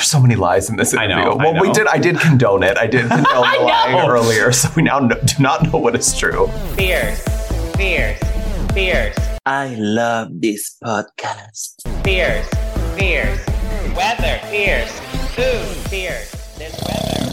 [0.00, 1.24] There's so many lies in this I interview.
[1.26, 1.86] know, I well, we did.
[1.86, 2.78] I did condone it.
[2.78, 4.08] I did condone the I lying know.
[4.10, 6.46] earlier, so we now know, do not know what is true.
[6.74, 7.20] Fierce.
[7.76, 8.18] Fierce.
[8.72, 9.14] Fierce.
[9.44, 11.82] I love this podcast.
[12.02, 12.48] Fierce.
[12.96, 13.46] Fierce.
[13.94, 14.40] Weather.
[14.48, 14.90] Fierce.
[15.36, 15.68] Food.
[15.90, 16.30] Fierce.
[16.56, 17.29] This weather.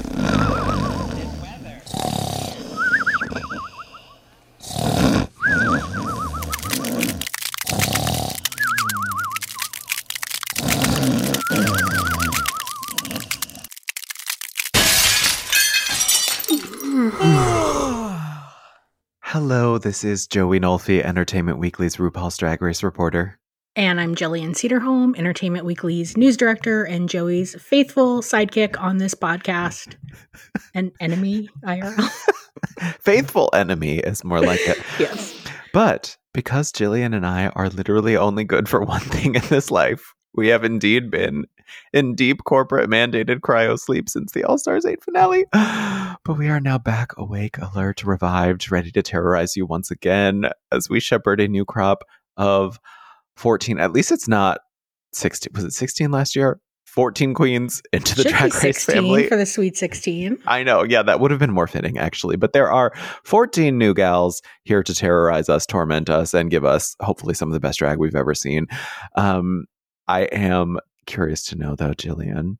[19.50, 23.40] Hello, this is Joey Nolfi, Entertainment Weekly's RuPaul's Drag Race reporter.
[23.78, 29.96] And I'm Jillian Sederholm, Entertainment Weekly's news director and Joey's faithful sidekick on this podcast.
[30.76, 32.10] An enemy IRL.
[33.00, 34.80] Faithful enemy is more like it.
[35.00, 35.42] yes.
[35.72, 40.14] But because Jillian and I are literally only good for one thing in this life,
[40.36, 41.46] we have indeed been
[41.94, 45.46] in deep corporate mandated cryo sleep since the All Stars 8 finale.
[46.26, 50.90] But we are now back awake, alert, revived, ready to terrorize you once again as
[50.90, 52.04] we shepherd a new crop
[52.36, 52.80] of
[53.38, 53.80] 14.
[53.80, 54.60] At least it's not
[55.14, 55.52] 16.
[55.54, 56.60] Was it 16 last year?
[56.86, 59.28] 14 queens into the Should Drag Race family.
[59.28, 60.40] for the Sweet 16.
[60.48, 60.84] I know.
[60.84, 62.38] Yeah, that would have been more fitting, actually.
[62.38, 62.92] But there are
[63.24, 67.54] 14 new gals here to terrorize us, torment us, and give us hopefully some of
[67.54, 68.66] the best drag we've ever seen.
[69.16, 69.66] Um,
[70.08, 72.58] I am curious to know, though, Jillian,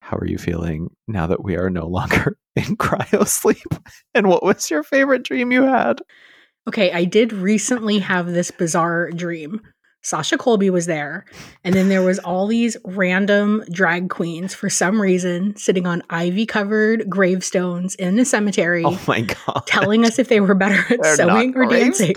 [0.00, 3.74] how are you feeling now that we are no longer in cryo sleep?
[4.14, 6.00] And what was your favorite dream you had?
[6.68, 9.60] Okay, I did recently have this bizarre dream.
[10.06, 11.24] Sasha Colby was there,
[11.64, 16.46] and then there was all these random drag queens for some reason sitting on ivy
[16.46, 18.84] covered gravestones in the cemetery.
[18.86, 19.64] Oh my God.
[19.66, 22.14] telling us if they were better at They're sewing or dancing,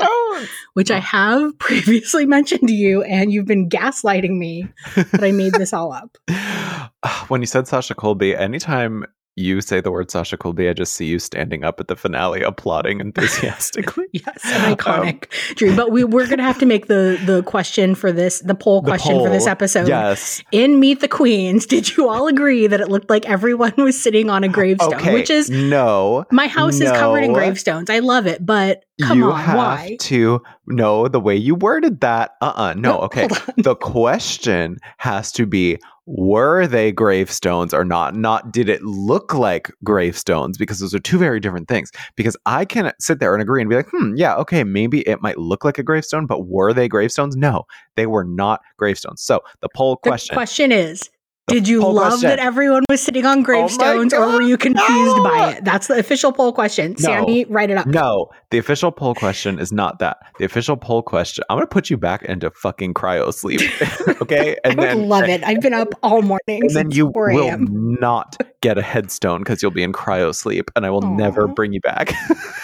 [0.75, 5.53] which I have previously mentioned to you, and you've been gaslighting me that I made
[5.53, 6.15] this all up.
[7.27, 9.03] when you said Sasha Colby, anytime
[9.35, 12.41] you say the word Sasha Colby, I just see you standing up at the finale
[12.51, 14.05] applauding enthusiastically.
[14.13, 15.75] Yes, an iconic Um, dream.
[15.75, 18.89] But we we're gonna have to make the the question for this the poll The
[18.89, 19.87] question for this episode.
[19.87, 20.41] Yes.
[20.51, 24.29] In Meet the Queens, did you all agree that it looked like everyone was sitting
[24.29, 24.95] on a gravestone?
[24.95, 25.13] Okay.
[25.13, 26.25] Which is no.
[26.31, 27.89] my house is covered in gravestones.
[27.89, 29.97] I love it, but come you on, have why?
[30.01, 32.31] to know the way you worded that.
[32.41, 32.89] Uh uh No.
[32.89, 33.27] No, Okay.
[33.57, 35.77] the question has to be
[36.11, 38.15] were they gravestones or not?
[38.15, 40.57] Not did it look like gravestones?
[40.57, 41.91] Because those are two very different things.
[42.15, 45.21] Because I can sit there and agree and be like, hmm, yeah, okay, maybe it
[45.21, 47.35] might look like a gravestone, but were they gravestones?
[47.35, 47.65] No,
[47.95, 49.21] they were not gravestones.
[49.21, 50.33] So the poll The question.
[50.33, 51.11] question is
[51.49, 52.27] Did you love question.
[52.27, 55.65] Oh that everyone was sitting on oh gravestones or were you confused by it?
[55.65, 56.97] That's the official poll question.
[56.97, 57.87] Sammy, write it up.
[57.87, 60.17] No, the official poll question is not that.
[60.37, 61.43] The official poll question.
[61.49, 63.61] I'm gonna put you back into fucking cryo sleep,
[64.21, 64.55] okay?
[64.65, 65.43] I would love it.
[65.43, 69.61] I've been up all morning And then you 4 will not get a headstone because
[69.61, 72.13] you'll be in cryo sleep, and I will never bring you back.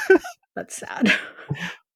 [0.56, 1.12] That's sad.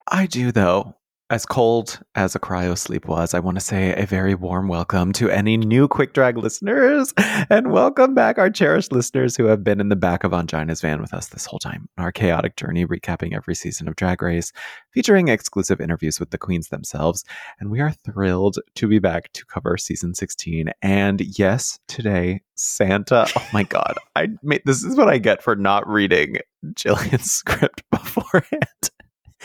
[0.08, 0.96] I do though.
[1.32, 5.14] As cold as a cryo sleep was, I want to say a very warm welcome
[5.14, 7.14] to any new Quick Drag listeners,
[7.52, 11.00] and welcome back our cherished listeners who have been in the back of Angina's van
[11.00, 14.52] with us this whole time our chaotic journey, recapping every season of Drag Race,
[14.92, 17.24] featuring exclusive interviews with the queens themselves.
[17.60, 20.72] And we are thrilled to be back to cover season 16.
[20.82, 23.28] And yes, today, Santa.
[23.38, 24.00] Oh my God.
[24.16, 26.38] I made this is what I get for not reading
[26.74, 28.89] Jillian's script beforehand.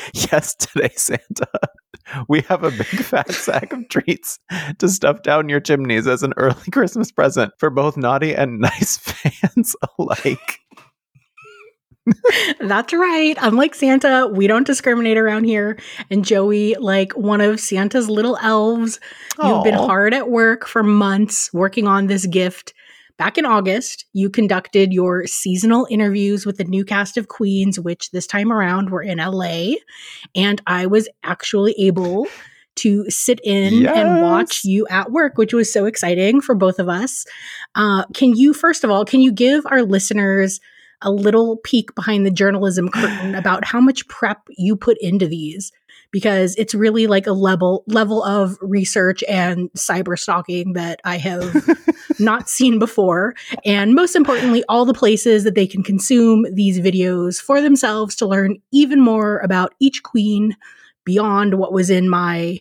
[0.33, 1.49] Yes, today, Santa.
[2.29, 4.39] We have a big fat sack of treats
[4.79, 8.99] to stuff down your chimneys as an early Christmas present for both naughty and nice
[8.99, 10.61] fans alike.
[12.61, 13.37] That's right.
[13.41, 15.79] Unlike Santa, we don't discriminate around here.
[16.11, 19.01] And Joey, like one of Santa's little elves,
[19.43, 22.75] you've been hard at work for months working on this gift.
[23.17, 28.11] Back in August, you conducted your seasonal interviews with the new cast of Queens, which
[28.11, 29.75] this time around were in LA.
[30.35, 32.27] And I was actually able
[32.77, 36.89] to sit in and watch you at work, which was so exciting for both of
[36.89, 37.25] us.
[37.77, 40.59] Uh, can you, first of all, can you give our listeners
[41.00, 45.71] a little peek behind the journalism curtain about how much prep you put into these?
[46.11, 51.69] Because it's really like a level level of research and cyber stalking that I have
[52.19, 53.34] not seen before.
[53.64, 58.26] And most importantly, all the places that they can consume these videos for themselves to
[58.26, 60.56] learn even more about each queen
[61.05, 62.61] beyond what was in my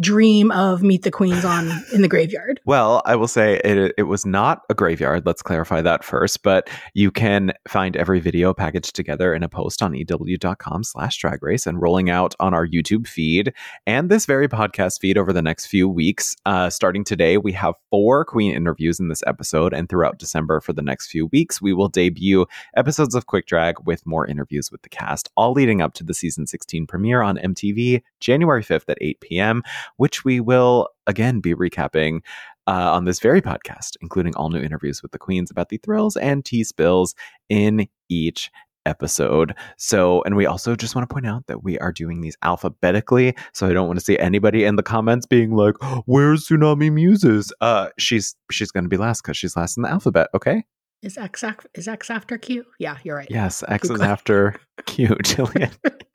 [0.00, 2.60] dream of Meet the Queens on in the graveyard.
[2.68, 5.24] Well, I will say it, it was not a graveyard.
[5.24, 6.42] Let's clarify that first.
[6.42, 11.42] But you can find every video packaged together in a post on ew.com slash drag
[11.42, 13.54] race and rolling out on our YouTube feed
[13.86, 16.36] and this very podcast feed over the next few weeks.
[16.44, 19.72] Uh, starting today, we have four queen interviews in this episode.
[19.72, 22.44] And throughout December for the next few weeks, we will debut
[22.76, 26.14] episodes of Quick Drag with more interviews with the cast, all leading up to the
[26.14, 29.62] season 16 premiere on MTV January 5th at 8 p.m
[29.96, 32.20] which we will again be recapping
[32.66, 36.16] uh, on this very podcast, including all new interviews with the queens about the thrills
[36.16, 37.14] and tea spills
[37.48, 38.50] in each
[38.86, 39.54] episode.
[39.76, 43.34] So, and we also just want to point out that we are doing these alphabetically.
[43.52, 45.76] So I don't want to see anybody in the comments being like,
[46.06, 49.90] "Where's Xunami Muses?" Uh, she's she's going to be last because she's last in the
[49.90, 50.28] alphabet.
[50.34, 50.64] Okay.
[51.02, 52.64] Is X is X after Q?
[52.80, 53.28] Yeah, you're right.
[53.30, 54.56] Yes, X is after
[54.86, 55.72] Q, Jillian.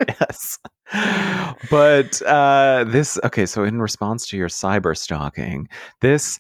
[0.08, 0.60] yes.
[1.70, 5.70] But uh this okay, so in response to your cyber stalking,
[6.02, 6.40] this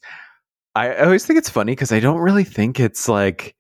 [0.75, 3.55] I always think it's funny because I don't really think it's like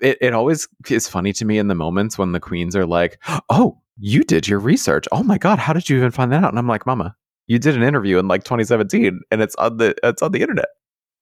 [0.00, 3.18] it, it always is funny to me in the moments when the queens are like,
[3.48, 5.06] Oh, you did your research.
[5.10, 6.50] Oh my god, how did you even find that out?
[6.50, 7.16] And I'm like, Mama,
[7.46, 10.68] you did an interview in like 2017 and it's on the it's on the internet.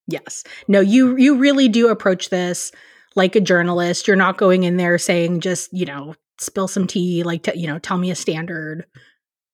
[0.07, 0.45] Yes.
[0.69, 2.73] No, you you really do approach this
[3.17, 4.07] like a journalist.
[4.07, 7.67] You're not going in there saying just, you know, spill some tea, like t- you
[7.67, 8.87] know, tell me a standard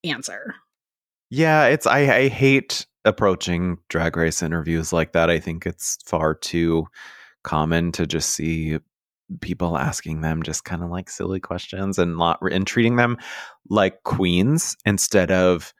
[0.04, 0.54] answer.
[1.30, 5.30] Yeah, it's I, I hate approaching drag race interviews like that.
[5.30, 6.86] I think it's far too
[7.44, 8.78] common to just see
[9.40, 13.16] people asking them just kind of like silly questions and not and treating them
[13.68, 15.72] like queens instead of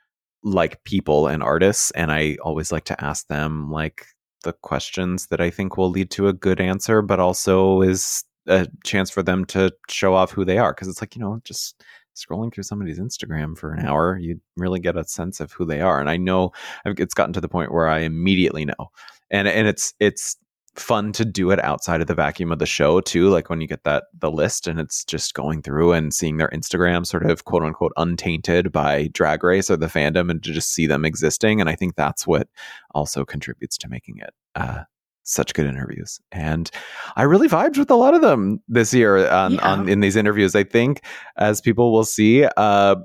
[0.44, 1.90] like people and artists.
[1.92, 4.06] And I always like to ask them like
[4.42, 8.66] the questions that I think will lead to a good answer, but also is a
[8.84, 10.74] chance for them to show off who they are.
[10.74, 11.82] Cause it's like, you know, just
[12.16, 15.80] scrolling through somebody's Instagram for an hour, you really get a sense of who they
[15.80, 16.00] are.
[16.00, 16.52] And I know
[16.84, 18.90] I've- it's gotten to the point where I immediately know.
[19.30, 20.36] And and it's it's
[20.80, 23.28] fun to do it outside of the vacuum of the show too.
[23.28, 26.48] Like when you get that the list and it's just going through and seeing their
[26.48, 30.72] Instagram sort of quote unquote untainted by drag race or the fandom and to just
[30.72, 31.60] see them existing.
[31.60, 32.48] And I think that's what
[32.92, 34.82] also contributes to making it uh
[35.22, 36.18] such good interviews.
[36.32, 36.70] And
[37.14, 39.72] I really vibed with a lot of them this year on, Yeah.
[39.72, 40.56] on in these interviews.
[40.56, 41.02] I think
[41.36, 42.96] as people will see, uh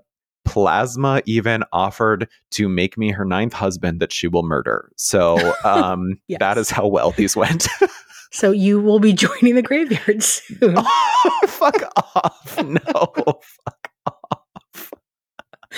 [0.46, 4.92] Plasma even offered to make me her ninth husband that she will murder.
[4.96, 6.40] So um Yes.
[6.40, 7.68] that is how well these went.
[8.36, 10.58] So you will be joining the graveyard soon.
[10.78, 12.62] oh, fuck off.
[12.62, 13.14] No.
[13.16, 14.92] Fuck off.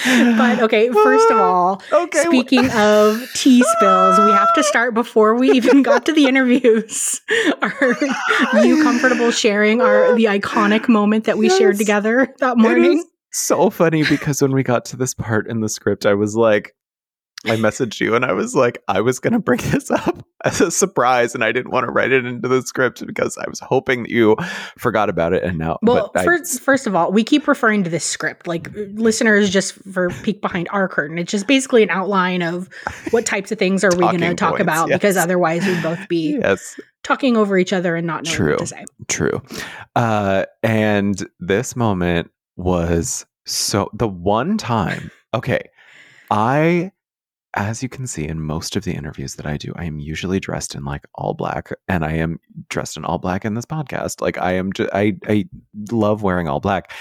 [0.04, 2.24] but okay, first of all, okay.
[2.24, 7.22] Speaking of tea spills, we have to start before we even got to the interviews.
[7.62, 13.04] Are you comfortable sharing our the iconic moment that we shared together that morning?
[13.32, 16.76] So funny because when we got to this part in the script, I was like,
[17.46, 20.60] I messaged you and I was like, I was going to bring this up as
[20.60, 23.60] a surprise and I didn't want to write it into the script because I was
[23.60, 24.36] hoping that you
[24.78, 25.44] forgot about it.
[25.44, 28.48] And now, Well, but I- first, first of all, we keep referring to this script.
[28.48, 32.70] Like listeners, just for peek behind our curtain, it's just basically an outline of
[33.12, 34.98] what types of things are we going to talk points, about yes.
[34.98, 38.52] because otherwise we'd both be yes, talking over each other and not knowing True.
[38.54, 38.86] what to say.
[39.08, 39.42] true.
[39.96, 45.70] Uh, and this moment was so the one time, okay,
[46.30, 46.92] I,
[47.54, 50.40] as you can see in most of the interviews that I do, I am usually
[50.40, 52.40] dressed in like all black, and I am
[52.70, 54.20] dressed in all black in this podcast.
[54.20, 55.48] Like I am, just, I I
[55.92, 56.92] love wearing all black,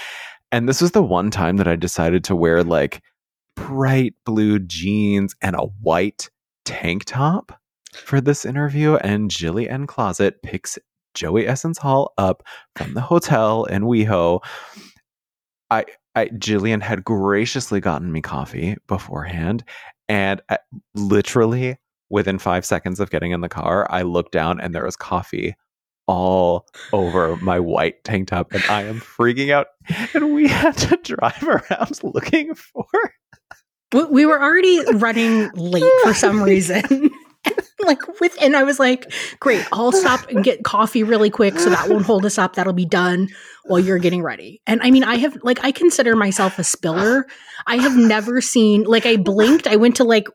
[0.51, 3.01] and this was the one time that I decided to wear like
[3.55, 6.29] bright blue jeans and a white
[6.63, 7.59] tank top
[7.93, 8.95] for this interview.
[8.95, 10.79] And Jilly N Closet picks
[11.13, 12.43] Joey Essence Hall up
[12.75, 14.41] from the hotel in WeHo.
[15.69, 19.63] I, I Jillian had graciously gotten me coffee beforehand,
[20.07, 20.57] and uh,
[20.95, 21.77] literally
[22.09, 25.55] within five seconds of getting in the car, I looked down and there was coffee
[26.07, 29.67] all over my white tank top, and I am freaking out.
[30.13, 32.85] And we had to drive around looking for.
[33.93, 37.09] We- We were already running late for some reason.
[37.79, 41.69] like with and I was like, great, I'll stop and get coffee really quick so
[41.69, 42.55] that won't hold us up.
[42.55, 43.29] That'll be done
[43.67, 44.61] while you're getting ready.
[44.67, 47.27] And I mean, I have like I consider myself a spiller.
[47.65, 50.27] I have never seen like I blinked, I went to like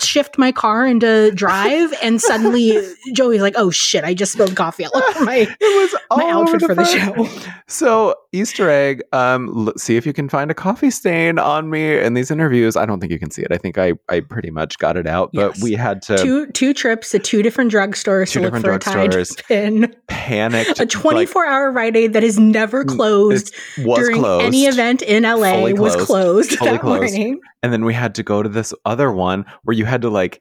[0.00, 2.78] shift my car into drive and suddenly
[3.14, 6.40] Joey's like, "Oh shit, I just spilled coffee all over my It was my all
[6.48, 7.28] over outfit for the show."
[7.66, 12.14] So Easter egg, um, see if you can find a coffee stain on me in
[12.14, 12.76] these interviews.
[12.76, 13.48] I don't think you can see it.
[13.50, 15.62] I think I I pretty much got it out, but Yes.
[15.62, 16.16] we had to.
[16.18, 19.44] two two trips to two different drugstores Two to look different for a Tide drugstores.
[19.46, 19.96] pin.
[20.08, 20.80] Panicked.
[20.80, 24.44] A 24 hour Rite Aid that is never closed like, was during closed.
[24.46, 26.06] any event in LA Fully was closed.
[26.06, 27.14] closed Fully that closed.
[27.14, 27.40] morning.
[27.62, 30.40] and then we had to go to this other one where you had to like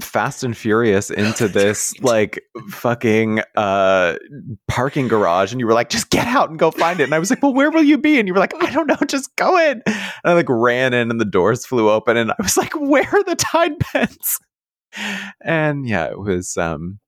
[0.00, 4.14] fast and furious into this like fucking uh
[4.68, 7.18] parking garage and you were like just get out and go find it and i
[7.18, 9.34] was like well where will you be and you were like i don't know just
[9.36, 12.58] go in and i like ran in and the doors flew open and i was
[12.58, 14.38] like where are the tide pens
[15.42, 16.98] and yeah it was um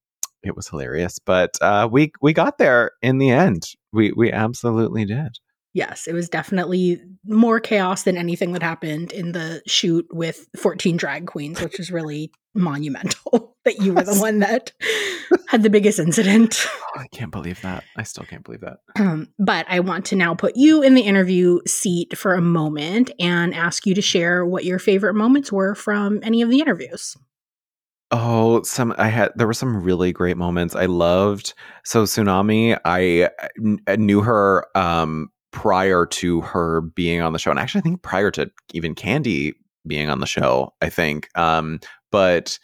[0.43, 5.05] it was hilarious but uh we we got there in the end we we absolutely
[5.05, 5.39] did
[5.75, 10.97] Yes, it was definitely more chaos than anything that happened in the shoot with 14
[10.97, 14.73] drag queens, which was really monumental that you were the one that
[15.47, 16.67] had the biggest incident.
[16.97, 20.35] i can't believe that i still can't believe that Um, but I want to now
[20.35, 24.65] put you in the interview seat for a moment and ask you to share what
[24.65, 27.17] your favorite moments were from any of the interviews.
[28.11, 30.75] Oh, some I had there were some really great moments.
[30.75, 31.53] I loved
[31.85, 32.79] so Xunami.
[32.85, 33.29] I
[33.61, 38.03] kn- knew her um prior to her being on the show, and actually I think
[38.03, 39.55] prior to even Candy
[39.87, 40.73] being on the show.
[40.81, 42.59] I think, um, but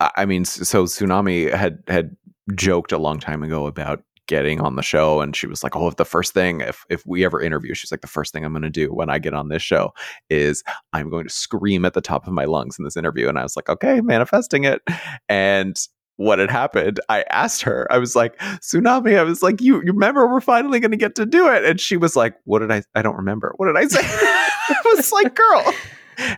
[0.00, 2.16] I I mean, so Xunami had had
[2.54, 5.88] joked a long time ago about getting on the show and she was like oh
[5.88, 8.52] if the first thing if if we ever interview she's like the first thing i'm
[8.52, 9.92] going to do when i get on this show
[10.30, 10.62] is
[10.92, 13.28] I'm going to scream at the top of my lungs in this interview.
[13.28, 14.82] And I was like, okay, manifesting it.
[15.28, 15.76] And
[16.16, 19.92] what had happened, I asked her, I was like, Xunami, I was like, you, you
[19.92, 21.64] remember we're finally going to get to do it.
[21.64, 23.54] And she was like, what did I, I don't remember.
[23.56, 24.00] What did I say?
[24.02, 25.74] I was like, girl.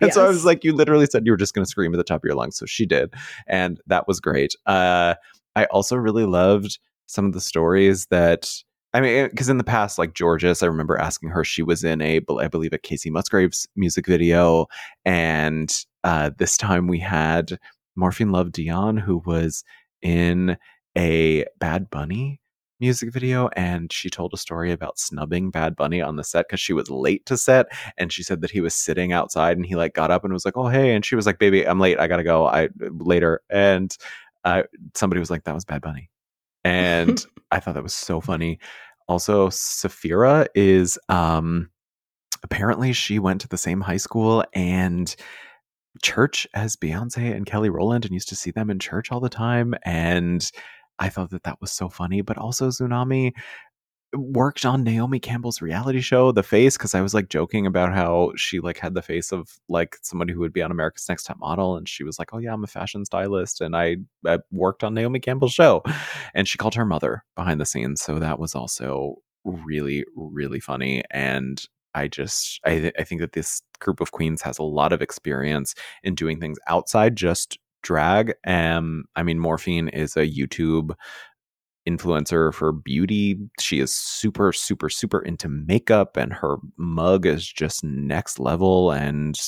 [0.01, 1.97] And so I was like, you literally said you were just going to scream at
[1.97, 2.57] the top of your lungs.
[2.57, 3.13] So she did.
[3.45, 4.55] And that was great.
[4.65, 5.13] Uh,
[5.55, 8.49] I also really loved some of the stories that
[8.93, 11.43] I mean, because in the past, like Jorgeous, I remember asking her.
[11.43, 14.67] She was in a, I believe, a Kacey Musgraves music video,
[15.05, 15.71] and
[16.03, 17.59] uh, this time we had
[17.95, 19.63] Morphine Love Dion, who was
[20.01, 20.57] in
[20.97, 22.39] a Bad Bunny
[22.79, 26.59] music video, and she told a story about snubbing Bad Bunny on the set because
[26.61, 29.75] she was late to set, and she said that he was sitting outside, and he
[29.75, 31.99] like got up and was like, "Oh hey," and she was like, "Baby, I'm late.
[31.99, 32.47] I gotta go.
[32.47, 33.95] I later." And
[34.43, 34.63] uh,
[34.95, 36.09] somebody was like, "That was Bad Bunny,"
[36.67, 38.59] and I thought that was so funny.
[39.07, 41.69] Also, Sapphira is um
[42.43, 45.15] apparently she went to the same high school and
[46.03, 49.29] church as Beyonce and Kelly Rowland and used to see them in church all the
[49.29, 50.51] time and
[50.99, 53.33] I thought that that was so funny, but also Xunami
[54.13, 58.31] worked on Naomi Campbell's reality show The Face because I was like joking about how
[58.35, 61.37] she like had the face of like somebody who would be on America's Next Top
[61.39, 64.83] Model and she was like, "Oh yeah, I'm a fashion stylist and I, I worked
[64.83, 65.83] on Naomi Campbell's show."
[66.33, 71.03] And she called her mother behind the scenes, so that was also really really funny
[71.09, 71.63] and
[71.95, 75.01] I just I th- I think that this group of queens has a lot of
[75.01, 75.73] experience
[76.03, 78.33] in doing things outside just drag.
[78.45, 80.93] Um, I mean, Morphine is a YouTube
[81.87, 83.37] influencer for beauty.
[83.59, 88.91] She is super, super, super into makeup, and her mug is just next level.
[88.91, 89.39] And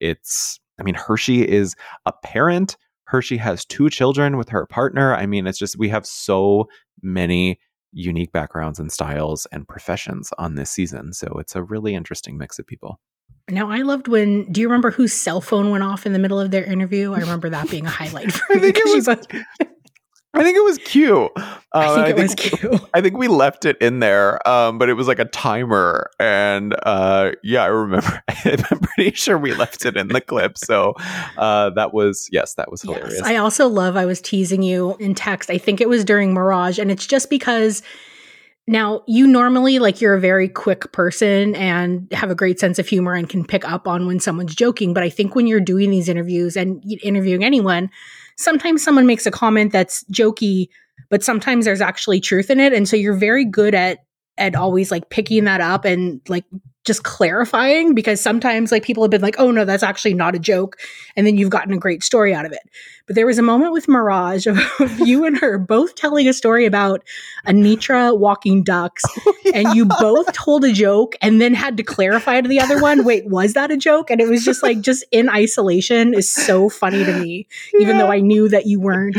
[0.00, 1.74] it's, I mean, Hershii is
[2.06, 2.76] a parent.
[3.12, 5.14] Hershii has two children with her partner.
[5.14, 6.68] I mean, it's just, we have so
[7.02, 7.58] many
[7.92, 11.12] unique backgrounds and styles and professions on this season.
[11.12, 13.00] So it's a really interesting mix of people.
[13.48, 14.50] Now, I loved when.
[14.52, 17.12] Do you remember whose cell phone went off in the middle of their interview?
[17.14, 18.60] I remember that being a highlight for I me.
[18.60, 19.26] think it 'cause you was both-
[20.32, 21.30] I think it was cute.
[21.36, 22.80] Uh, I think it was cute.
[22.94, 26.74] I think we left it in there, um, but it was like a timer, and
[26.84, 28.22] uh, yeah, I remember.
[28.44, 30.56] I'm pretty sure we left it in the clip.
[30.56, 30.94] So
[31.36, 33.14] uh, that was yes, that was hilarious.
[33.18, 33.26] Yes.
[33.26, 35.50] I also love, I was teasing you in text.
[35.50, 37.82] I think it was during Mirage, and it's just because
[38.68, 42.86] now you normally, like, you're a very quick person and have a great sense of
[42.86, 44.94] humor and can pick up on when someone's joking.
[44.94, 47.90] But I think when you're doing these interviews and interviewing anyone,
[48.40, 50.68] sometimes someone makes a comment that's jokey,
[51.08, 52.72] but sometimes there's actually truth in it.
[52.72, 53.98] And so you're very good at,
[54.38, 56.44] at always like picking that up and like
[56.90, 60.40] just clarifying because sometimes like people have been like, oh no, that's actually not a
[60.40, 60.76] joke.
[61.14, 62.68] And then you've gotten a great story out of it.
[63.06, 66.32] But there was a moment with Mirage of, of you and her both telling a
[66.32, 67.04] story about
[67.46, 69.04] Anetra walking ducks.
[69.26, 72.80] Oh, and you both told a joke and then had to clarify to the other
[72.80, 74.10] one, wait, was that a joke?
[74.10, 77.46] And it was just like, just in isolation is so funny to me,
[77.80, 79.16] even though I knew that you weren't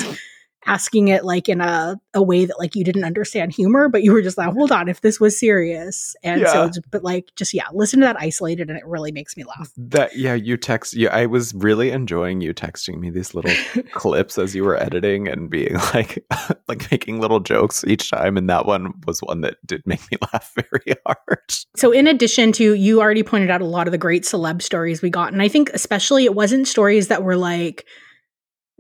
[0.65, 4.11] asking it like in a, a way that like you didn't understand humor, but you
[4.11, 6.15] were just like, hold on, if this was serious.
[6.23, 9.35] And so, it's, but like, just yeah, listen to that isolated and it really makes
[9.35, 9.71] me laugh.
[9.77, 10.93] That yeah, you text.
[10.95, 13.53] Yeah, I was really enjoying you texting me these little
[13.93, 16.23] clips as you were editing and being like,
[16.67, 18.37] like making little jokes each time.
[18.37, 21.39] And that one was one that did make me laugh very hard.
[21.75, 25.01] So, in addition to, you already pointed out a lot of the great celeb stories
[25.01, 25.33] we got.
[25.33, 27.85] And I think, especially, it wasn't stories that were like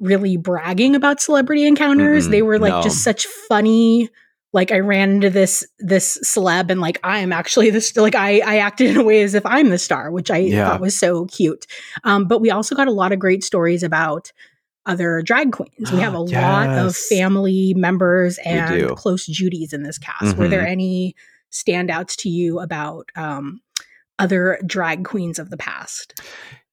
[0.01, 2.27] really bragging about celebrity encounters.
[2.27, 2.81] Mm-mm, they were like no.
[2.81, 4.09] just such funny.
[4.53, 8.39] Like I ran into this this celeb and like I am actually this like I
[8.39, 10.65] I acted in a way as if I'm the star, which I Yeah.
[10.67, 11.65] thought was so cute.
[12.03, 14.33] Um, but we also got a lot of great stories about
[14.85, 15.91] other drag queens.
[15.93, 20.35] We have a lot of family members and close Judies in this cast.
[20.35, 20.69] Were there Mhm.
[20.71, 21.15] any
[21.51, 23.61] standouts to you about um,
[24.19, 26.19] other drag queens of the past?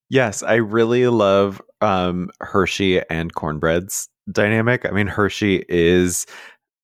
[0.09, 4.85] Yes, I really love um, Hershii and Cornbread's dynamic.
[4.87, 6.27] I mean, Hershii is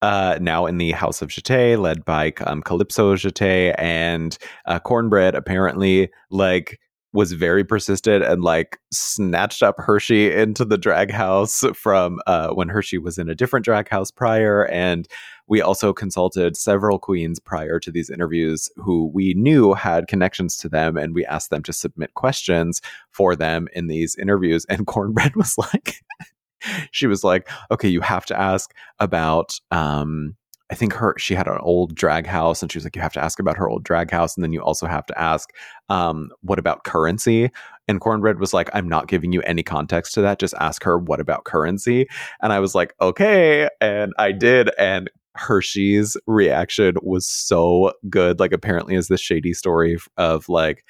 [0.03, 4.37] uh, now in the House of Jete, led by um, Calypso Jete, and
[4.67, 6.79] uh, Cornbread apparently like
[7.15, 12.69] was very persistent and like snatched up Hershii into the drag house from uh, when
[12.69, 14.67] Hershii was in a different drag house prior.
[14.67, 15.07] And
[15.47, 20.69] we also consulted several queens prior to these interviews who we knew had connections to
[20.69, 22.81] them, and we asked them to submit questions
[23.13, 24.67] for them in these interviews.
[24.69, 26.01] And Cornbread was like,
[26.91, 30.35] she was like, okay, you have to ask about um
[30.71, 33.13] I think her she had an old drag house and she was like, you have
[33.13, 35.51] to ask about her old drag house, and then you also have to ask,
[35.89, 37.51] um, what about currency?
[37.87, 40.39] And Cornbread was like, I'm not giving you any context to that.
[40.39, 42.07] Just ask her what about currency.
[42.41, 43.69] And I was like, okay.
[43.81, 44.71] And I did.
[44.79, 48.41] And Hershii's reaction was so good.
[48.41, 50.85] Like, apparently, is this shady story of like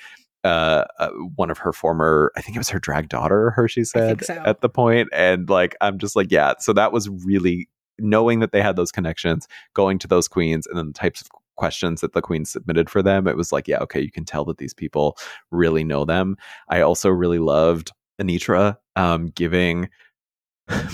[0.45, 4.25] uh, uh, one of her former, I think it was her drag daughter, Hershii said
[4.25, 4.35] so.
[4.45, 6.53] at the point, and like I'm just like, yeah.
[6.61, 10.77] So that was really knowing that they had those connections, going to those queens, and
[10.79, 13.27] then the types of questions that the queens submitted for them.
[13.27, 15.17] It was like, yeah, okay, you can tell that these people
[15.51, 16.37] really know them.
[16.69, 19.89] I also really loved Anetra um, giving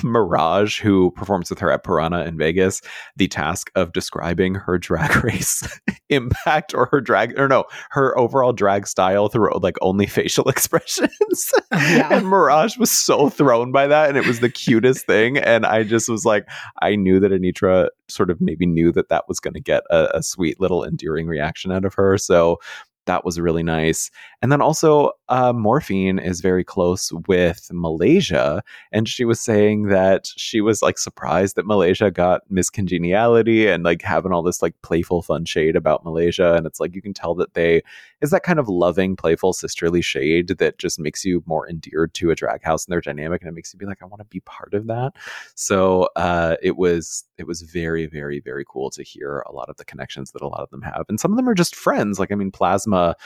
[0.03, 2.83] Mirage, who performs with her at Piranha in Vegas,
[3.17, 5.62] the task of describing her drag race
[6.09, 11.53] impact or her drag or no, her overall drag style through like only facial expressions.
[11.57, 12.09] Oh, yeah.
[12.12, 15.39] and Mirage was so thrown by that, and it was the cutest thing.
[15.39, 16.49] And I just was like,
[16.83, 20.09] I knew that Anetra sort of maybe knew that that was going to get a,
[20.19, 22.19] a sweet little endearing reaction out of her.
[22.19, 22.59] So
[23.07, 24.11] that was really nice.
[24.42, 28.62] And then also, uh, Morphine is very close with Malaysia.
[28.90, 33.85] And she was saying that she was like surprised that Malaysia got Miss Congeniality and
[33.85, 36.54] like having all this like playful, fun shade about Malaysia.
[36.54, 37.82] And it's like you can tell that they
[38.23, 42.30] is that kind of loving, playful, sisterly shade that just makes you more endeared to
[42.30, 43.42] a drag house and their dynamic.
[43.42, 45.12] And it makes you be like, I want to be part of that.
[45.54, 49.76] So uh, it was it was very, very, very cool to hear a lot of
[49.76, 51.06] the connections that a lot of them have.
[51.09, 52.18] And some of them are just friends.
[52.18, 53.16] Like, I mean, Plasma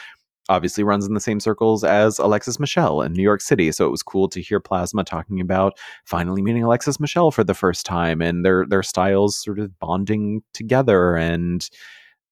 [0.49, 3.73] obviously runs in the same circles as Alexis Michelle in New York City.
[3.73, 7.55] So it was cool to hear Plasma talking about finally meeting Alexis Michelle for the
[7.55, 11.69] first time and their their styles sort of bonding together and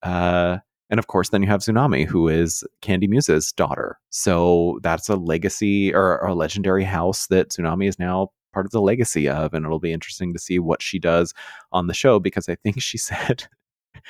[0.02, 0.58] uh
[0.90, 3.98] and of course then you have Xunami who is Candy Muse's daughter.
[4.10, 8.72] So that's a legacy or, or a legendary house that Xunami is now part of
[8.72, 11.32] the legacy of and it'll be interesting to see what she does
[11.72, 13.48] on the show because I think she said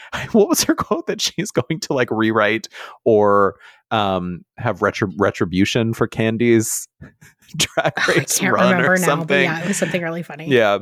[0.32, 2.68] what was her quote that she's going to like rewrite
[3.04, 3.56] or
[3.92, 6.88] um have retri- retribution for Candy's
[7.56, 9.26] drag I race can't run remember or now, something.
[9.28, 10.48] but yeah, it was something really funny.
[10.48, 10.78] yeah.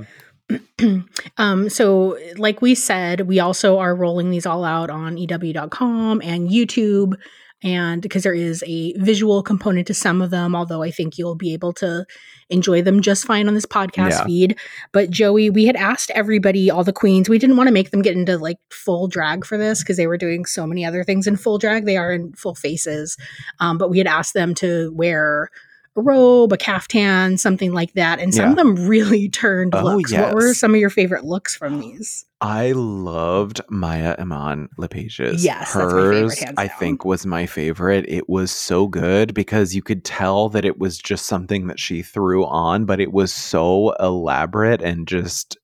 [1.37, 6.49] um, so, like we said, we also are rolling these all out on EW.com and
[6.51, 7.15] YouTube.
[7.63, 11.37] And because there is a visual component to some of them, although I think you'll
[11.37, 12.05] be able to
[12.51, 14.25] enjoy them just fine on this podcast Yeah.
[14.25, 14.59] feed.
[14.93, 18.03] But Joey, we had asked everybody, all the queens, we didn't want to make them
[18.03, 21.27] get into like full drag for this because they were doing so many other things
[21.27, 21.87] in full drag.
[21.87, 23.17] They are in full faces.
[23.59, 25.51] Um, but we had asked them to wear
[25.97, 28.21] a robe, a caftan, something like that.
[28.21, 28.51] And some Yeah.
[28.53, 30.13] of them really turned Oh, looks.
[30.13, 32.25] What were some of your favorite looks from these?
[32.43, 35.45] I loved Mhi'ya Iman Le'Paige's.
[35.45, 38.07] Yes, favorite, Hers, hands I think, was my favorite.
[38.09, 42.03] It was so good because you could tell that it was just something that she
[42.03, 45.59] threw on, but it was so elaborate and just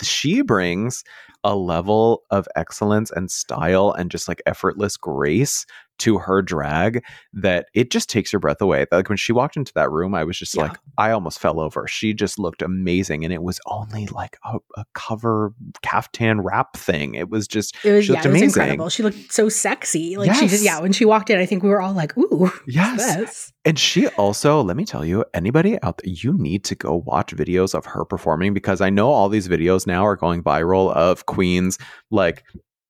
[0.00, 1.02] she brings
[1.42, 5.66] a level of excellence and style and just like effortless grace
[6.00, 8.86] to her drag that it just takes your breath away.
[8.92, 10.64] Like when she walked into that room, I was just Yeah.
[10.64, 11.86] like, I almost fell over.
[11.86, 17.14] She just looked amazing, and it was only like a, a cover caftan wrap thing.
[17.14, 18.46] It was just It was, she yeah, looked was amazing.
[18.62, 18.88] incredible.
[18.88, 20.16] She looked so sexy.
[20.16, 20.50] Like she Yes.
[20.50, 23.52] just, yeah, when she walked in, I think we were all like, ooh, Yes.
[23.64, 27.34] And she also, let me tell you, anybody out there, you need to go watch
[27.36, 31.26] videos of her performing because I know all these videos now are going viral of
[31.26, 31.76] queens
[32.10, 32.42] like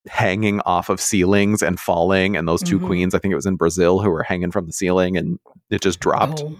[0.07, 2.35] hanging off of ceilings and falling.
[2.35, 2.85] And those 2 Mhm.
[2.85, 5.81] queens, I think it was in Brazil, who were hanging from the ceiling and it
[5.81, 6.41] just dropped.
[6.41, 6.57] Oh,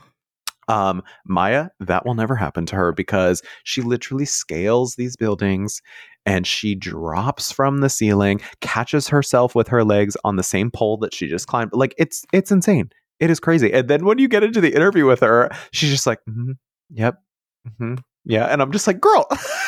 [0.68, 5.82] Um, Mhi'ya, that will never happen to her because she literally scales these buildings
[6.26, 10.98] and she drops from the ceiling, catches herself with her legs on the same pole
[10.98, 11.72] that she just climbed.
[11.74, 12.90] Like it's it's insane.
[13.20, 13.74] It is crazy.
[13.74, 16.54] And then when you get into the interview with her, she's just like, "Mhm,
[16.92, 17.16] "Yep,
[17.80, 19.28] hmm Yeah, and I'm just like, girl,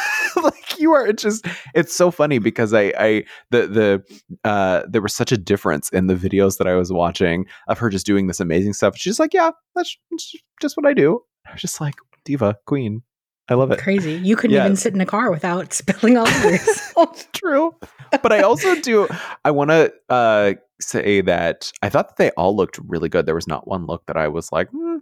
[0.83, 1.07] you are.
[1.07, 4.03] It's just, it's so funny because I, I, the, the,
[4.43, 7.89] uh, there was such a difference in the videos that I was watching of her
[7.89, 8.95] just doing this amazing stuff.
[8.95, 9.97] She's like, yeah, that's
[10.61, 11.21] just what I do.
[11.47, 13.01] I was just like, diva, queen.
[13.49, 13.79] I love it.
[13.79, 14.13] Crazy.
[14.13, 17.29] You couldn't even sit in a car without spilling all over yourself.
[17.33, 17.75] True.
[18.11, 19.07] But I also do,
[19.43, 23.25] I want to uh, say that I thought that they all looked really good.
[23.25, 24.97] There was not one look that I was like, hmm.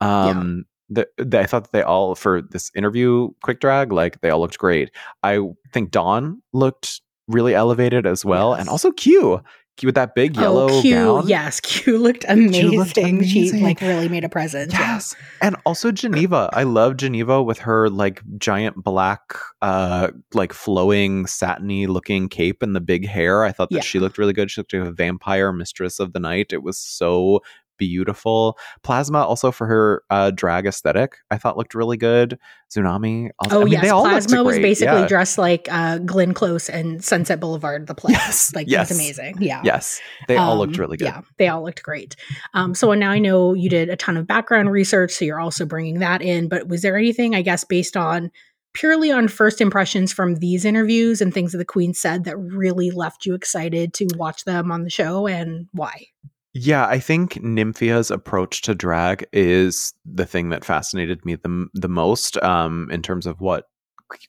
[0.00, 4.30] um, the, the, I thought that they all, for this interview quick drag, like they
[4.30, 4.90] all looked great.
[5.22, 5.40] I
[5.72, 8.54] think Dawn looked really elevated as well.
[8.54, 9.40] And also Q.
[9.78, 11.26] Q with that big yellow oh, Q, gown.
[11.28, 12.76] yes, Q looked amazing.
[12.76, 14.70] looked She like really made a presence.
[14.74, 14.80] yeah.
[14.96, 15.14] Yes.
[15.40, 16.50] And also Geneva.
[16.52, 19.20] I love Geneva with her like giant black
[19.62, 23.44] uh like flowing satiny looking cape and the big hair.
[23.44, 23.82] I thought that Yeah.
[23.82, 24.50] she looked really good.
[24.50, 26.52] She looked like a vampire mistress of the night.
[26.52, 27.40] It was so
[27.88, 28.56] beautiful.
[28.82, 32.38] Plasma also for her uh drag aesthetic, I thought looked really good.
[32.74, 33.30] Xunami.
[33.38, 35.06] Also, Oh I mean, yes, they all Plasma was basically Yeah.
[35.06, 38.12] dressed like uh, Glenn Close and Sunset Boulevard, the play.
[38.12, 38.90] Yes, like yes.
[38.90, 39.36] it was amazing.
[39.40, 40.00] Yeah, Yes.
[40.28, 41.06] They all looked Um, really good.
[41.06, 42.16] Yeah, they all looked great.
[42.54, 45.66] Um, so now I know you did a ton of background research, so you're also
[45.66, 46.48] bringing that in.
[46.48, 48.30] But was there anything, I guess, based on
[48.74, 52.90] purely on first impressions from these interviews and things that the Queen said that really
[52.90, 56.06] left you excited to watch them on the show, and why?
[56.54, 61.88] Yeah, I think Nymphia's approach to drag is the thing that fascinated me the the
[61.88, 63.68] most um, in terms of what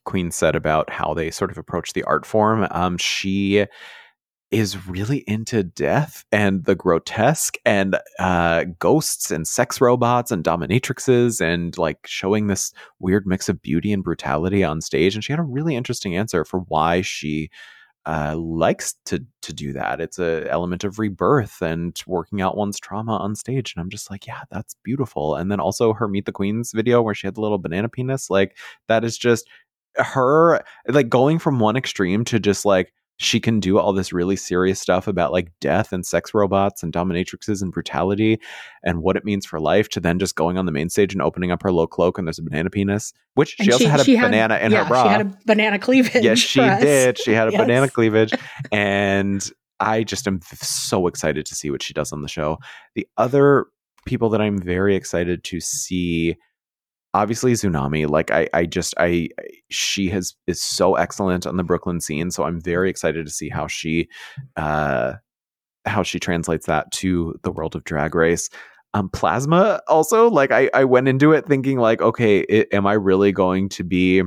[0.05, 2.65] Queen said about how they sort of approach the art form.
[2.71, 3.65] Um, she
[4.51, 11.41] is really into death and the grotesque and uh, ghosts and sex robots and dominatrixes
[11.41, 15.15] and like showing this weird mix of beauty and brutality on stage.
[15.15, 17.49] And she had a really interesting answer for why she
[18.05, 20.01] uh, likes to to do that.
[20.01, 23.73] It's a element of rebirth and working out one's trauma on stage.
[23.73, 25.35] And I'm just like, yeah, that's beautiful.
[25.35, 28.29] And then also her Meet the Queens video where she had the little banana penis,
[28.29, 29.47] like that is just
[29.95, 34.35] her like going from one extreme to just like she can do all this really
[34.35, 38.39] serious stuff about like death and sex robots and dominatrixes and brutality
[38.83, 41.21] and what it means for life to then just going on the main stage and
[41.21, 43.99] opening up her low cloak and there's a banana penis, which she And also had
[43.99, 46.23] a she banana in yeah, her bra She had a banana cleavage.
[46.23, 47.17] yes, she did.
[47.19, 47.59] She had a Yes.
[47.61, 48.33] banana cleavage,
[48.71, 49.47] and
[49.79, 52.57] I just am so excited to see what she does on the show.
[52.95, 53.65] The other
[54.05, 56.35] people that I'm very excited to see,
[57.13, 58.07] obviously Xunami.
[58.07, 59.29] Like I, I just, I,
[59.69, 63.49] she has is so excellent on the Brooklyn scene, so I'm very excited to see
[63.49, 64.09] how she,
[64.55, 65.13] uh,
[65.85, 68.49] how she translates that to the world of Drag Race.
[68.95, 72.93] Um, Plasma also, like I, I went into it thinking like, okay, i am I
[72.93, 74.21] really going to be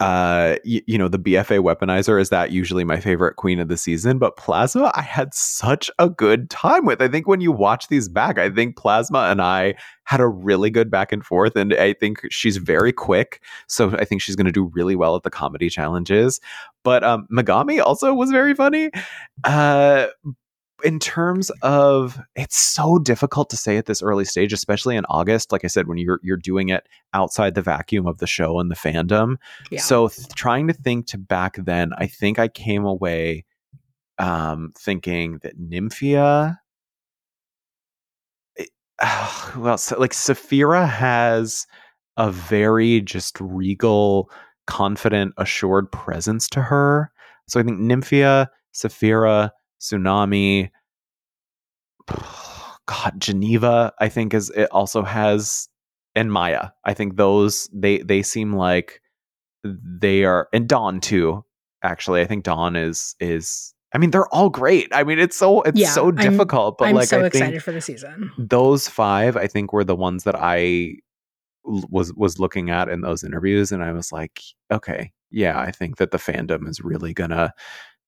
[0.00, 3.78] uh y- you know the bfa weaponizer is that usually my favorite queen of the
[3.78, 7.00] season but plasma i had such a good time with.
[7.00, 10.68] I think when you watch these back i think plasma and i had a really
[10.68, 14.44] good back and forth and i think she's very quick so i think she's going
[14.46, 16.40] to do really well at the comedy challenges.
[16.84, 18.90] But um megami also was very funny.
[19.44, 20.08] Uh
[20.84, 25.50] in terms of it's so difficult to say at this early stage especially in august
[25.50, 28.70] like i said when you're you're doing it outside the vacuum of the show and
[28.70, 29.36] the fandom
[29.70, 29.80] Yeah.
[29.80, 33.44] so th- trying to think to back then, I think I came away
[34.18, 36.58] um, thinking that Nymphia.
[38.56, 38.70] it-
[39.52, 39.92] who else?
[39.92, 41.66] Like Sapphira has
[42.16, 44.30] a very just regal,
[44.66, 47.10] confident, assured presence to her.
[47.48, 50.70] So I think Nymphia, Sapphira, Xunami,
[52.86, 55.68] God, Geneva, I think is it also has
[56.14, 56.70] and Mhi'ya.
[56.84, 59.00] I think those they they seem like
[59.64, 61.44] they are and Dawn too.
[61.82, 64.88] Actually, I think Dawn is is I mean they're all great.
[64.92, 67.26] I mean it's so it's Yeah, so I'm- difficult, but like I'm like so I
[67.26, 68.30] excited for the season.
[68.38, 70.96] those five I think were the ones that I
[71.64, 75.96] was was looking at in those interviews and I was like, okay, yeah, I think
[75.96, 77.52] that the fandom is really gonna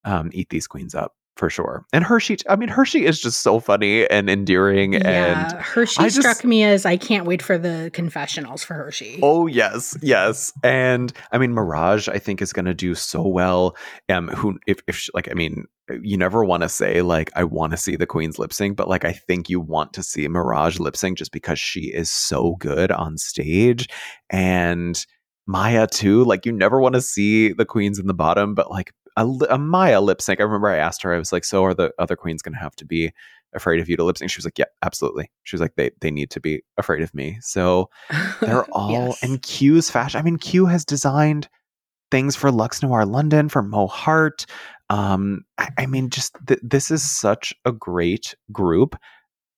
[0.04, 1.84] um, eat these queens up for sure.
[1.92, 6.04] And Hershii, I mean Hershii is just so funny and endearing and Yeah, Hershii I
[6.08, 9.20] just- struck me as I can't wait for the confessionals for Hershii.
[9.22, 12.08] Oh yes, yes, and I mean Mirage.
[12.08, 13.76] I think is going to do so well.
[14.08, 15.64] Um, who if if she, like I mean,
[16.02, 18.88] you never want to say like I want to see the Queen's lip sync, but
[18.88, 22.56] like I think you want to see Mirage lip sync just because she is so
[22.58, 23.88] good on stage,
[24.28, 25.06] and
[25.48, 26.24] Mhi'ya too.
[26.24, 29.58] Like you never want to see the Queens in the bottom, but like a, a
[29.58, 30.40] Mhi'ya lip sync.
[30.40, 32.60] I remember I asked her, I was like, so are the other Queens going to
[32.60, 33.12] have to be?
[33.54, 35.90] afraid of you to lip sync she was like yeah absolutely she was like they
[36.02, 37.88] they need to be afraid of me so
[38.42, 39.22] they're all Yes.
[39.22, 40.20] and Q's fashion.
[40.20, 41.48] I mean, Q has designed
[42.10, 44.44] things for Lux Noir London, for Mo Hart.
[44.90, 48.96] Um, I, I mean, just th- this is such a great group.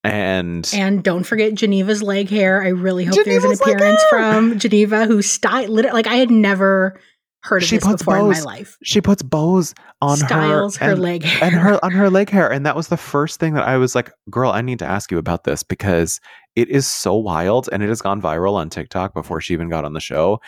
[0.05, 2.63] And, And don't forget Geneva's leg hair.
[2.63, 6.97] I really hope Geneva's there's an appearance from Geneva who style like I had never
[7.43, 8.77] heard of She this puts before in my bows life.
[8.83, 11.43] she puts bows on Styles her, her, and, leg hair.
[11.43, 13.95] and her on her leg hair and that was the first thing that i was
[13.95, 16.19] like girl i need to ask you about this because
[16.55, 19.85] it is so wild and it has gone viral on tiktok before she even got
[19.85, 20.39] on the show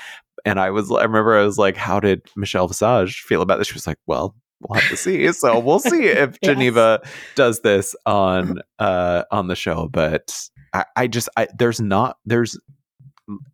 [0.45, 3.67] and i was i remember i was like how did michelle visage feel about this
[3.67, 6.51] she was like well we'll have to see so we'll see if Yes.
[6.53, 7.01] geneva
[7.35, 10.39] does this on uh on the show but
[10.73, 12.57] i, I just i there's not there's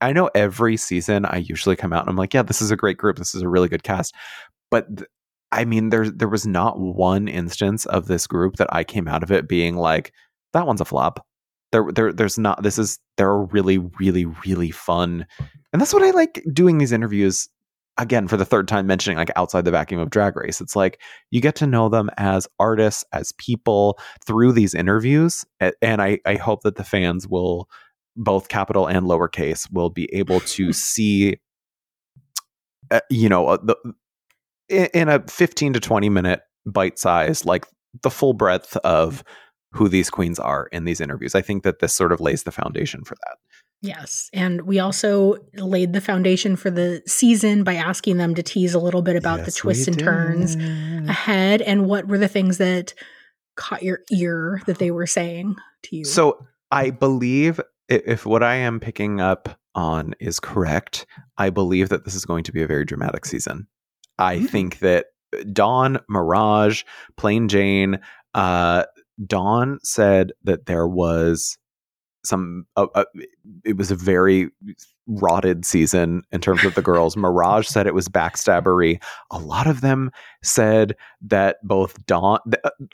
[0.02, 2.76] I know every season I usually come out and I'm like, yeah, this is a
[2.76, 3.18] great group.
[3.18, 4.16] This is a really good cast.
[4.72, 5.10] But th-
[5.52, 9.24] I mean, there there was not one instance of this group that I came out
[9.24, 10.14] of it being like,
[10.54, 11.26] that one's a flop.
[11.72, 12.64] There, there, there's not.
[12.64, 15.26] This is they're really, really, really fun,
[15.72, 17.48] and that's what I like doing these interviews.
[17.98, 21.02] Again, for the third time mentioning like outside the vacuum of Drag Race, it's like
[21.32, 26.36] you get to know them as artists, as people through these interviews, and I, I
[26.36, 27.70] hope that the fans will
[28.20, 31.40] both capital and lowercase will be able to see
[32.92, 33.76] uh, you know uh, the
[34.68, 37.66] in, in a 15 to 20 minute bite size like
[38.04, 39.24] the full breadth of
[39.72, 42.52] who these queens are in these interviews i think that this sort of lays the
[42.52, 43.38] foundation for that
[43.82, 44.30] Yes.
[44.34, 48.80] And we also laid the foundation for the season by asking them to tease a
[48.80, 50.58] little bit about the twists and turns
[51.10, 52.94] ahead and what were the things that
[53.56, 56.04] caught your ear that they were saying to you.
[56.04, 61.06] so i believe i- if what i am picking up on is correct
[61.38, 63.68] i believe that this is going to be a very dramatic season
[64.18, 64.50] i Mm.
[64.50, 65.08] think that
[65.54, 66.84] dawn mirage
[67.18, 68.00] Plane Jane
[68.34, 68.84] uh
[69.26, 71.58] dawn said that there was
[72.24, 73.06] some uh, uh,
[73.64, 74.50] it was a very
[75.10, 79.82] rotted season in terms of the girls mirage said it was backstabbery a lot of
[79.82, 80.12] them
[80.44, 82.40] said that both dawn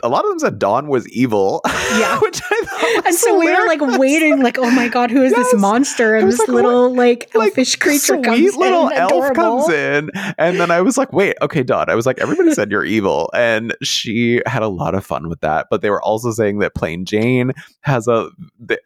[0.01, 2.19] a lot of them said dawn was evil Yeah.
[2.21, 5.21] which i thought and was so we were like waiting, like, oh my god, who
[5.23, 5.51] is Yes.
[5.51, 6.15] this monster?
[6.15, 9.35] And this like, little like like elfish creature sweet comes little in, elf adorable.
[9.35, 12.71] comes in and then i was like wait okay dawn i was like everybody said
[12.71, 16.31] you're evil and she had a lot of fun with that but they were also
[16.31, 17.51] saying that Plane Jane
[17.81, 18.29] has a.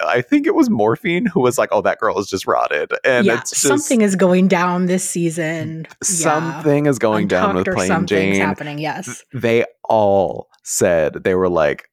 [0.06, 3.19] I think it was morphine who was like oh that girl is just rotted and
[3.26, 5.86] yeah, it's just something is going down this season.
[5.90, 5.94] Yeah.
[6.04, 8.80] something is going down with plain something's jane happening.
[8.80, 9.24] Yes.
[9.34, 11.90] they all said they were like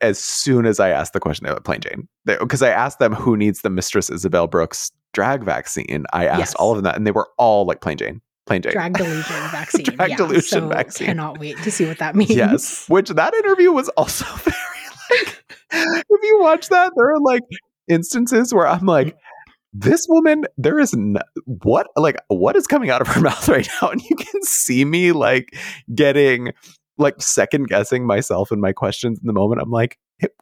[0.00, 2.08] as soon as I asked the question, they were like Plane Jane.
[2.24, 6.04] Because I asked them who needs the Mistress Isabel Brooks drag vaccine.
[6.12, 6.54] I asked Yes.
[6.54, 8.72] all of them that, and they were all like Plane Jane, Plane Jane.
[8.72, 9.84] Drag delusion vaccine.
[9.84, 11.06] Drag yeah, delusion so vaccine.
[11.08, 12.30] Cannot wait to see what that means.
[12.30, 14.56] yes, which that interview was also very
[15.10, 15.44] like.
[15.72, 17.42] if you watch that, there are like
[17.88, 19.08] instances where I'm like.
[19.08, 19.14] Mm.
[19.72, 23.68] This woman, there is n- what like what is coming out of her mouth right
[23.80, 25.56] now, and you can see me like
[25.94, 26.52] getting
[26.98, 29.62] like second guessing myself and my questions in the moment.
[29.62, 29.98] I'm like,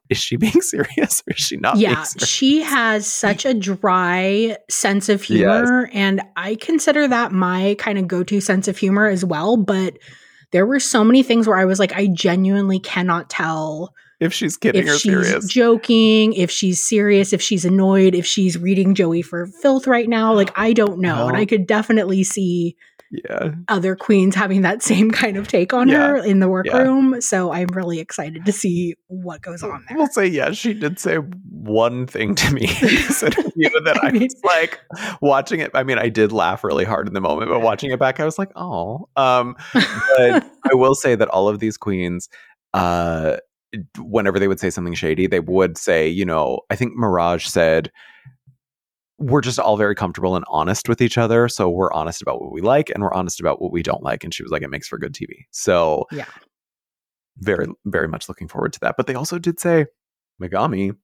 [0.08, 1.76] is she being serious or is she not?
[1.76, 7.98] yeah, she has such a dry sense of humor, and I consider that my kind
[7.98, 9.56] of go to sense of humor as well.
[9.56, 9.98] But
[10.52, 14.56] there were so many things where I was like, I genuinely cannot tell if she's
[14.56, 15.46] kidding if or she's serious.
[15.48, 20.32] joking, if she's serious, if she's annoyed, if she's reading Joey for filth right now.
[20.34, 21.26] Like, I don't know.
[21.28, 22.76] And I could definitely see
[23.12, 26.06] yeah, other queens having that same kind of take on Yeah.
[26.10, 26.50] her in the Yeah.
[26.50, 27.20] workroom.
[27.20, 29.98] So I'm really excited to see what goes on there.
[29.98, 30.56] We'll say yes.
[30.56, 34.36] She did say one thing to me in this interview that I, I mean- was
[34.44, 34.78] like
[35.20, 35.72] watching it.
[35.74, 38.24] I mean, I did laugh really hard in the moment, but watching it back, I
[38.24, 39.08] was like, oh.
[39.16, 42.28] Um, but I will say that all of these queens,
[42.74, 43.38] uh,
[43.98, 47.90] whenever they would say something shady, they would say, you know, I think Mirage said,
[49.18, 51.46] we're just all very comfortable and honest with each other.
[51.48, 54.24] So we're honest about what we like and we're honest about what we don't like.
[54.24, 55.44] And she was like, it makes for good TV.
[55.50, 56.24] So Yeah.
[57.38, 58.96] very, very much looking forward to that.
[58.96, 59.86] But they also did say,
[60.40, 60.96] Megami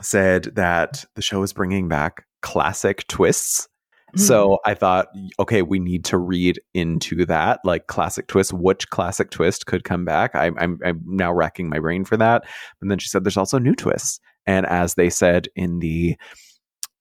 [0.00, 3.68] said that the show is bringing back classic twists.
[4.16, 8.52] So I thought, okay, we need to read into that, like classic twist.
[8.52, 10.34] Which classic twist could come back?
[10.34, 12.44] I'm, I'm, I'm now racking my brain for that.
[12.80, 14.20] And then she said, there's also new twists.
[14.46, 16.16] And as they said in the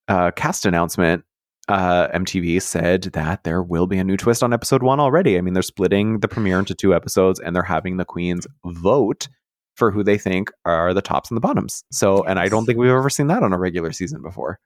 [0.08, 1.24] uh, cast announcement,
[1.67, 5.38] uh, MTV said that there will be a new twist on episode one already.
[5.38, 9.28] I mean, they're splitting the premiere into two episodes, and they're having the queens vote
[9.76, 11.84] for who they think are the tops and the bottoms.
[11.91, 14.60] So, and I don't think we've ever seen that on a regular season before.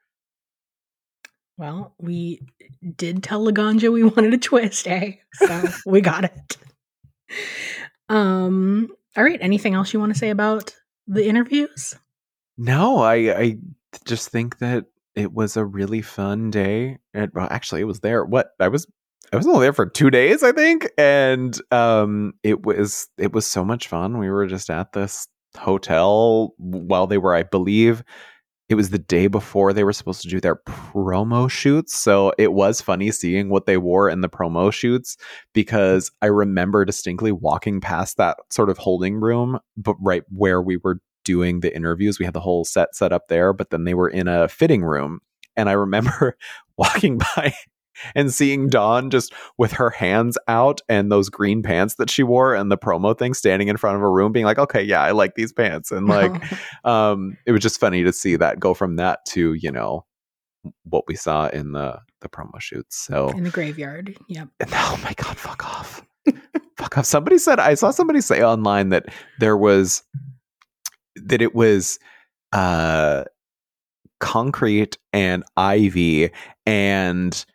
[1.57, 2.41] Well, we
[2.95, 5.13] did tell Laganja we wanted a twist, eh?
[5.33, 6.57] So we got it.
[8.09, 9.39] Um, all right.
[9.41, 10.75] Anything else you want to say about
[11.07, 11.95] the interviews?
[12.57, 13.57] No, I I
[14.05, 16.97] just think that it was a really fun day.
[17.13, 18.23] And well, actually, it was there.
[18.25, 18.85] What I was
[19.33, 23.45] I was only there for two days, I think, and um, it was it was
[23.45, 24.17] so much fun.
[24.17, 28.03] We were just at this hotel while they were, I believe,
[28.67, 31.95] it was the day before they were supposed to do their promo shoots.
[31.95, 35.17] So it was funny seeing what they wore in the promo shoots
[35.53, 40.77] because I remember distinctly walking past that sort of holding room, but right where we
[40.77, 43.93] were doing the interviews, we had the whole set set up there, but then they
[43.93, 45.19] were in a fitting room.
[45.55, 46.37] And I remember
[46.77, 47.53] walking by
[48.13, 52.53] and seeing Dawn just with her hands out and those green pants that she wore
[52.53, 55.11] and the promo thing standing in front of a room being like, okay, yeah, I
[55.11, 55.91] like these pants.
[55.91, 56.31] And like,
[56.83, 60.05] um, it was just funny to see that go from that to, you know,
[60.83, 62.97] what we saw in the, the promo shoots.
[62.97, 64.17] So, in the graveyard.
[64.27, 64.49] Yep.
[64.59, 66.03] and- oh my God, fuck off.
[66.77, 67.05] fuck off.
[67.05, 69.05] Somebody said, I saw somebody say online that
[69.39, 70.03] there was,
[71.15, 71.99] that it was,
[72.51, 73.25] uh,
[74.19, 76.31] concrete and ivy
[76.65, 77.45] and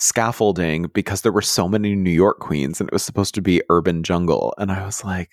[0.00, 3.62] scaffolding because there were so many New York queens and it was supposed to be
[3.68, 4.54] urban jungle.
[4.58, 5.30] And I was like,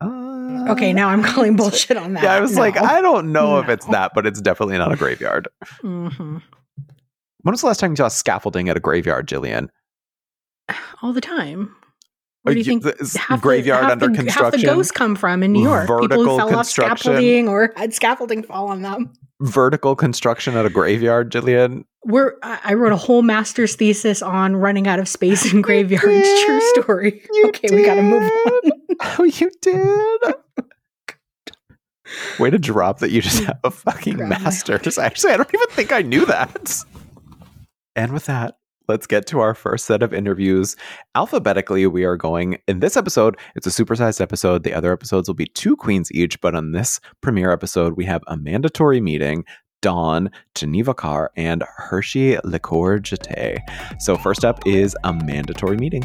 [0.00, 2.22] uh, Okay, now I'm calling bullshit on that.
[2.22, 4.96] Yeah, I was like, I don't know if it's that, but it's definitely not a
[4.96, 5.48] graveyard.
[5.82, 6.42] Mhm.
[7.44, 9.68] When was the last time you saw scaffolding at a graveyard, Jillian?
[11.02, 11.74] all the time.
[12.42, 14.44] Where do you think the- half the- graveyard half under the, construction?
[14.44, 15.82] Half the ghosts come from in New York.
[15.82, 19.12] People Vertical who fell off scaffolding or had scaffolding fall on them.
[19.40, 21.84] Vertical construction at a graveyard, Jillian.
[22.04, 26.04] We're, I wrote a whole master's thesis on running out of space in graveyards.
[26.04, 26.46] did.
[26.46, 27.22] True story.
[27.32, 28.70] You okay, we got to move on.
[29.18, 30.34] Oh, you did.
[32.38, 33.46] Way to drop that you just mm.
[33.46, 34.98] have a fucking Grab master's.
[34.98, 36.76] Actually, I don't even think I knew that.
[37.96, 40.76] And with that, let's get to our first set of interviews.
[41.14, 43.36] Alphabetically, we are going in this episode.
[43.54, 44.62] It's a supersized episode.
[44.62, 48.22] The other episodes will be two queens each, but on this premiere episode, we have
[48.26, 49.44] Amanda Tori Meating.
[49.80, 53.58] Dawn, Geneva Karr, and Hershii LiqCour-Jeté.
[53.98, 56.04] So, first up is Amanda Tori Meating.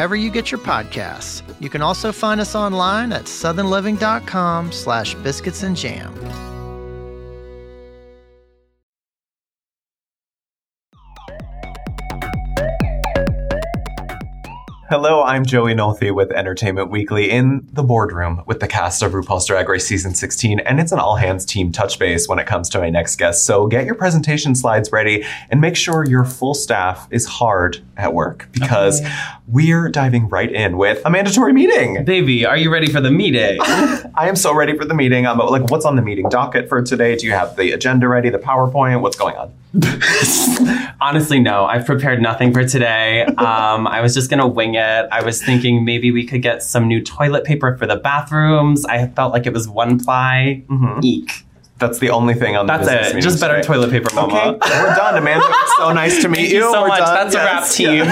[0.15, 1.43] you get your podcasts.
[1.59, 6.11] You can also find us online at southernliving.com slash biscuits and jam.
[14.91, 19.47] Hello, I'm Joey Nolfi with Entertainment Weekly in the boardroom with the cast of RuPaul's
[19.47, 22.67] Drag Race Season 16, and it's an all hands team touch base when it comes
[22.71, 23.45] to my next guest.
[23.45, 28.13] So get your presentation slides ready and make sure your full staff is hard at
[28.13, 29.01] work because
[29.47, 32.03] we're diving right in with Amanda Tori Meating.
[32.03, 33.59] Baby, are you ready for the meeting?
[33.61, 35.25] I am so ready for the meeting.
[35.25, 37.15] Um, like, what's on the meeting docket for today?
[37.15, 38.99] Do you have the agenda ready, the PowerPoint?
[38.99, 39.53] What's going on?
[41.01, 41.65] Honestly, no.
[41.65, 43.23] I've prepared nothing for today.
[43.23, 45.07] Um, I was just gonna wing it.
[45.11, 48.85] I was thinking maybe we could get some new toilet paper for the bathrooms.
[48.85, 50.63] I felt like it was one ply.
[50.69, 51.03] Mhm.
[51.03, 51.45] Eek.
[51.79, 53.21] That's the only thing on the That's business it.
[53.27, 53.67] Just better today.
[53.67, 54.57] toilet paper, Okay, mama.
[54.61, 55.45] we're done, Amanda.
[55.77, 56.57] So nice to meet Thank you.
[56.65, 56.99] you so We're much.
[56.99, 57.15] done.
[57.15, 57.75] That's a wrap, Yes.
[57.75, 58.05] team.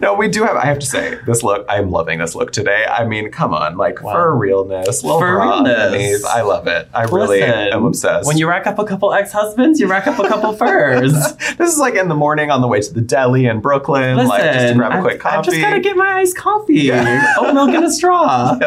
[0.00, 0.56] No, we do have.
[0.56, 1.64] I have to say, this look.
[1.68, 2.84] I'm loving this look today.
[2.88, 4.12] I mean, come on, like Wow.
[4.12, 6.24] for realness, little For realness.
[6.24, 6.88] I love it.
[6.94, 8.26] I really am obsessed.
[8.26, 11.12] When you rack up a couple ex-husbands, you rack up a couple furs.
[11.58, 14.28] this is like in the morning on the way to the deli in Brooklyn, Listen,
[14.28, 15.36] like just to grab a I've- quick coffee.
[15.36, 16.74] I've just gotta get my iced coffee.
[16.80, 17.34] Yeah.
[17.38, 18.58] Oat milk and a straw.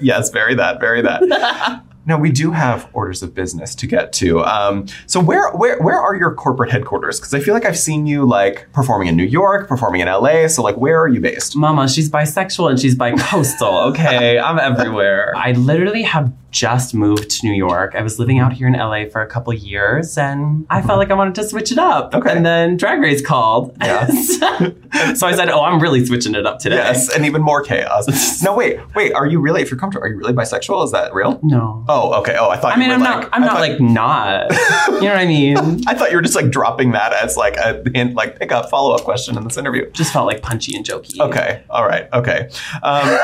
[0.00, 1.82] Yes, very that, very that.
[2.06, 4.40] Now we do have orders of business to get to.
[4.44, 7.18] Um, so where where where are your corporate headquarters?
[7.18, 10.48] Because I feel like I've seen you like performing in New York, performing in LA.
[10.48, 11.56] So like, where are you based?
[11.56, 13.74] Mama, she's bisexual and she's bi-coastal.
[13.94, 15.32] Okay, I'm everywhere.
[15.36, 17.94] I literally have just moved to New York.
[17.96, 21.10] I was living out here in LA for a couple years, and I felt like
[21.10, 22.14] I wanted to switch it up.
[22.14, 22.30] Okay.
[22.30, 23.76] And then Drag Race called.
[23.80, 24.06] Yeah.
[25.14, 28.42] so I said, "Oh, I'm really switching it up today." Yes, and even more chaos.
[28.42, 29.12] no, wait, wait.
[29.12, 29.62] Are you really?
[29.62, 30.84] If you're comfortable, are you really bisexual?
[30.84, 31.40] Is that real?
[31.42, 31.84] No.
[31.88, 32.36] Oh, okay.
[32.38, 32.76] Oh, I thought.
[32.76, 33.28] I mean, you I'm were not.
[33.32, 34.50] I'm I not thought- like not.
[34.94, 35.56] You know what I mean?
[35.88, 38.70] I thought you were just like dropping that as like a hint, like pick up
[38.70, 39.90] follow up question in this interview.
[39.90, 41.18] Just felt like punchy and jokey.
[41.20, 41.62] Okay.
[41.68, 42.08] All right.
[42.12, 42.48] Okay.
[42.82, 43.18] Um,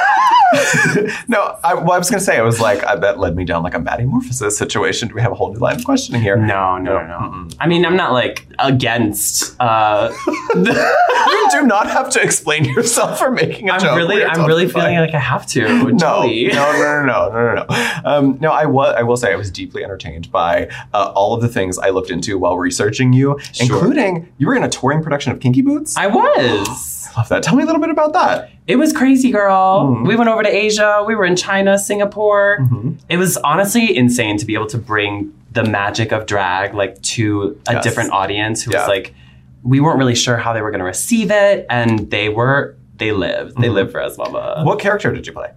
[1.29, 3.63] no, I, well, I was gonna say I was like I bet led me down
[3.63, 5.09] like a Maddie Morphosis situation.
[5.09, 6.37] Do we have a whole new line of questioning here?
[6.37, 7.49] No, no, no, no.
[7.61, 9.55] I mean, I'm not like against.
[9.61, 10.13] Uh,
[10.55, 13.97] you do not have to explain yourself for making a I'm joke.
[13.97, 15.61] really, I'm really feeling like I have to.
[15.63, 18.03] No, no, no, no, no, no, no, no.
[18.05, 18.95] Um, no, I was.
[18.97, 22.11] I will say I was deeply entertained by uh, all of the things I looked
[22.11, 23.67] into while researching you, Sure.
[23.77, 25.97] including you were in a touring production of Kinky Boots.
[25.97, 27.09] I was.
[27.09, 27.43] I love that.
[27.43, 28.51] Tell me a little bit about that.
[28.67, 29.87] It was crazy, girl.
[29.97, 30.07] Mhm.
[30.07, 31.03] We went over to Asia.
[31.07, 32.59] We were in China, Singapore.
[32.61, 32.97] Mhm.
[33.09, 37.59] It was honestly insane to be able to bring the magic of drag like to
[37.67, 37.85] a Yes.
[37.85, 38.81] different audience who Yeah.
[38.81, 39.15] was like,
[39.63, 42.77] we weren't really sure how they were going to receive it, and they were.
[42.99, 43.57] They lived.
[43.61, 43.73] They Mhm.
[43.75, 44.61] lived for us, mama.
[44.63, 45.49] What character did you play?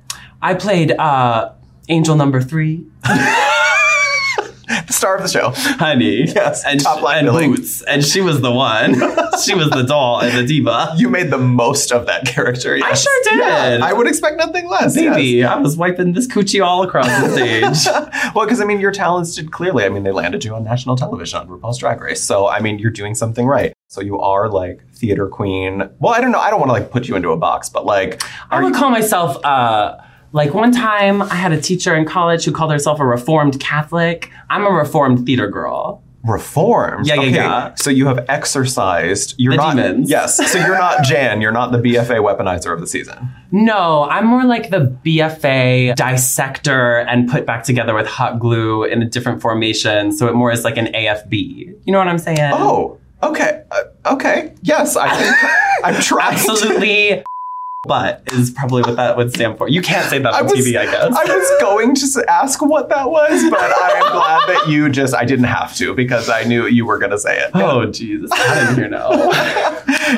[0.41, 1.49] I played uh,
[1.89, 5.51] Angel Number Three, The star of the show.
[5.77, 6.23] honey.
[6.23, 7.51] Yes, and, top line and billing.
[7.55, 8.93] Boots, and she was the one.
[9.43, 10.93] she was the doll and the diva.
[10.95, 12.79] You made the most of that character.
[12.81, 13.39] I sure did.
[13.39, 14.95] Yeah, I would expect nothing less.
[14.95, 15.49] Baby, yes.
[15.51, 17.29] I was wiping this coochie all across the
[17.75, 17.93] stage.
[18.33, 19.83] well, because I mean, your talents did clearly.
[19.83, 22.21] I mean, they landed you on national television on RuPaul's Drag Race.
[22.23, 23.73] So I mean, you're doing something right.
[23.89, 25.89] So you are like theater queen.
[25.99, 26.39] Well, I don't know.
[26.39, 28.79] I don't want to like put you into a box, but like, I would you?
[28.79, 29.97] call myself uh
[30.33, 34.29] like one time I had a teacher in college who called herself a reformed Catholic.
[34.49, 36.03] I'm a reformed theater girl.
[36.25, 37.05] Reformed.
[37.05, 37.29] Yeah, yeah, okay.
[37.35, 37.75] yeah.
[37.75, 39.35] So you have exercised.
[39.37, 39.75] You're The not.
[39.75, 40.09] demons.
[40.09, 40.37] Yes.
[40.51, 41.41] So you're not Jan.
[41.41, 43.29] You're not the BFA weaponizer of the season.
[43.51, 49.01] No, I'm more like the BFA dissector and put back together with hot glue in
[49.01, 50.11] a different formation.
[50.13, 51.75] So it more is like an AFB.
[51.83, 52.39] You know what I'm saying?
[52.53, 52.99] Oh.
[53.21, 53.63] Okay.
[53.71, 54.53] Uh, okay.
[54.63, 54.95] Yes.
[54.97, 55.35] I think
[55.83, 56.33] I'm trying.
[56.35, 57.23] absolutely.
[57.85, 59.67] But is probably what that would stand for.
[59.67, 61.13] You can't say that I on was, TV, I guess.
[61.13, 65.13] I was going to ask what that was, but I am glad that you just,
[65.13, 67.51] I didn't have to because I knew you were going to say it.
[67.53, 68.31] oh, Jesus.
[68.33, 69.31] I didn't hear no.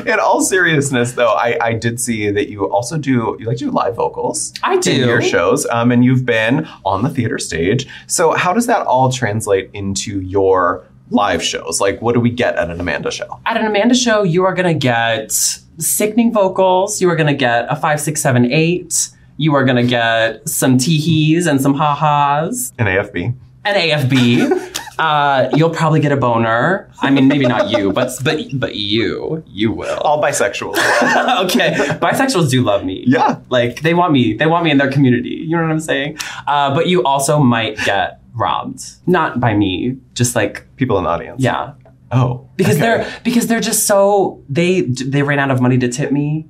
[0.12, 3.64] In all seriousness, though, I, I did see that you also do, you like to
[3.64, 4.92] do live vocals I do.
[4.92, 7.88] in your shows, um, and you've been on the theater stage.
[8.06, 11.80] So, how does that all translate into your live shows?
[11.80, 13.40] Like, what do we get at an Amanda show?
[13.46, 17.00] At an Amanda show, you are going to get sickening vocals.
[17.00, 19.10] You are going to get a five, six, seven, eight.
[19.36, 22.72] You are going to get some teehees and some ha-has.
[22.78, 23.34] An AFB.
[23.64, 24.80] An AFB.
[24.98, 26.90] uh, you'll probably get a boner.
[27.00, 29.98] I mean, maybe not you, but but but you, you will.
[29.98, 30.76] All bisexuals.
[31.44, 33.04] okay, bisexuals do love me.
[33.06, 33.40] yeah.
[33.50, 34.34] Like they want me.
[34.34, 35.30] They want me in their community.
[35.30, 36.18] You know what I'm saying?
[36.46, 41.10] Uh, but you also might get robbed, not by me, just like People in the
[41.10, 41.42] audience.
[41.42, 41.72] yeah,
[42.12, 42.48] Oh.
[42.56, 42.80] because okay.
[42.80, 46.46] they're because they're just so they they ran out of money to tip me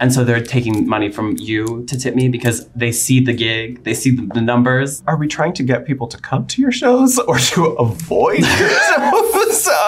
[0.00, 3.84] and so they're taking money from you to tip me because they see the gig
[3.84, 6.72] they see the, the numbers Are we trying to get people to come to your
[6.72, 9.30] shows or to avoid your shows?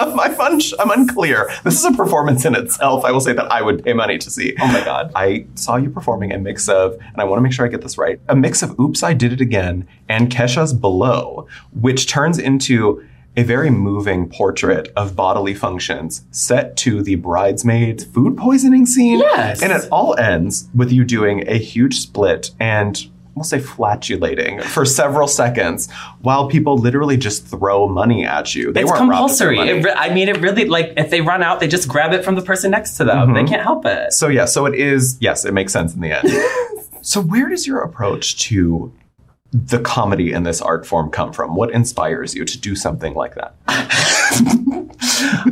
[0.01, 1.49] Um, I'm, un- I'm unclear.
[1.63, 3.03] This is a performance in itself.
[3.03, 4.55] I will say that I would pay money to see.
[4.59, 7.51] oh my god I saw you performing a mix of, and I want to make
[7.51, 10.73] sure I get this right, a mix of Oops, I Did It Again and Kesha's
[10.73, 13.05] Blow, which turns into
[13.37, 19.19] a very moving portrait of bodily functions set to the bridesmaids food poisoning scene.
[19.19, 19.61] Yes.
[19.61, 24.83] And it all ends with you doing a huge split and we'll say flatulating for
[24.83, 28.73] several seconds while people literally just throw money at you.
[28.73, 31.67] They it's compulsory it re- i mean it really like if they run out they
[31.67, 33.33] just grab it from the person next to them Mhm.
[33.35, 35.17] they can't help it So yeah, so it is.
[35.21, 36.27] Yes, it makes sense in the end.
[37.03, 38.91] so where does your approach to
[39.53, 41.55] the comedy in this art form come from?
[41.55, 43.55] What inspires you to do something like that?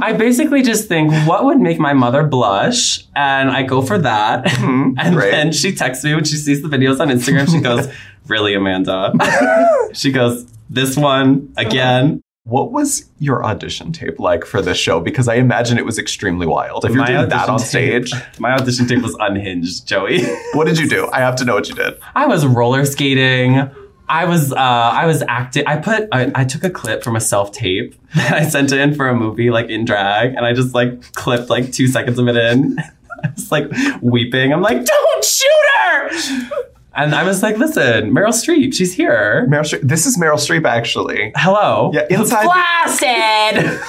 [0.01, 4.43] i basically just think what would make my mother blush and i go for that
[4.45, 5.31] Mhm, and great.
[5.31, 7.87] then she texts me when she sees the videos on instagram she goes
[8.27, 9.13] really amanda
[9.93, 14.99] she goes this one again What was your audition tape like for this show?
[14.99, 16.85] Because I imagine it was extremely wild.
[16.85, 20.23] If you're My doing that on stage, tape- my audition tape was unhinged, Joey.
[20.53, 21.09] what did you do?
[21.11, 21.93] I have to know what you did.
[22.15, 23.67] I was roller skating.
[24.07, 25.65] I was uh, I was acting.
[25.67, 28.93] I put I, I took a clip from a self tape that I sent in
[28.93, 32.27] for a movie like in drag, and I just like clipped like two seconds of
[32.27, 32.77] it in.
[33.23, 34.53] I was like weeping.
[34.53, 36.69] I'm like, don't shoot her.
[36.95, 39.45] And I was like, listen, Meryl Streep, she's here.
[39.49, 39.81] Meryl Streep.
[39.81, 41.31] This is Meryl Streep, actually.
[41.35, 41.91] Hello.
[41.93, 43.79] Yeah, inside Blasted.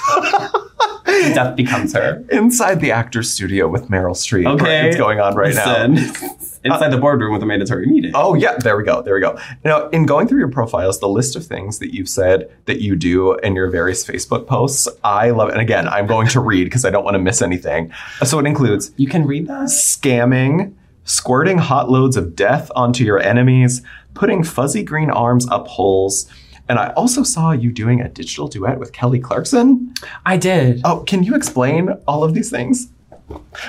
[1.34, 2.24] Death becomes her.
[2.30, 4.46] inside the actor's studio with Meryl Streep.
[4.60, 4.88] Okay.
[4.88, 5.86] it's going on right now.
[5.86, 6.24] Listen.
[6.24, 6.28] Uh,
[6.64, 8.10] inside the boardroom with a mandatory meeting.
[8.14, 9.00] Oh yeah, there we go.
[9.02, 9.38] There we go.
[9.64, 12.96] Now, in going through your profiles, the list of things that you've said that you
[12.96, 15.50] do in your various Facebook posts, I love.
[15.50, 17.92] And again, I'm going to read because I don't want to miss anything.
[18.24, 19.68] So it includes You can read that?
[19.68, 20.74] scamming,
[21.06, 23.80] squirting hot loads of death onto your enemies,
[24.12, 26.30] putting fuzzy green arms up holes.
[26.68, 29.94] And I also saw you doing a digital duet with Kelly Clarkson.
[30.26, 30.82] I did.
[30.84, 32.88] Oh, can you explain all of these things?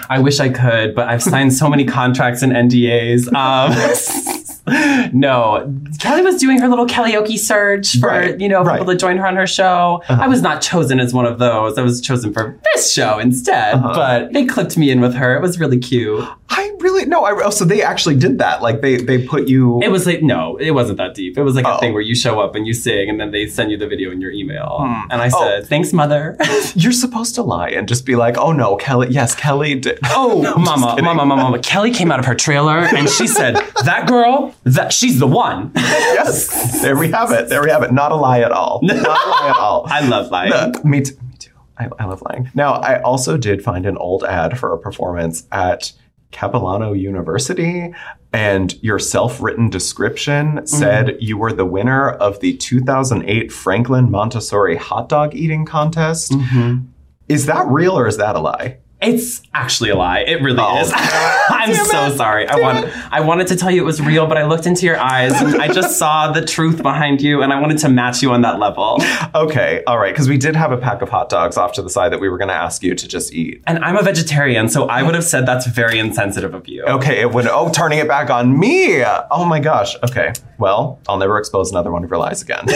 [0.10, 3.32] I wish I could, but I've signed so many contracts and NDAs.
[3.34, 4.44] Um,
[5.14, 8.80] no, Kelly was doing her little karaoke search for Right, you know right.
[8.80, 10.02] people to join her on her show.
[10.08, 10.20] Uh-huh.
[10.22, 11.78] I was not chosen as one of those.
[11.78, 13.76] I was chosen for this show instead.
[13.76, 13.94] Uh-huh.
[13.96, 15.36] But they clipped me in with her.
[15.36, 16.28] It was really cute.
[16.50, 17.24] I really no.
[17.26, 18.62] I oh, so they actually did that.
[18.62, 19.82] Like they they put you.
[19.82, 21.38] It was like no, it wasn't that deep.
[21.38, 21.76] It was like Oh.
[21.76, 23.88] a thing where you show up and you sing, and then they send you the
[23.88, 24.78] video in your email.
[24.82, 25.12] Hmm.
[25.12, 25.40] And I Oh.
[25.44, 26.38] said, "Thanks, mother."
[26.76, 29.08] You're supposed to lie and just be like, oh no, Kelly.
[29.12, 30.00] Yes, Kelly did.
[30.10, 31.60] Oh, No, mama, mama, mama, mama.
[31.60, 33.56] Kelly came out of her trailer and she said,
[33.86, 37.50] "That girl, that she's the one." yes, there we have it.
[37.50, 37.92] There we have it.
[37.92, 38.80] Not a lie at all.
[38.84, 39.86] Not a lie at all.
[39.88, 40.74] I love lying.
[40.84, 41.16] Me too.
[41.22, 41.52] Me too.
[41.78, 42.50] I, I love lying.
[42.54, 45.94] Now, I also did find an old ad for a performance at
[46.32, 47.94] Capilano University,
[48.34, 51.18] and your self-written description said mm-hmm.
[51.20, 56.32] you were the winner of the 2008 Franklin Montessori hot dog eating contest.
[56.32, 56.86] Mm-hmm.
[57.30, 58.78] Is that real or is that a lie?
[59.00, 60.20] It's actually a lie.
[60.22, 60.80] It really Oh.
[60.82, 60.92] is.
[60.96, 62.18] I'm Damn so it.
[62.18, 62.48] sorry.
[62.48, 64.86] I Damn wanted I wanted to tell you it was real, but I looked into
[64.88, 68.24] your eyes and I just saw the truth behind you and I wanted to match
[68.24, 68.98] you on that level.
[69.36, 71.90] Okay, all right, because we did have a pack of hot dogs off to the
[71.92, 73.62] side that we were going to ask you to just eat.
[73.68, 76.84] And I'm a vegetarian, so I would have said that's very insensitive of you.
[76.86, 77.46] Okay, it would.
[77.48, 79.04] Oh, turning it back on me.
[79.30, 79.96] Oh my gosh.
[80.04, 80.34] Okay.
[80.58, 82.66] Well, I'll never expose another one of your lies again.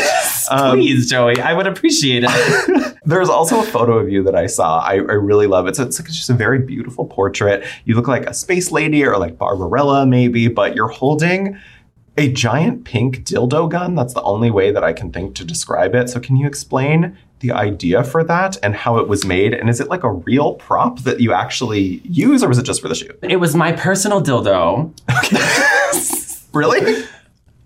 [0.49, 2.97] Um, Please, Joey, I would appreciate it.
[3.05, 4.79] There's also a photo of you that I saw.
[4.79, 5.77] I, I really love it.
[5.77, 7.63] So it's, like, it's just a very beautiful portrait.
[7.85, 11.57] You look like a space lady or like Barbarella, maybe, but you're holding
[12.17, 13.95] a giant pink dildo gun.
[13.95, 16.09] That's the only way that I can think to describe it.
[16.09, 19.53] So can you explain the idea for that and how it was made?
[19.53, 22.81] And is it like a real prop that you actually use, or was it just
[22.81, 23.17] for the shoot?
[23.23, 24.91] it was my personal dildo.
[26.53, 27.05] Really?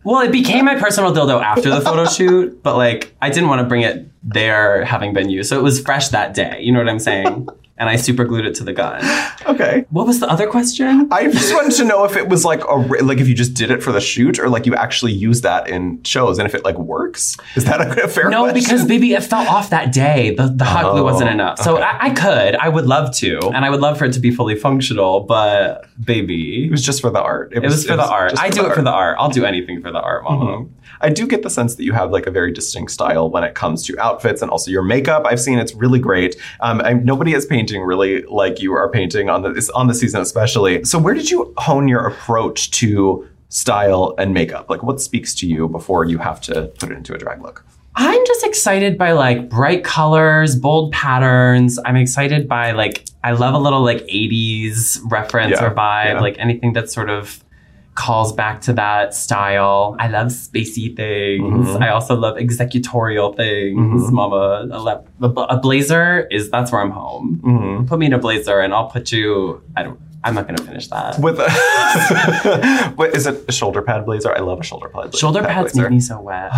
[0.05, 3.59] Well, it became my personal dildo after the photo shoot, but like I didn't want
[3.59, 5.49] to bring it there having been used.
[5.49, 6.59] So it was fresh that day.
[6.61, 7.47] You know what I'm saying?
[7.77, 9.01] And I super glued it to the gun.
[9.45, 9.83] Okay.
[9.89, 11.09] What was the other question?
[11.11, 12.73] I just wanted to know if it was like a
[13.03, 15.67] like if you just did it for the shoot or like you actually use that
[15.67, 17.35] in shows and if it like works.
[17.57, 18.53] Is that a, a fair No, question?
[18.63, 20.33] because baby, it fell off that day.
[20.33, 21.59] The, the hot glue wasn't Oh, enough.
[21.59, 21.83] So okay.
[21.83, 24.31] I, I could, I would love to, and I would love for it to be
[24.31, 25.19] fully functional.
[25.19, 27.51] But baby, it was just for the art.
[27.51, 28.39] it was for the art.
[28.39, 29.17] I do it for the art.
[29.19, 30.45] I'll do anything for the art, mama.
[30.45, 30.69] Mhm.
[31.01, 33.53] I do get the sense that you have like a very distinct style when it
[33.53, 35.23] comes to outfits and also your makeup.
[35.25, 36.35] I've seen it's really great.
[36.61, 40.21] Um, I, nobody is painting really like you are painting on the on the season,
[40.21, 40.83] especially.
[40.83, 44.69] So, where did you hone your approach to style and makeup?
[44.69, 47.65] Like, what speaks to you before you have to put it into a drag look?
[47.97, 51.79] I'm just excited by like bright colors, bold patterns.
[51.85, 56.19] I'm excited by like I love a little like 80s reference Yeah, or vibe, yeah.
[56.19, 57.41] like anything that's sort of
[57.95, 59.95] calls back to that style.
[59.99, 61.67] I love spacey things.
[61.69, 61.81] Mhm.
[61.81, 64.03] I also love executorial things.
[64.03, 64.11] Mhm.
[64.11, 67.39] Mama, a, le- a- blazer is that's where I'm home.
[67.43, 67.85] Mm-hmm.
[67.85, 69.61] Put me in a blazer and I'll put you.
[69.77, 69.99] I don't.
[70.25, 71.19] I'm not gonna finish that.
[71.19, 73.45] With a, what is it?
[73.47, 74.35] A shoulder pad blazer?
[74.35, 75.03] I love a shoulder pad.
[75.03, 75.17] blazer.
[75.19, 76.51] Shoulder pads make me so wet.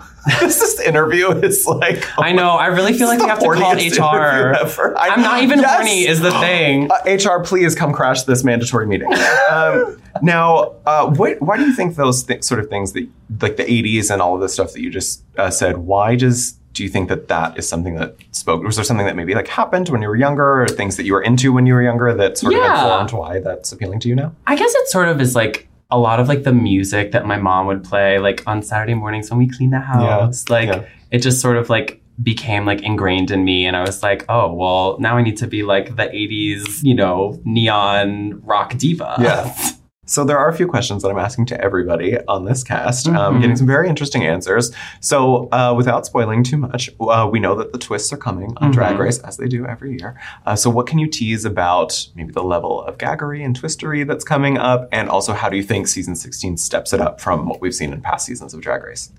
[0.40, 2.04] this interview is like.
[2.18, 2.50] I know.
[2.50, 4.54] I really feel like we have to call HR.
[4.98, 5.74] I- I'm not even Yes!
[5.74, 6.06] horny.
[6.06, 6.90] Is the thing.
[6.94, 9.10] Uh, HR, please come crash this mandatory meeting.
[9.50, 13.06] Um, now, uh, what, why do you think those th- sort of things that,
[13.40, 16.52] like the '80s and all of the stuff that you just uh, said, why does
[16.72, 18.62] do you think that that is something that spoke?
[18.64, 21.12] Was there something that maybe like happened when you were younger, or things that you
[21.12, 22.74] were into when you were younger that sort Yeah.
[22.74, 24.34] of informed why that's appealing to you now?
[24.46, 27.36] I guess it sort of is like a lot of like the music that my
[27.36, 30.48] mom would play like on Saturday mornings when we clean the house.
[30.48, 30.84] like yeah.
[31.12, 34.52] it just sort of like became like ingrained in me and I was like, "Oh,
[34.52, 39.54] well, now I need to be like the 80s, you know, neon rock diva." Yeah.
[40.06, 43.36] So there are a few questions that I'm asking to everybody on this cast, um,
[43.36, 43.40] Mhm.
[43.40, 44.70] getting some very interesting answers.
[45.00, 48.70] So uh, without spoiling too much, uh, we know that the twists are coming on
[48.70, 49.00] Drag Mhm.
[49.00, 50.14] Race as they do every year.
[50.46, 54.24] Uh, so what can you tease about maybe the level of gaggery and twistery that's
[54.24, 57.60] coming up, and also how do you think season 16 steps it up from what
[57.60, 59.10] we've seen in past seasons of Drag Race?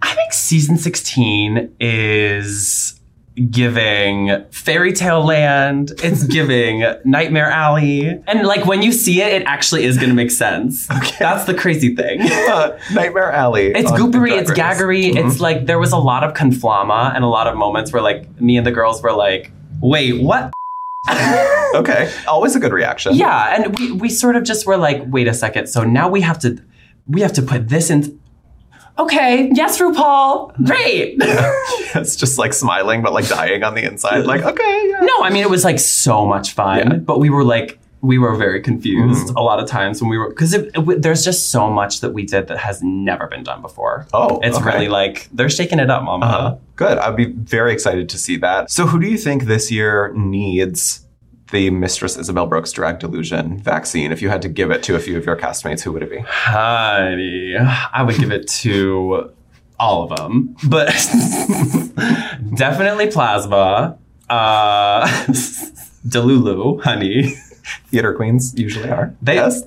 [0.00, 2.94] I think season 16 is
[3.50, 5.92] giving fairy tale land.
[6.02, 8.06] It's giving nightmare alley.
[8.26, 10.88] And like when you see it, it actually is going to make sense.
[11.02, 11.16] Okay.
[11.18, 12.20] That's the crazy thing.
[12.52, 13.68] Uh, Nightmare Alley.
[13.74, 15.12] It's goopery, it's gaggery.
[15.12, 15.26] Mhm.
[15.26, 18.40] It's like there was a lot of conflama and a lot of moments where like
[18.40, 20.52] me and the girls were like, wait, what?
[21.74, 22.12] okay.
[22.28, 23.14] Always a good reaction.
[23.14, 25.66] yeah, and we, we sort of just were like, wait a second.
[25.68, 26.62] So now we have to
[27.06, 28.20] we have to put this in.
[29.02, 31.16] Okay, yes, RuPaul, great.
[31.20, 34.24] it's just like smiling, but like dying on the inside.
[34.26, 35.00] Like, okay, yeah.
[35.00, 36.96] no, I mean it was like so much fun, Yeah.
[36.98, 39.36] but we were like we were very confused Mhm.
[39.36, 40.56] a lot of times when we were because
[40.98, 44.06] there's just so much that we did that has never been done before.
[44.12, 44.66] Oh, It's okay.
[44.66, 46.26] really like they're shaking it up, mama.
[46.26, 46.54] Uh-huh.
[46.74, 46.98] Good.
[46.98, 48.70] I'd be very excited to see that.
[48.72, 51.06] So, who do you think this year needs
[51.52, 54.98] the Mistress Isabelle Brooks drag delusion vaccine, if you had to give it to a
[54.98, 56.18] few of your castmates, who would it be?
[56.26, 59.30] Honey, I would give it to
[59.78, 60.88] all of them, but
[62.54, 63.98] definitely Plasma.
[64.28, 65.06] Uh,
[66.08, 67.34] Delulu, honey.
[67.90, 69.14] Theater queens usually are.
[69.22, 69.62] They- yes.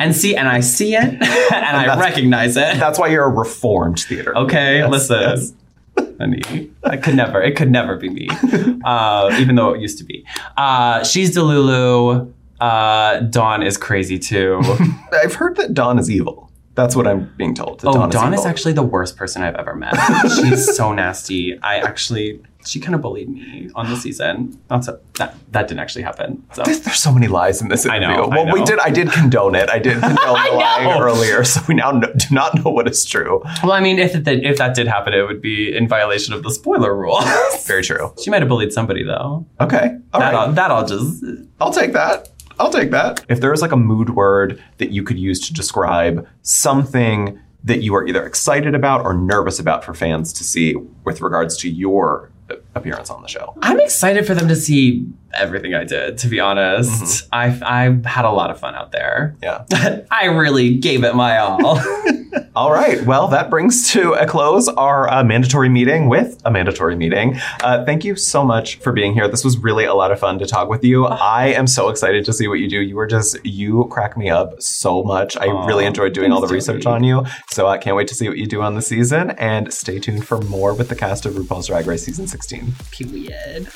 [0.00, 2.78] And see, and I see it, and I recognize it.
[2.78, 4.36] That's why you're a reformed theater.
[4.36, 5.20] Okay, Yes, listen.
[5.20, 5.52] yes.
[6.84, 7.42] I could never.
[7.42, 8.28] It could never be me,
[8.84, 10.24] uh, even though it used to be.
[10.56, 12.32] Uh, she's Delulu.
[12.60, 14.60] Uh, Dawn is crazy too.
[15.12, 16.50] I've heard that Dawn is evil.
[16.74, 17.80] That's what I'm being told.
[17.80, 18.48] that oh, Dawn is, evil.
[18.48, 19.94] actually the worst person I've ever met.
[20.36, 21.58] She's so nasty.
[21.60, 24.58] I actually, she kind of bullied me on the season.
[24.70, 26.44] Not so, that that didn't actually happen.
[26.54, 28.16] So There's, there's so many lies in this I interview.
[28.16, 28.78] know, I well, we did.
[28.78, 29.68] I did condone it.
[29.70, 31.00] I did condone the know.
[31.00, 33.42] earlier, so we now know, do not know what is true.
[33.62, 36.42] well, I mean, if that if that did happen, it would be in violation of
[36.42, 37.20] the spoiler rule.
[37.66, 38.12] Very true.
[38.22, 39.46] she might have bullied somebody though.
[39.60, 39.96] Okay.
[40.12, 40.34] All that right.
[40.34, 41.24] I'll, that I'll just
[41.60, 42.28] I'll take that.
[42.58, 43.24] I'll take that.
[43.28, 47.82] If there is like a mood word that you could use to describe something that
[47.82, 51.68] you are either excited about or nervous about for fans to see with regards to
[51.70, 52.30] your
[52.74, 53.54] appearance on the show.
[53.62, 56.18] I'm excited for them to see everything I did.
[56.18, 57.62] To be honest, mm-hmm.
[57.62, 59.36] I I had a lot of fun out there.
[59.42, 59.64] Yeah.
[60.10, 61.80] I really gave it my all.
[62.56, 63.04] All right.
[63.04, 67.36] Well, that brings to a close our uh, mandatory meeting with a mandatory meeting.
[67.62, 69.28] Uh, thank you so much for being here.
[69.28, 71.06] This was really a lot of fun to talk with you.
[71.06, 72.80] I am so excited to see what you do.
[72.80, 75.36] You were just, you crack me up so much.
[75.36, 77.24] I Aw, really enjoyed doing all the research on you.
[77.50, 80.26] So I can't wait to see what you do on the season and stay tuned
[80.26, 82.72] for more with the cast of RuPaul's Drag Race season 16.
[82.92, 83.68] Period.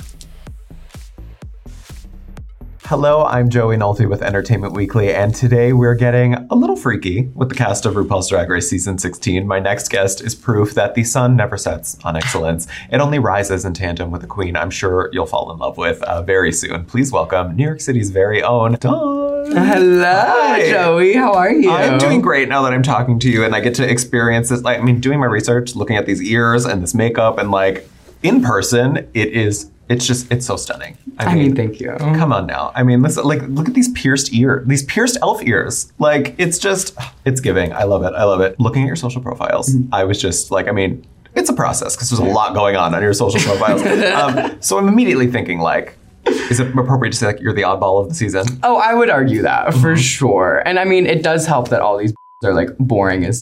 [2.89, 7.51] Hello, I'm Joey Nolfi with Entertainment Weekly, and today we're getting a little freaky with
[7.51, 9.47] the cast of RuPaul's Drag Race Season 16.
[9.47, 12.67] My next guest is proof that the sun never sets on excellence.
[12.91, 16.03] It only rises in tandem with a queen I'm sure you'll fall in love with
[16.05, 16.87] uh, very soon.
[16.87, 19.53] Please welcome New York City's very own Dawn.
[19.53, 20.71] Hello, Hi.
[20.71, 21.13] Joey.
[21.13, 21.71] How are you?
[21.71, 24.63] I'm doing great now that I'm talking to you and I get to experience this.
[24.63, 27.87] Like, I mean, doing my research, looking at these ears and this makeup, and like
[28.23, 30.97] in person, it is, it's just, it's so stunning.
[31.19, 31.95] I mean, thank you.
[31.99, 32.73] Come on now.
[32.75, 35.93] I mean, listen, like, look at these pierced ear, these pierced elf ears.
[35.99, 37.73] Like, it's just, it's giving.
[37.73, 38.13] I love it.
[38.15, 38.59] I love it.
[38.61, 39.95] Looking at your social profiles, Mm-hmm.
[39.95, 42.95] I was just like, I mean, it's a process because there's a lot going on
[42.95, 43.83] on your social profiles.
[44.53, 48.03] um, so I'm immediately thinking, like, is it appropriate to say like you're the oddball
[48.03, 48.45] of the season?
[48.63, 50.01] Oh, I would argue that for Mm-hmm.
[50.01, 50.63] sure.
[50.67, 52.13] And I mean, it does help that all these
[52.45, 53.41] are like boring as.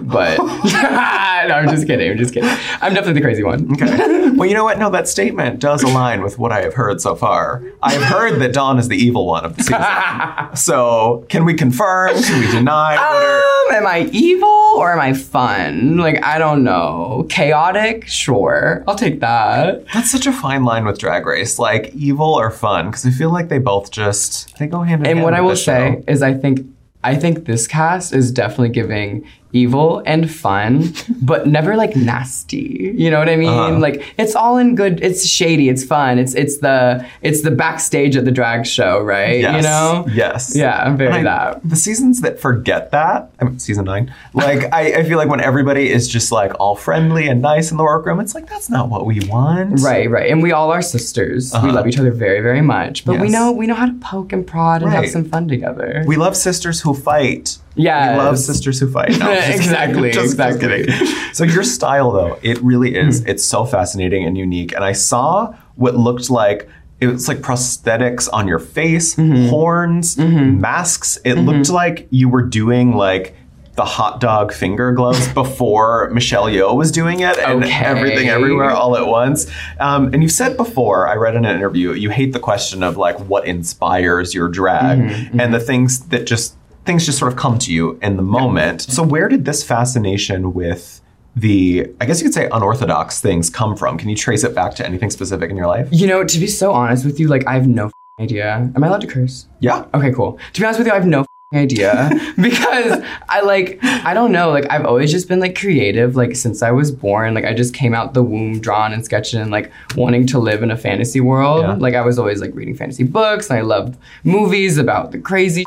[0.00, 0.38] But
[1.48, 2.10] no, I'm just kidding.
[2.10, 2.48] I'm just kidding.
[2.80, 3.72] I'm definitely the crazy one.
[3.72, 4.30] Okay.
[4.36, 4.78] well, you know what?
[4.78, 7.62] No, that statement does align with what I have heard so far.
[7.82, 10.56] I have heard that Dawn is the evil one of the season.
[10.56, 12.14] so, can we confirm?
[12.22, 12.96] Can we deny?
[12.96, 15.96] Um, am I evil or am I fun?
[15.96, 17.26] Like, I don't know.
[17.28, 18.06] Chaotic?
[18.06, 18.84] Sure.
[18.86, 19.86] I'll take that.
[19.92, 23.32] That's such a fine line with Drag Race, like evil or fun, because I feel
[23.32, 25.18] like they both just they go hand in hand.
[25.18, 26.66] And what I will say is I think
[27.04, 30.92] I think this cast is definitely giving evil and fun,
[31.22, 32.92] but never like nasty.
[32.96, 33.48] You know what I mean?
[33.48, 33.78] Uh-huh.
[33.78, 35.02] Like it's all in good.
[35.02, 35.68] It's shady.
[35.68, 36.18] It's fun.
[36.18, 39.40] It's it's the it's the backstage at the drag show, right?
[39.40, 40.06] yes, You know?
[40.12, 41.60] yes, Yeah, I'm very I- that.
[41.64, 45.40] The seasons that forget that, I mean, season nine, like I, I feel like when
[45.40, 48.88] everybody is just like all friendly and nice in the workroom, it's like that's not
[48.90, 49.80] what we want.
[49.80, 50.30] Right, right.
[50.30, 51.52] And we all are sisters.
[51.52, 51.72] We Uh-huh.
[51.72, 53.04] love each other very, very much.
[53.04, 55.04] But we know we know how to poke and prod and Right.
[55.04, 56.04] have some fun together.
[56.06, 57.58] We love sisters who fight.
[57.76, 58.18] Yes.
[58.18, 59.10] We love sisters who fight.
[59.10, 60.86] No, just- Exactly, just- just exactly.
[60.86, 61.06] kidding.
[61.32, 63.20] So your style though, it really is.
[63.22, 63.28] Hmm.
[63.28, 64.72] It's so fascinating and unique.
[64.74, 66.68] And I saw what looked like
[67.00, 69.48] it was like prosthetics on your face, Mm-hmm.
[69.50, 71.16] horns, masks.
[71.24, 73.36] It looked like you were doing like
[73.76, 77.72] the hot dog finger gloves before Michelle Yeoh was doing it, and Okay.
[77.84, 79.46] everything everywhere all at once.
[79.78, 82.96] Um, and you've said before, I read in an interview, you hate the question of
[82.96, 86.56] like what inspires your drag, Mm-hmm, and the things that just
[86.88, 88.80] things just sort of come to you in the moment.
[88.80, 91.02] So where did this fascination with
[91.36, 93.98] the I guess you could say unorthodox things come from?
[93.98, 95.86] Can you trace it back to anything specific in your life?
[95.92, 98.72] You know, to be so honest with you, like I have no idea.
[98.74, 99.46] Am I allowed to curse?
[99.60, 99.84] Yeah.
[99.92, 100.38] Okay, cool.
[100.54, 102.10] To be honest with you, I have no idea
[102.40, 104.50] because I like I don't know.
[104.50, 106.16] Like I've always just been like creative.
[106.16, 109.42] Like since I was born, like I just came out the womb drawn and sketching
[109.42, 111.64] and like wanting to live in a fantasy world.
[111.64, 111.74] Yeah.
[111.74, 115.66] Like I was always like reading fantasy books and I loved movies about the crazy.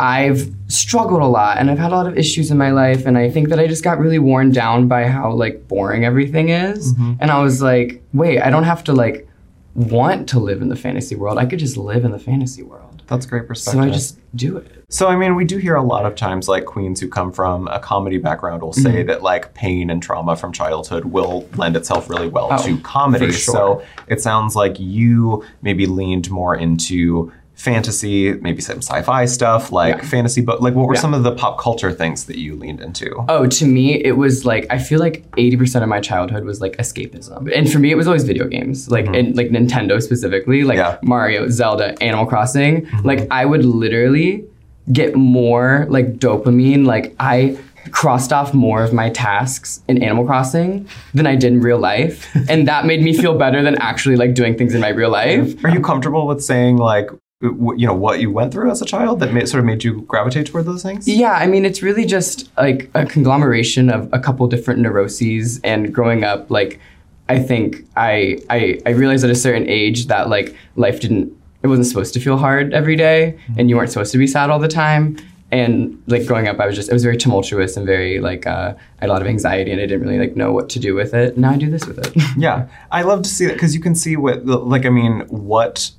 [0.00, 3.16] I've struggled a lot and I've had a lot of issues in my life and
[3.16, 6.92] I think that I just got really worn down by how like boring everything is.
[7.20, 9.28] And I was like, wait, I don't have to like
[9.74, 11.38] want to live in the fantasy world.
[11.38, 13.02] I could just live in the fantasy world.
[13.06, 13.86] That's great perspective So.
[13.88, 14.84] I just do it.
[14.88, 17.68] So, I mean, we do hear a lot of times, like queens who come from
[17.68, 19.06] a comedy background will say Mm-hmm.
[19.08, 23.30] that like pain and trauma from childhood will lend itself really well Oh, to comedy.
[23.30, 23.54] sure.
[23.54, 29.96] So, it sounds like you maybe leaned more into fantasy, maybe some sci-fi stuff, like
[29.96, 30.02] Yeah.
[30.02, 30.60] fantasy book.
[30.60, 31.00] Like, what were Yeah.
[31.00, 33.24] some of the pop culture things that you leaned into?
[33.28, 36.60] Oh, to me, it was like I feel like eighty percent of my childhood was
[36.60, 39.14] like escapism, and for me, it was always video games, like mm-hmm.
[39.14, 40.98] and like Nintendo specifically, like Yeah.
[41.02, 42.82] Mario, Zelda, Animal Crossing.
[42.82, 43.06] Mm-hmm.
[43.06, 44.44] Like I would literally
[44.92, 46.86] get more like dopamine.
[46.86, 47.56] Like I
[47.90, 52.28] crossed off more of my tasks in Animal Crossing than I did in real life,
[52.50, 55.64] and that made me feel better than actually like doing things in my real life.
[55.64, 57.08] Are you comfortable with saying like,
[57.42, 60.00] you know, what you went through as a child that made, sort of made you
[60.02, 61.06] gravitate toward those things?
[61.06, 65.60] Yeah, I mean, it's really just like a conglomeration of a couple different neuroses.
[65.62, 66.80] And growing up, like,
[67.28, 71.66] I think I, I I realized at a certain age that like life didn't it
[71.66, 74.60] wasn't supposed to feel hard every day, and you weren't supposed to be sad all
[74.60, 75.18] the time.
[75.52, 78.74] And like growing up, I was just it was very tumultuous and very like uh,
[78.76, 80.94] I had a lot of anxiety, and I didn't really like know what to do
[80.94, 81.36] with it.
[81.36, 82.12] Now I do this with it.
[82.38, 85.90] Yeah, I love to see that because you can see what, like, I mean, what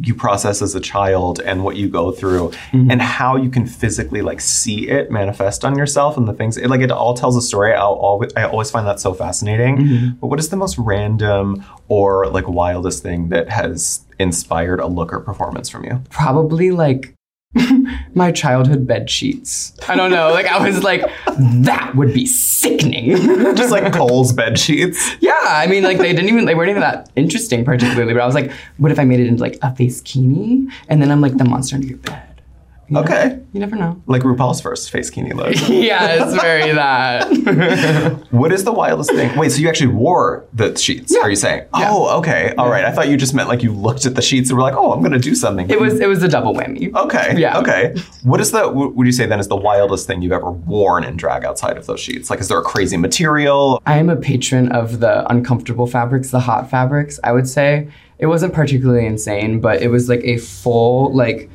[0.00, 2.90] you process as a child and what you go through mm-hmm.
[2.90, 6.68] and how you can physically like see it manifest on yourself and the things it,
[6.68, 7.72] like it all tells a story.
[7.72, 9.78] I'll always, i always find that so fascinating.
[9.78, 10.10] Mm-hmm.
[10.20, 15.12] But what is the most random or like wildest thing that has inspired a look
[15.12, 16.02] or performance from you?
[16.10, 17.14] Probably like
[18.14, 19.74] my childhood bed sheets.
[19.88, 20.30] I don't know.
[20.30, 21.02] Like I was like,
[21.36, 23.16] that would be sickening.
[23.56, 26.80] just like Kohl's bed sheets Yeah, I mean, like they didn't even they weren't even
[26.80, 28.12] that interesting particularly.
[28.12, 31.02] But I was like, what if I made it into like a face kini, and
[31.02, 32.31] then I'm like the monster under your bed?
[32.92, 34.00] You okay You never know.
[34.06, 37.28] like rupaul's first face kini look yeah, it's very that.
[38.30, 39.36] What is the wildest thing?
[39.38, 41.14] Wait, so you actually wore the sheets?
[41.16, 41.66] Are you saying?
[41.74, 42.54] Oh, okay.
[42.58, 42.84] All right.
[42.84, 44.92] I thought you just meant like you looked at the sheets and were like, "Oh,
[44.92, 46.94] I'm going to do something." it was it was a double whammy.
[46.94, 47.34] Okay.
[47.38, 47.58] Yeah.
[47.58, 47.94] Okay.
[48.22, 48.68] What is the?
[48.68, 51.76] What would you say then is the wildest thing you've ever worn in drag outside
[51.76, 52.30] of those sheets?
[52.30, 53.80] Like, is there a crazy material?
[53.86, 57.20] I am a patron of the uncomfortable fabrics, the hot fabrics.
[57.22, 57.88] I would say
[58.18, 61.50] it wasn't particularly insane, but it was like a full like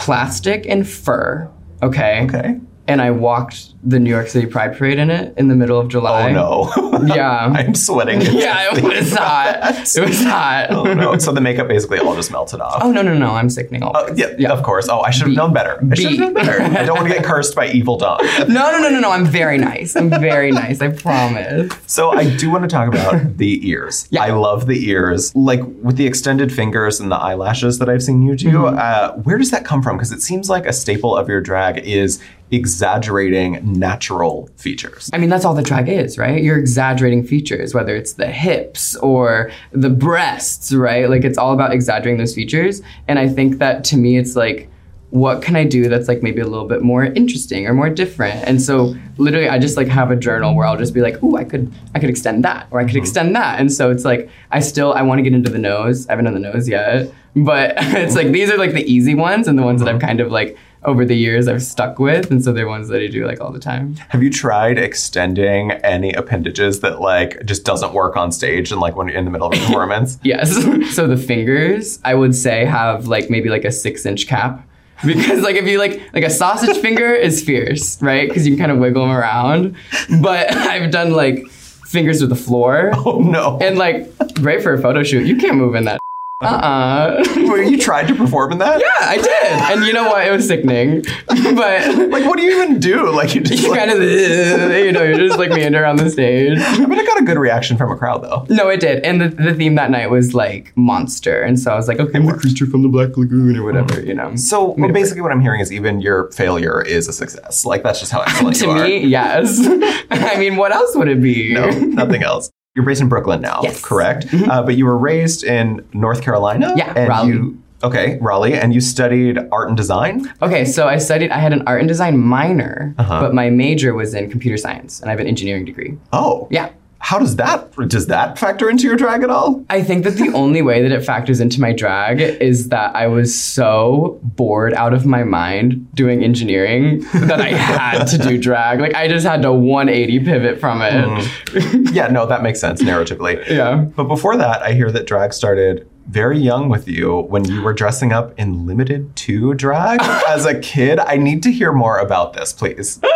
[0.00, 1.50] plastic and fur.
[1.82, 2.24] Okay.
[2.24, 2.58] Okay.
[2.90, 5.88] And I walked the New York City Pride Parade in it in the middle of
[5.88, 6.30] July.
[6.30, 6.90] Oh no.
[7.00, 7.46] Yeah.
[7.56, 8.20] I'm sweating.
[8.20, 9.74] yeah, it was hot.
[9.96, 10.66] It was hot.
[10.70, 11.16] Oh no.
[11.16, 12.82] So the makeup basically all just melted off.
[12.82, 13.30] Oh no no no!
[13.30, 13.96] I'm sickening all.
[13.96, 14.88] Uh, yeah, of course.
[14.88, 15.82] Oh, I should have known better.
[15.90, 16.60] I should have known better.
[16.60, 18.20] I don't want to get cursed by evil Dawn.
[18.48, 19.10] No no no no no!
[19.10, 19.96] I'm very nice.
[19.96, 20.82] I'm very nice.
[20.82, 21.72] I promise.
[21.86, 24.06] So I do want to talk about the ears.
[24.10, 24.22] Yeah.
[24.22, 25.34] I love the ears.
[25.34, 28.50] Like with the extended fingers and the eyelashes that I've seen you do.
[28.50, 28.78] Mm-hmm.
[28.78, 29.96] Uh, where does that come from?
[29.96, 32.20] Because it seems like a staple of your drag is
[32.50, 35.10] exaggerating natural features.
[35.12, 36.42] I mean, that's all the drag is, right?
[36.42, 41.08] You're exaggerating features, whether it's the hips or the breasts, right?
[41.08, 42.82] Like it's all about exaggerating those features.
[43.08, 44.68] And I think that to me, it's like,
[45.10, 48.46] what can I do that's like maybe a little bit more interesting or more different?
[48.46, 51.36] And so literally I just like have a journal where I'll just be like, ooh,
[51.36, 52.98] I could I could extend that or I could mm-hmm.
[52.98, 53.58] extend that.
[53.58, 56.08] And so it's like I still I want to get into the nose.
[56.08, 57.12] I haven't done the nose yet.
[57.34, 59.96] But it's like these are like the easy ones and the ones that mm-hmm.
[59.96, 62.30] I've kind of like over the years I've stuck with.
[62.30, 63.96] And so they're ones that I do like all the time.
[64.08, 68.96] Have you tried extending any appendages that like just doesn't work on stage and like
[68.96, 70.18] when you're in the middle of a performance?
[70.22, 70.54] Yes.
[70.94, 74.66] so the fingers, I would say, have like maybe like a six inch cap.
[75.06, 78.28] Because like if you like like a sausage finger is fierce, right?
[78.28, 79.74] Because you can kind of wiggle them around.
[80.20, 82.92] But I've done like fingers with the floor.
[82.94, 83.58] oh no.
[83.62, 86.00] And like right for a photo shoot, you can't move in that.
[86.40, 87.22] Uh-uh.
[87.48, 88.80] Were you tried to perform in that?
[88.80, 89.76] yeah, I did.
[89.76, 90.26] And you know what?
[90.26, 91.02] It was sickening.
[91.26, 93.10] but Like what do you even do?
[93.10, 95.96] Like you just you like, kind of uh, you know, you're just like meander on
[95.96, 96.58] the stage.
[96.58, 98.46] I mean, I got a good reaction from a crowd though.
[98.48, 99.04] No, it did.
[99.04, 101.42] And the, the theme that night was like monster.
[101.42, 104.00] And so I was like, okay, I'm the creature from the Black Lagoon or whatever,
[104.00, 104.34] you know.
[104.36, 107.64] So Made well, basically, what I'm hearing is even your failure is a success.
[107.64, 108.84] Like that's just how excellent to you are.
[108.84, 109.58] me, yes.
[110.10, 111.52] I mean, what else would it be?
[111.54, 112.50] No, nothing else.
[112.80, 113.82] You're based in Brooklyn now, Yes.
[113.82, 114.26] correct?
[114.32, 116.72] Uh, but you were raised in North Carolina.
[116.76, 117.28] Yeah, and Raleigh.
[117.28, 120.32] You, okay, Raleigh, and you studied art and design.
[120.40, 123.20] Okay, so I studied, I had an art and design minor, Uh-huh.
[123.20, 125.98] but my major was in computer science, and I have an engineering degree.
[126.14, 126.70] Oh, Yeah.
[127.00, 129.64] How does that does that factor into your drag at all?
[129.70, 133.06] I think that the only way that it factors into my drag is that I
[133.08, 138.80] was so bored out of my mind doing engineering that I had to do drag.
[138.80, 140.92] Like, I just had to 180 pivot from it.
[140.92, 141.94] Mm.
[141.94, 143.48] yeah, no, that makes sense narratively.
[143.48, 143.76] Yeah.
[143.76, 147.72] But before that, I hear that drag started very young with you when you were
[147.72, 150.98] dressing up in limited to drag as a kid.
[150.98, 153.00] I need to hear more about this, please.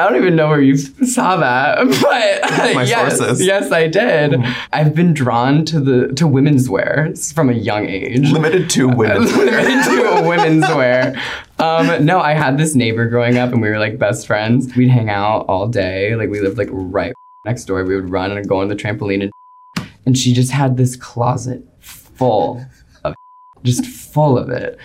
[0.00, 3.44] I don't even know where you saw that, but My yes, sources.
[3.44, 4.34] yes, I did.
[4.72, 8.30] I've been drawn to the to women's wear from a young age.
[8.30, 9.24] Limited to women.
[9.36, 11.20] Limited to women's wear.
[11.58, 14.74] Um, no, I had this neighbor growing up, and we were like best friends.
[14.74, 16.16] We'd hang out all day.
[16.16, 17.12] Like we lived like right
[17.44, 17.84] next door.
[17.84, 21.62] We would run and go on the trampoline, and and she just had this closet
[21.80, 22.64] full
[23.04, 23.14] of
[23.62, 24.78] just full of it.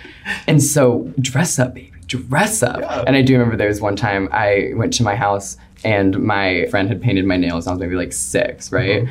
[0.46, 2.82] And so dress up, baby, dress up.
[3.08, 6.66] And I do remember there was one time I went to my house and my
[6.72, 7.68] friend had painted my nails.
[7.68, 9.08] I was maybe like six, right?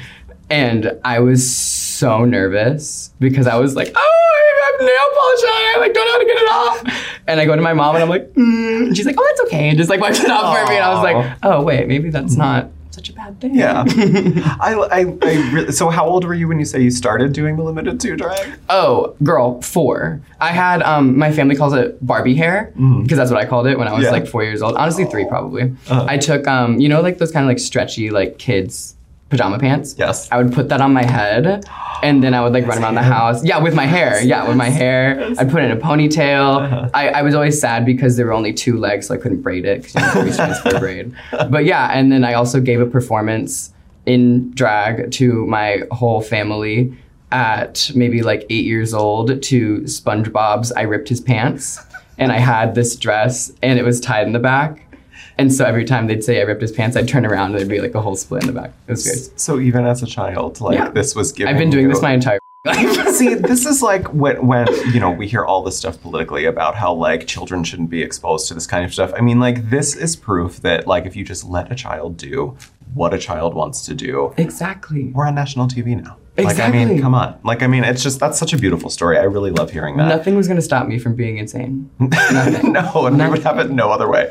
[0.51, 5.51] And I was so nervous because I was like, oh, I have nail polish on.
[5.51, 7.23] I like don't know how to get it off.
[7.27, 8.87] And I go to my mom and I'm like, mm.
[8.87, 10.77] and she's like, oh, that's okay, and just like wipes it off for me.
[10.77, 13.55] And I was like, oh wait, maybe that's not such a bad thing.
[13.55, 13.85] Yeah.
[13.89, 17.57] I, I, I really, so how old were you when you say you started doing
[17.57, 18.59] the limited two drag?
[18.69, 20.21] Oh, girl, four.
[20.41, 23.79] I had um my family calls it Barbie hair because that's what I called it
[23.79, 24.05] when I was.
[24.05, 24.11] Yeah.
[24.11, 24.77] like four years old.
[24.77, 25.63] Honestly, three probably.
[25.89, 26.07] Uh-huh.
[26.09, 28.94] I took um you know like those kind of like stretchy like kids
[29.35, 29.95] pajama pants.
[29.99, 30.29] Yes.
[30.31, 31.65] I would put that on my head.
[32.03, 33.43] And then I would like run around the house.
[33.45, 34.23] Yeah, with my hair.
[34.23, 35.33] Yeah, with my hair.
[35.39, 36.63] I'd put it in a ponytail.
[36.63, 36.91] Uh-huh.
[36.93, 39.65] I, I was always sad because there were only two legs, so I couldn't braid
[39.65, 41.15] it because you know, three strands for a braid.
[41.51, 43.73] But yeah, and then I also gave a performance
[44.07, 46.95] in drag to my whole family
[47.33, 51.81] at maybe like eight years old to SpongeBob's I Ripped His Pants.
[52.17, 54.84] And I had this dress and it was tied in the back.
[55.39, 57.69] And so every time they'd say I ripped his pants, I'd turn around and there'd
[57.69, 58.73] be like a whole split in the back.
[58.87, 59.41] It was great.
[59.41, 60.91] So even as a child, like Yeah.
[60.91, 63.09] this was given I've been doing you- this my entire life.
[63.09, 66.75] See, this is like when, when you know we hear all this stuff politically about
[66.77, 69.13] how like children shouldn't be exposed to this kind of stuff.
[69.17, 72.57] I mean, like this is proof that like if you just let a child do
[72.95, 75.11] what a child wants to do, exactly.
[75.15, 76.17] we're on national TV now.
[76.37, 77.01] Like I mean, Exactly.
[77.01, 77.39] come on.
[77.45, 79.19] Like I mean, it's just that's such a beautiful story.
[79.19, 80.09] I really love hearing that.
[80.09, 81.89] Nothing was going to stop me from being insane.
[82.01, 82.73] Nothing.
[82.73, 84.29] no, and we would have it no other way.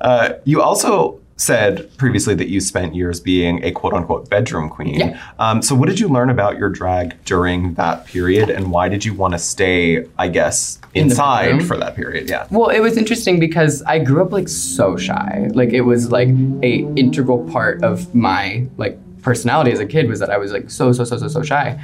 [0.00, 4.94] Uh, you also said previously that you spent years being a quote unquote bedroom queen.
[4.94, 5.22] Yeah.
[5.38, 9.04] Um, so, what did you learn about your drag during that period, and why did
[9.04, 11.66] you want to stay, I guess, inside bedroom?
[11.66, 12.28] for that period?
[12.28, 12.46] Yeah.
[12.50, 15.48] Well, it was interesting because I grew up like so shy.
[15.54, 16.28] Like it was like
[16.62, 20.70] a integral part of my like personality as a kid was that I was like
[20.70, 21.76] so so so so so shy.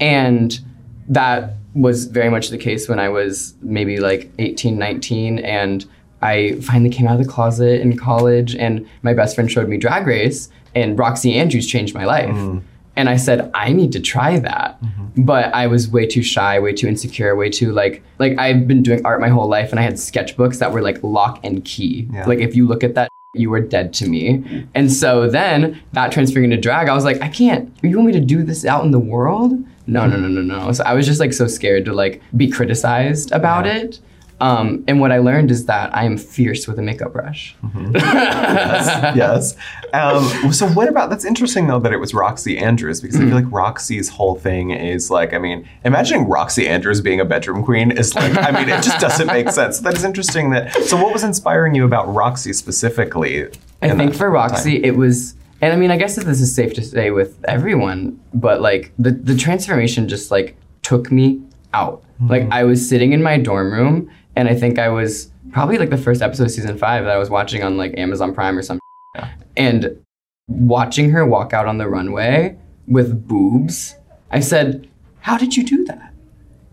[0.00, 0.60] And
[1.08, 5.86] that was very much the case when I was maybe like 18, 19 and
[6.20, 9.78] I finally came out of the closet in college and my best friend showed me
[9.78, 12.28] Drag Race and Roxxxy Andrews changed my life.
[12.28, 12.58] Mm-hmm.
[12.96, 14.82] And I said, I need to try that.
[14.82, 15.22] Mm-hmm.
[15.24, 18.82] But I was way too shy, way too insecure, way too like like I've been
[18.82, 22.10] doing art my whole life and I had sketchbooks that were like lock and key.
[22.12, 22.26] Yeah.
[22.26, 24.66] Like if you look at that you were dead to me.
[24.74, 27.72] And so then that transferring into drag, I was like, I can't.
[27.82, 29.52] You want me to do this out in the world?
[29.86, 30.72] No, no, no, no, no.
[30.72, 33.76] So I was just like so scared to like be criticized about Yeah.
[33.76, 34.00] it.
[34.40, 37.54] Um, and what I learned is that I am fierce with a makeup brush.
[37.94, 39.54] yes.
[39.92, 43.34] Um, so, what about that's interesting though that it was Roxxxy Andrews because I feel
[43.34, 47.90] like Roxxxy's whole thing is like, I mean, imagining Roxxxy Andrews being a bedroom queen
[47.90, 49.80] is like, I mean, it just doesn't make sense.
[49.80, 50.50] That is interesting.
[50.50, 53.48] That so, what was inspiring you about Roxxxy specifically?
[53.82, 54.50] I think for time?
[54.50, 57.36] Roxxxy, it was, and I mean, I guess that this is safe to say with
[57.44, 61.42] everyone, but like the the transformation just like took me
[61.74, 62.02] out.
[62.28, 65.90] Like I was sitting in my dorm room, and I think I was probably like
[65.90, 68.62] the first episode of season five that I was watching on like Amazon Prime or
[68.62, 68.80] something,
[69.56, 69.96] and
[70.48, 72.56] watching her walk out on the runway
[72.86, 73.96] with boobs,
[74.30, 74.88] I said,
[75.20, 76.10] "How did you do that?"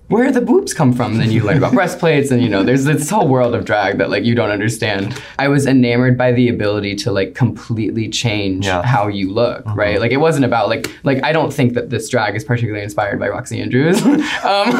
[0.10, 1.12] where the boobs come from.
[1.14, 3.98] And then you learn about breastplates, and you know, there's this whole world of drag
[3.98, 5.22] that like you don't understand.
[5.38, 8.84] I was enamored by the ability to like completely change Yeah.
[8.84, 10.00] how you look, right?
[10.00, 13.20] Like it wasn't about like like I don't think that this drag is particularly inspired
[13.20, 14.02] by Roxxxy Andrews.
[14.06, 14.20] um,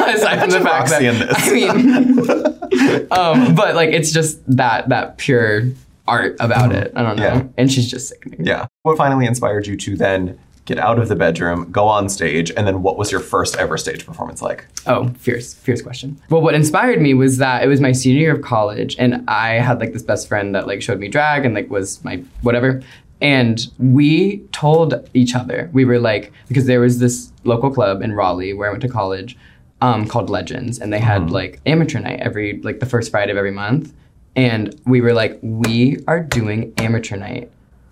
[0.02, 1.38] aside from the fact Roxxxy that.
[1.38, 2.54] I mean,
[3.10, 5.62] um, but like it's just that that pure
[6.06, 6.92] art about it.
[6.96, 7.42] I don't know, Yeah.
[7.56, 8.44] and she's just sickening.
[8.46, 8.66] Yeah.
[8.82, 12.66] What finally inspired you to then get out of the bedroom, go on stage, and
[12.66, 14.66] then what was your first ever stage performance like?
[14.86, 16.20] Oh, fierce, fierce question.
[16.28, 19.54] Well, what inspired me was that it was my senior year of college, and I
[19.54, 22.82] had like this best friend that like showed me drag and like was my whatever.
[23.20, 28.12] And we told each other, we were like, because there was this local club in
[28.12, 29.36] Raleigh where I went to college
[29.80, 33.38] um, called Legends, and they had like amateur night every, like the first Friday of
[33.38, 33.92] every month.
[34.36, 37.50] And we were like, we are doing amateur night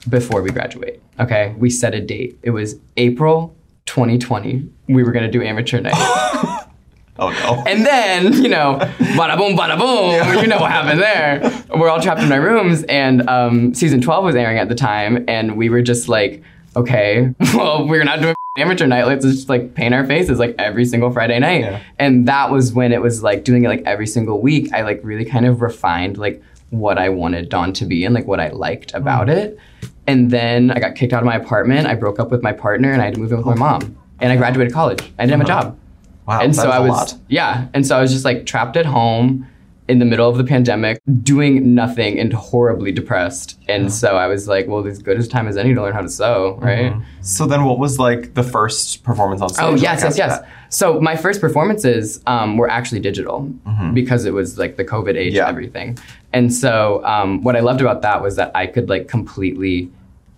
[0.09, 1.03] before we graduate.
[1.18, 1.55] Okay.
[1.59, 2.39] We set a date.
[2.43, 3.57] It was April
[3.87, 4.68] 2020.
[4.89, 6.62] We were to do amateur night.
[7.18, 7.64] Oh no.
[7.66, 11.64] And then, you know, bada boom, bada boom, you know what happened there.
[11.74, 15.24] We're all trapped in our rooms, and um, season 12 was airing at the time,
[15.26, 16.43] and we were just like,
[16.77, 19.07] okay, well, we're not doing amateur night.
[19.07, 21.62] Let's just like paint our faces like every single Friday night.
[21.62, 21.83] Yeah.
[21.99, 24.72] And that was when it was like doing it like every single week.
[24.72, 28.27] I like really kind of refined like what I wanted Dawn to be and like
[28.27, 29.39] what I liked about mm-hmm.
[29.39, 29.59] it.
[30.07, 31.87] And then I got kicked out of my apartment.
[31.87, 33.99] I broke up with my partner and I had to move in with my mom.
[34.20, 35.01] And I graduated college.
[35.18, 35.62] I didn't have a uh-huh.
[35.62, 35.79] job.
[36.27, 37.14] Wow, and so I a was lot.
[37.29, 39.47] yeah, and so I was just like trapped at home
[39.89, 43.59] in the middle of the pandemic, doing nothing and horribly depressed.
[43.68, 46.01] And so I was like, well, as good as time as any to learn how
[46.03, 46.93] to sew, right?
[47.20, 49.64] So then, what was like the first performance on stage?
[49.64, 50.39] Oh yes, yes, yes.
[50.41, 50.49] that?
[50.70, 53.43] So my first performances um, were actually digital
[53.95, 55.43] because it was like the COVID age Yeah.
[55.43, 55.99] and everything.
[56.32, 59.91] And so um, what I loved about that was that I could like completely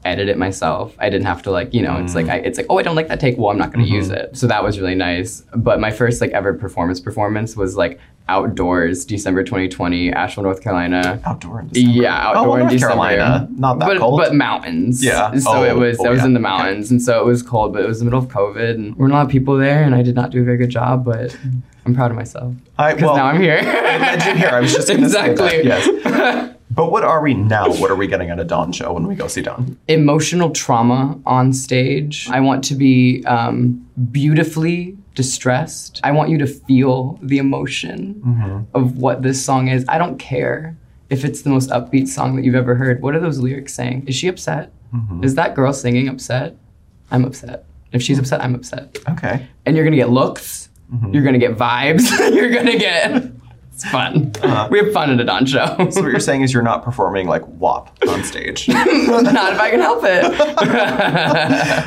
[0.05, 0.95] edit it myself.
[0.99, 2.97] I didn't have to like you know it's like I, it's like oh I don't
[2.97, 3.37] like that take.
[3.39, 4.17] Well I'm not going to use mm-hmm.
[4.17, 4.37] it.
[4.37, 5.43] So that was really nice.
[5.55, 11.21] But my first like ever performance performance was like outdoors December 2020 Asheville North Carolina.
[11.25, 12.03] Outdoor in December.
[12.03, 12.95] Yeah, oh, outdoor oh, well, in December.
[12.95, 14.21] Carolina, not that but, cold.
[14.21, 15.05] But mountains.
[15.05, 15.35] Yeah.
[15.39, 15.99] So Oh, it was.
[15.99, 16.27] oh, I was yeah.
[16.27, 16.49] in the Okay.
[16.49, 17.73] mountains, and so it was cold.
[17.73, 19.83] But it was the middle of COVID, and we're not a lot of people there,
[19.83, 21.05] and I did not do a very good job.
[21.05, 21.37] But
[21.87, 23.63] I'm proud of myself because well, now I'm here.
[23.63, 24.51] you're here.
[24.53, 25.67] I was just gonna say that, exactly.
[25.67, 26.55] yes.
[26.71, 27.69] But what are we now?
[27.69, 29.79] What are we getting at a Dawn show when we go see Dawn?
[29.89, 32.29] Emotional trauma on stage.
[32.31, 36.01] I want to be um, beautifully distressed.
[36.05, 38.77] I want you to feel the emotion mm-hmm.
[38.77, 39.85] of what this song is.
[39.89, 40.77] I don't care
[41.11, 43.03] if it's the most upbeat song that you've ever heard.
[43.03, 44.07] What are those lyrics saying?
[44.07, 44.71] Is she upset?
[44.95, 45.25] Mm-hmm.
[45.25, 46.57] Is that girl singing upset?
[47.11, 47.65] I'm upset.
[47.93, 48.99] If she's upset, I'm upset.
[49.09, 49.47] Okay.
[49.65, 50.69] And you're gonna get looks.
[50.93, 51.15] Mm-hmm.
[51.15, 52.11] You're gonna get vibes.
[52.35, 53.25] you're gonna get.
[53.81, 54.33] It's fun.
[54.73, 55.67] We have fun at a Dawn show.
[55.91, 58.67] So what you're saying is you're not performing like WAP on stage.
[58.69, 60.25] Not if I can help it.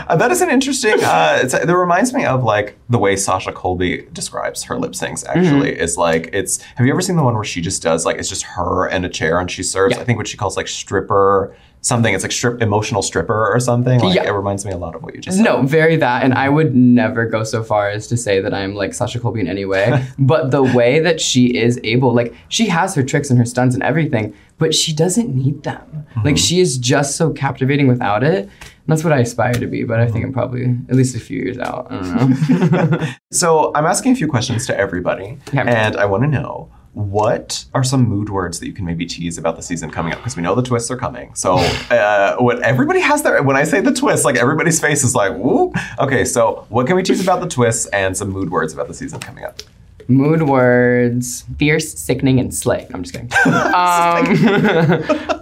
[0.07, 0.93] Uh, that is an interesting.
[1.03, 5.25] Uh, it's, it reminds me of like the way Sasha Colby describes her lip syncs.
[5.25, 5.81] Actually, Mm-hmm.
[5.81, 6.61] is like it's.
[6.75, 9.03] Have you ever seen the one where she just does like it's just her and
[9.05, 9.95] a chair and she serves?
[9.95, 10.01] Yeah.
[10.01, 12.13] I think what she calls like stripper something.
[12.13, 13.99] It's like strip emotional stripper or something.
[13.99, 14.27] Like Yeah.
[14.27, 15.43] it reminds me a lot of what you just said.
[15.43, 16.23] No, very that.
[16.23, 19.41] And I would never go so far as to say that I'm like Sasha Colby
[19.41, 20.05] in any way.
[20.19, 23.73] but the way that she is able, like, she has her tricks and her stunts
[23.75, 25.81] and everything, but she doesn't need them.
[26.11, 26.21] Mm-hmm.
[26.21, 28.43] Like, she is just so captivating without it.
[28.43, 30.25] And that's what I aspire to be, but I think mm-hmm.
[30.27, 31.87] I'm probably at least a few years out.
[31.89, 33.07] I don't know.
[33.31, 35.63] So I'm asking a few questions to everybody, Yeah.
[35.63, 39.37] and I want to know what are some mood words that you can maybe tease
[39.37, 41.33] about the season coming up because we know the twists are coming.
[41.35, 45.15] So uh, what everybody has their when I say the twist, like everybody's face is
[45.15, 45.71] like woo.
[45.99, 48.93] Okay, so what can we tease about the twists and some mood words about the
[48.93, 49.61] season coming up?
[50.07, 52.87] Mood words fierce, sickening, and slay.
[52.93, 53.31] I'm just kidding.
[53.45, 53.71] um,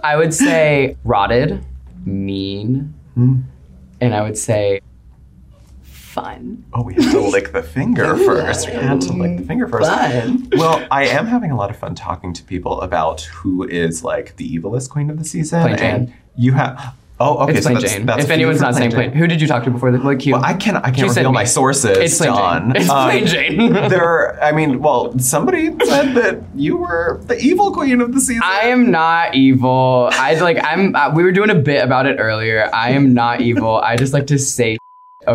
[0.04, 1.64] I would say rotted,
[2.04, 4.80] mean, and I would say
[6.22, 6.64] fun.
[6.72, 8.66] Oh, we have to lick the finger first.
[8.66, 9.88] We have to lick the finger first.
[9.90, 10.48] Fun.
[10.56, 14.36] Well, I am having a lot of fun talking to people about who is like
[14.36, 15.62] the evilest queen of the season.
[15.62, 15.94] Plain Jane.
[15.94, 17.54] And you have oh okay.
[17.54, 18.06] it's so Plain that's, Jane.
[18.06, 19.90] that's if anyone's not saying Plain Plain, who did you talk to before?
[19.90, 20.34] The, like you?
[20.34, 20.76] Well, I can't.
[20.78, 21.34] I can't said reveal me.
[21.34, 21.96] my sources.
[21.98, 22.72] It's Plain Don.
[22.72, 22.76] Jane.
[22.82, 23.72] It's Um, Plain Jane.
[23.90, 24.42] there.
[24.42, 28.42] I mean, well, somebody said that you were the evil queen of the season.
[28.44, 30.08] I am not evil.
[30.12, 30.58] I like.
[30.62, 30.94] I'm.
[30.94, 32.70] Uh, we were doing a bit about it earlier.
[32.72, 33.76] I am not evil.
[33.76, 34.78] I just like to say.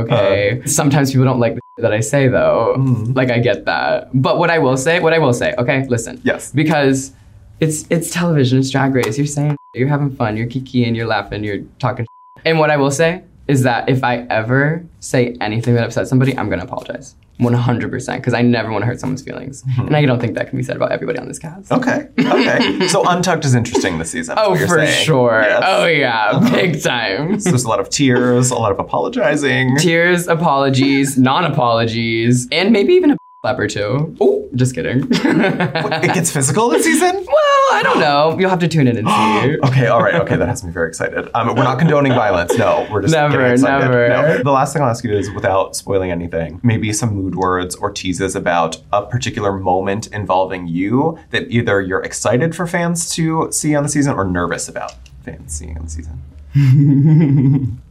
[0.04, 0.62] Okay.
[0.66, 2.76] Sometimes people don't like the that I say though.
[2.78, 3.16] Mhm.
[3.16, 4.10] Like I get that.
[4.14, 5.54] But what I will say, what I will say.
[5.58, 6.22] Okay, listen.
[6.24, 6.52] Yes.
[6.54, 7.12] Because
[7.60, 8.60] it's it's television.
[8.60, 9.18] It's Drag Race.
[9.18, 10.38] You're saying you're having fun.
[10.38, 10.96] You're kikiing.
[10.96, 11.44] You're laughing.
[11.44, 12.06] You're talking.
[12.46, 16.38] And what I will say is that if I ever say anything that upsets somebody,
[16.38, 17.16] I'm gonna apologize.
[17.40, 19.64] 100% because I never want to hurt someone's feelings.
[19.64, 19.88] Mm-hmm.
[19.88, 21.72] And I don't think that can be said about everybody on this cast.
[21.72, 22.08] Okay.
[22.20, 22.88] Okay.
[22.88, 24.36] so Untucked is interesting this season.
[24.38, 25.06] Oh, for saying.
[25.06, 25.42] sure.
[25.42, 25.64] Yes.
[25.66, 26.30] Oh, yeah.
[26.32, 26.56] Uh-huh.
[26.56, 27.40] Big time.
[27.40, 29.78] So there's a lot of tears, a lot of apologizing.
[29.78, 33.18] Tears, apologies, non apologies, and maybe even a
[33.60, 34.16] or two.
[34.20, 35.08] Oh, just kidding.
[35.12, 37.14] it gets physical this season.
[37.14, 38.38] well, I don't know.
[38.40, 39.58] You'll have to tune in and see.
[39.76, 41.30] Okay, all right, okay, that has me very excited.
[41.34, 42.58] Um, we're not condoning violence.
[42.58, 44.10] No, we're just Never, never.
[44.10, 44.38] No.
[44.44, 47.92] The last thing I'll ask you is, without spoiling anything, maybe some mood words or
[47.92, 53.76] teases about a particular moment involving you that either you're excited for fans to see
[53.76, 54.94] on the season or nervous about
[55.24, 56.22] fans seeing on the season.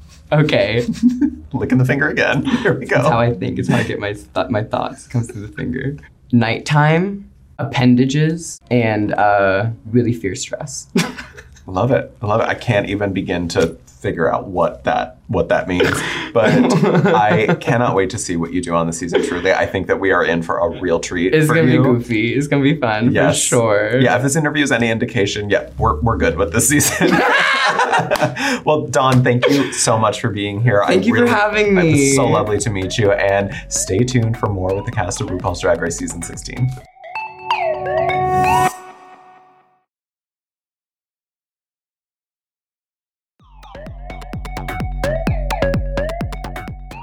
[0.40, 0.86] Okay.
[1.52, 2.44] Licking the finger again.
[2.62, 2.96] Here we go.
[2.96, 3.58] That's how I think.
[3.58, 5.06] It's how I get my, th- my thoughts.
[5.06, 5.96] It comes through the finger.
[6.32, 10.88] Nighttime, appendages, and uh, really fierce stress.
[11.66, 12.14] Love it.
[12.20, 12.46] I love it.
[12.46, 15.90] I can't even begin to figure out what that what that means.
[16.34, 16.50] But
[17.14, 19.22] I cannot wait to see what you do on the season.
[19.24, 21.34] Truly, I think that we are in for a real treat.
[21.34, 21.78] It's gonna you.
[21.78, 22.34] be goofy.
[22.34, 23.40] It's gonna be fun Yes.
[23.42, 24.00] for sure.
[24.00, 27.08] Yeah, if this interview is any indication, yeah, we're, we're good with this season.
[28.66, 30.84] well, Dawn, thank you so much for being here.
[30.86, 32.12] Thank you for having It was me.
[32.14, 33.12] so lovely to meet you.
[33.12, 36.68] And stay tuned for more with the cast of RuPaul's Drag Race Season 16.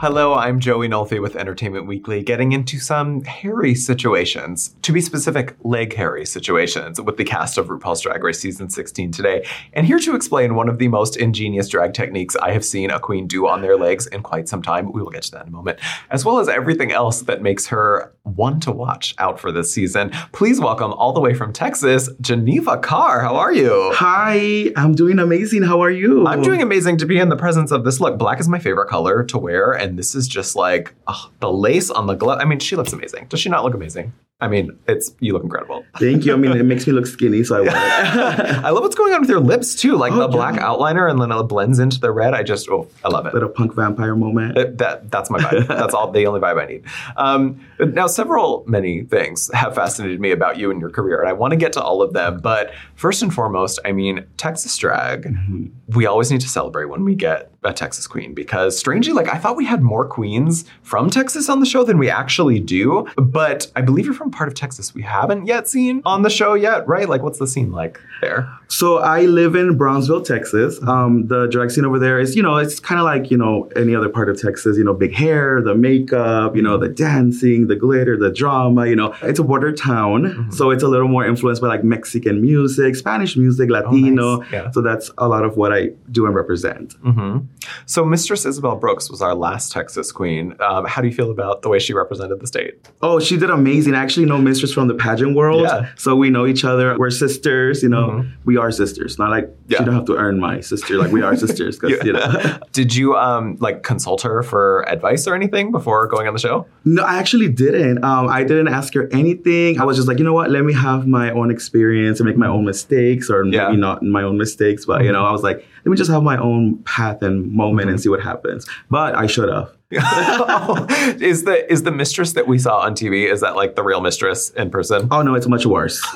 [0.01, 4.75] Hello, I'm Joey Nolfi with Entertainment Weekly, getting into some hairy situations.
[4.81, 9.11] To be specific, leg hairy situations with the cast of RuPaul's Drag Race Season 16
[9.11, 9.45] today.
[9.73, 12.99] And here to explain one of the most ingenious drag techniques I have seen a
[12.99, 15.49] queen do on their legs in quite some time, we will get to that in
[15.49, 15.77] a moment,
[16.09, 20.09] as well as everything else that makes her one to watch out for this season.
[20.31, 23.21] Please welcome all the way from Texas, Geneva Karr.
[23.21, 23.91] How are you?
[23.93, 25.61] Hi, I'm doing amazing.
[25.61, 26.25] How are you?
[26.25, 28.17] I'm doing amazing to be in the presence of this look.
[28.17, 31.89] Black is my favorite color to wear, and this is just like ugh, the lace
[31.89, 32.39] on the glove.
[32.41, 33.27] I mean, she looks amazing.
[33.27, 34.13] Does she not look amazing?
[34.41, 35.85] I mean, it's you look incredible.
[35.99, 36.33] Thank you.
[36.33, 37.75] I mean, it makes me look skinny, so I wear it.
[38.65, 40.63] I love what's going on with your lips too, like Oh, the black yeah.
[40.63, 42.33] outliner, and then it blends into the red.
[42.33, 43.33] I just, oh, I love it.
[43.33, 44.57] Little punk vampire moment.
[44.57, 45.67] Uh, that that's my vibe.
[45.81, 46.83] That's all the only vibe I need.
[47.17, 51.33] Um, now, several many things have fascinated me about you and your career, and I
[51.33, 52.39] want to get to all of them.
[52.39, 55.23] But first and foremost, I mean, Texas drag.
[55.23, 55.67] Mm-hmm.
[55.95, 59.37] We always need to celebrate when we get a Texas queen because, strangely, like I
[59.37, 63.05] thought we had more queens from Texas on the show than we actually do.
[63.17, 66.53] But I believe you're from part of Texas we haven't yet seen on the show
[66.53, 67.07] yet, right?
[67.07, 68.49] Like, what's the scene like there?
[68.67, 70.81] So I live in Brownsville, Texas.
[70.87, 73.69] Um, the drag scene over there is, you know, it's kind of like, you know,
[73.75, 77.67] any other part of Texas, you know, big hair, the makeup, you know, the dancing,
[77.67, 79.13] the glitter, the drama, you know.
[79.21, 80.47] It's a border town.
[80.51, 84.37] So it's a little more influenced by like Mexican music, Spanish music, Latino.
[84.37, 84.51] nice.
[84.51, 84.71] Yeah.
[84.71, 86.93] So that's a lot of what I do and represent.
[87.03, 87.39] hmm
[87.85, 90.55] So, Mistress Isabelle Brooks was our last Texas queen.
[90.59, 92.89] Um, how do you feel about the way she represented the state?
[93.01, 93.93] Oh, she did amazing.
[93.95, 95.63] I actually know Mistress from the pageant world.
[95.63, 95.89] Yeah.
[95.95, 96.95] So we know each other.
[96.97, 98.25] We're sisters, you know.
[98.45, 99.17] We are sisters.
[99.17, 99.79] Not like Yeah.
[99.79, 100.97] she don't have to earn my sister.
[100.97, 101.79] Like we are sisters.
[101.79, 102.57] 'cause, you know.
[102.71, 106.65] Did you um, like consult her for advice or anything before going on the show?
[106.85, 108.03] No, I actually didn't.
[108.03, 109.79] Um, I didn't ask her anything.
[109.79, 110.51] I was just like, you know what?
[110.51, 113.67] Let me have my own experience and make my own mistakes, or Yeah.
[113.69, 114.85] maybe not my own mistakes.
[114.85, 117.89] But you know, I was like, let me just have my own path and moment
[117.89, 118.67] and see what happens.
[118.89, 119.69] But I should have.
[121.21, 124.01] is the is the mistress that we saw on TV is that like the real
[124.01, 125.07] mistress in person?
[125.11, 126.01] Oh no, it's much worse.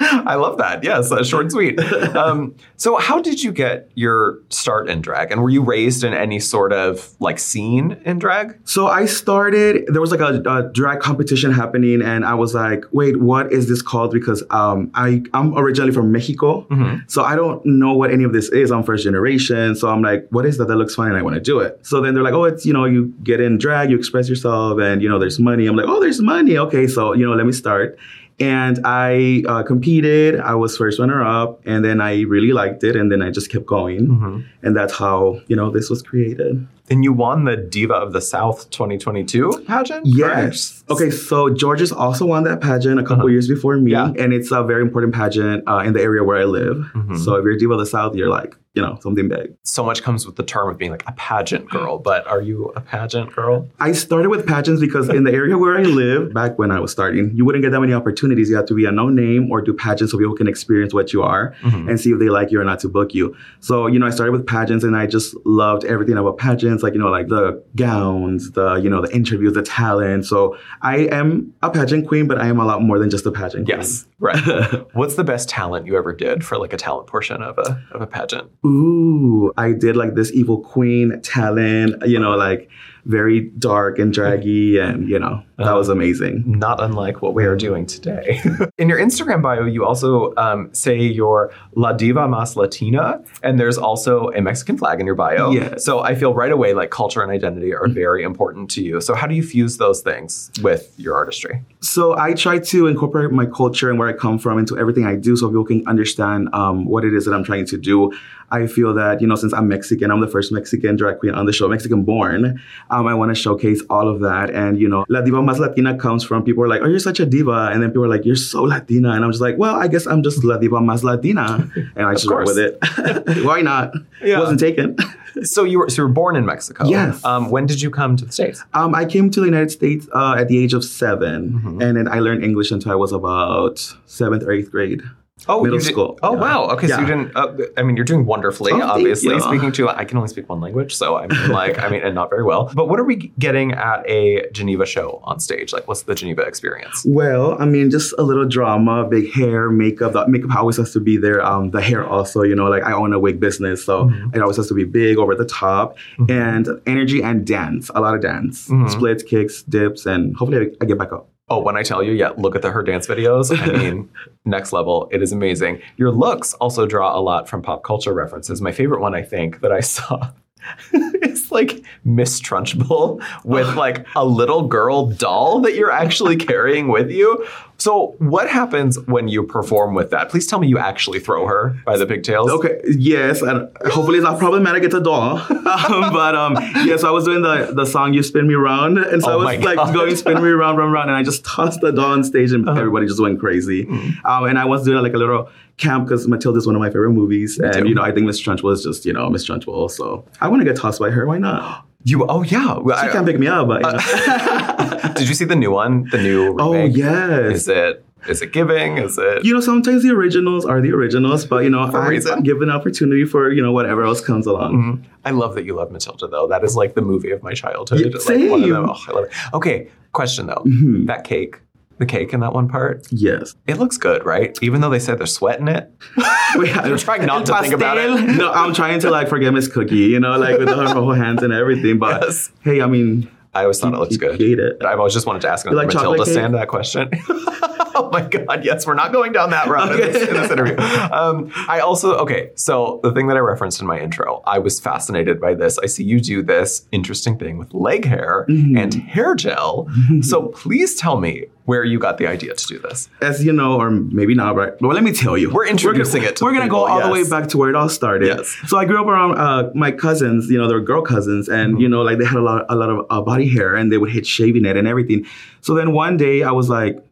[0.00, 0.84] I love that.
[0.84, 1.78] Yes, uh, short and sweet.
[2.14, 5.32] Um, so, how did you get your start in drag?
[5.32, 8.58] And were you raised in any sort of like scene in drag?
[8.64, 9.86] So I started.
[9.88, 13.68] There was like a, a drag competition happening, and I was like, "Wait, what is
[13.68, 16.66] this called?" Because um, I I'm originally from Mexico,
[17.08, 18.70] so I don't know what any of this is.
[18.70, 20.68] I'm first generation, so I'm like, "What is that?
[20.68, 22.64] That looks fun, and I want to do it." So then they're like, "Oh, it's
[22.68, 25.76] you know, you get in drag, you express yourself, and you know, there's money." I'm
[25.80, 26.54] like, "Oh, there's money.
[26.66, 27.98] Okay, so you know, let me start."
[28.40, 30.38] And I uh, competed.
[30.38, 33.50] I was first runner up, and then I really liked it, and then I just
[33.50, 36.66] kept going, and that's how you know this was created.
[36.90, 40.06] And you won the Diva of the South 2022 pageant?
[40.06, 40.82] Yes.
[40.86, 40.90] correct?
[41.02, 44.12] Okay, so Jorgeous also won that pageant a couple years before me, Uh-huh.
[44.16, 44.22] Yeah.
[44.24, 46.76] and it's a very important pageant uh, in the area where I live.
[46.94, 47.18] Mhm.
[47.18, 49.54] So if you're Diva of the South, you're like, you know, something big.
[49.64, 52.66] So much comes with the term of being like a pageant girl, but are you
[52.76, 53.66] a pageant girl?
[53.80, 56.92] I started with pageants because in the area where I live, back when I was
[56.92, 58.50] starting, you wouldn't get that many opportunities.
[58.50, 61.12] You have to be a no name or do pageants so people can experience what
[61.12, 61.88] you are Mhm.
[61.88, 63.34] and see if they like you or not to book you.
[63.60, 66.92] So, you know, I started with pageants and I just loved everything about pageants, like,
[66.94, 70.26] you know, like the gowns, the, you know, the interviews, the talent.
[70.26, 73.32] So I am a pageant queen, but I am a lot more than just a
[73.32, 73.78] pageant queen.
[73.78, 74.06] Yes.
[74.20, 74.38] Right.
[74.94, 78.02] What's the best talent you ever did for like a talent portion of a of
[78.02, 78.48] a pageant?
[78.68, 82.70] Ooh, I did like this evil queen talent, you know, like
[83.08, 86.44] very dark and draggy, and you know, that was amazing.
[86.46, 88.40] Not unlike what we are doing today.
[88.78, 93.78] In your Instagram bio, you also um, say you're La Diva Más Latina, and there's
[93.78, 95.50] also a Mexican flag in your bio.
[95.50, 95.84] Yes.
[95.84, 99.00] So I feel right away like culture and identity are very important to you.
[99.00, 101.62] So how do you fuse those things with your artistry?
[101.80, 105.16] So I try to incorporate my culture and where I come from into everything I
[105.16, 108.12] do, so people can understand um, what it is that I'm trying to do.
[108.50, 111.46] I feel that you know, since I'm Mexican, I'm the first Mexican drag queen on
[111.46, 112.60] the show, Mexican born.
[112.90, 115.96] Um, I want to showcase all of that, and you know, La Diva Más Latina
[115.96, 118.24] comes from people are like, "Oh, you're such a diva," and then people are like,
[118.24, 121.02] "You're so Latina," and I'm just like, "Well, I guess I'm just La Diva Más
[121.02, 122.48] Latina," and I just course.
[122.48, 123.44] with it.
[123.44, 123.92] Why not?
[124.22, 124.36] Yeah.
[124.36, 124.96] It wasn't taken.
[125.44, 126.88] So you were so you were born in Mexico.
[126.88, 127.24] Yes.
[127.24, 128.64] Um, when did you come to the states?
[128.74, 131.80] Um, I came to the United States uh, at the age of 7 Mhm.
[131.82, 135.02] and then I learned English until I was about seventh or eighth grade.
[135.48, 136.40] Oh, Middle did- school, Oh, yeah.
[136.40, 136.64] wow.
[136.70, 137.36] Okay, so you didn't.
[137.36, 138.72] Uh, I mean, you're doing wonderfully.
[138.72, 142.02] Oh, obviously, speaking to I can only speak one language, so I'm like, I mean,
[142.02, 142.70] and not very well.
[142.74, 145.72] But what are we getting at a Geneva show on stage?
[145.72, 147.04] Like, what's the Geneva experience?
[147.06, 150.12] Well, I mean, just a little drama, big hair, makeup.
[150.12, 151.44] The makeup always has to be there.
[151.44, 154.34] Um, the hair also, you know, like I own a wig business, so Mhm.
[154.34, 156.30] it always has to be big, over the top, Mhm.
[156.30, 157.90] and energy and dance.
[157.94, 158.90] A lot of dance, Mhm.
[158.90, 161.28] splits, kicks, dips, and hopefully I, I get back up.
[161.50, 163.56] Oh, when I tell you, yeah, look at the her dance videos.
[163.56, 164.10] I mean,
[164.44, 165.08] next level.
[165.10, 165.80] It is amazing.
[165.96, 168.60] Your looks also draw a lot from pop culture references.
[168.60, 170.30] My favorite one, I think, that I saw
[170.92, 177.10] is like Miss Trunchbull with like a little girl doll that you're actually carrying with
[177.10, 177.46] you.
[177.80, 180.30] So, what happens when you perform with that?
[180.30, 182.50] Please tell me you actually throw her by the pigtails.
[182.50, 184.82] Okay, yes, and hopefully it's not problematic.
[184.82, 186.54] It's a doll, um, but um,
[186.84, 189.36] yes, I was doing the the song "You Spin Me Round," and so Oh I
[189.54, 189.94] was like God.
[189.94, 192.68] going spin me round, round, round, and I just tossed the doll on stage, and
[192.68, 192.78] Uh-huh.
[192.80, 193.84] everybody just went crazy.
[193.84, 194.24] Mm.
[194.24, 196.88] Um, and I was doing like a little camp because Matilda is one of my
[196.88, 199.88] favorite movies, and you know I think Miss Trunchbull is just you know Miss Trunchbull,
[199.90, 201.26] so I want to get tossed by her.
[201.26, 201.84] Why not?
[202.04, 202.76] You, oh yeah.
[203.02, 205.12] She can't pick me up, but you know.
[205.14, 206.08] Did you see the new one?
[206.10, 207.54] The new oh yes.
[207.56, 208.98] Is it is it giving?
[208.98, 212.04] Is it you know, sometimes the originals are the originals, but you know, For a
[212.04, 212.42] I reason.
[212.44, 214.74] give an opportunity for you know whatever else comes along.
[215.02, 215.04] Mhm.
[215.24, 216.46] I love that you love Matilda though.
[216.46, 218.00] That is like the movie of my childhood.
[218.00, 218.88] Yeah, It's like one of them.
[218.88, 219.32] Oh, I love it.
[219.54, 220.62] Okay, question though.
[220.66, 221.06] Mhm.
[221.06, 221.60] That cake,
[221.98, 223.54] the cake in that one part, Yes.
[223.66, 224.56] it looks good, right?
[224.62, 225.90] Even though they said they're sweating it.
[226.56, 228.36] Wait, I'm trying not to think about it.
[228.36, 231.42] no, I'm trying to like forget Miss Cookie, you know, like with her whole hands
[231.42, 231.98] and everything.
[231.98, 232.50] But Yes.
[232.62, 234.38] hey, I mean, I always thought it looks good.
[234.40, 234.84] hate it.
[234.84, 237.10] I've always just wanted to ask You another like Matilda stand that question.
[237.30, 240.76] oh my god, yes, we're not going down that route in, this, in this interview.
[240.78, 244.78] Um, I also okay, so the thing that I referenced in my intro, I was
[244.80, 245.78] fascinated by this.
[245.78, 248.78] I see you do this interesting thing with leg hair Mhm.
[248.78, 249.88] and hair gel.
[250.22, 253.10] so please tell me where you got the idea to do this.
[253.20, 254.72] As you know, or maybe not, right?
[254.80, 257.10] But let me tell you, We're introducing gonna, it to we're gonna go all the
[257.10, 258.26] way back to where it all started.
[258.28, 258.56] Yes.
[258.68, 260.48] So I grew up around uh, my cousins.
[260.50, 261.80] You know, they were girl cousins, and Mm-hmm.
[261.82, 263.98] you know, like they had a lot, a lot of uh, body hair, and they
[263.98, 265.26] would hit shaving it and everything.
[265.60, 267.04] So then one day, I was like,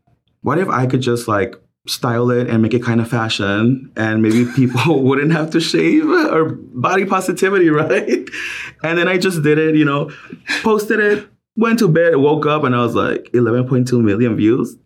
[0.42, 1.56] what if I could just like
[1.88, 6.08] style it and make it kind of fashion and maybe people wouldn't have to shave
[6.08, 8.28] or body positivity right
[8.82, 10.10] and then i just did it you know
[10.62, 14.76] posted it went to bed woke up and i was like 11.2 million views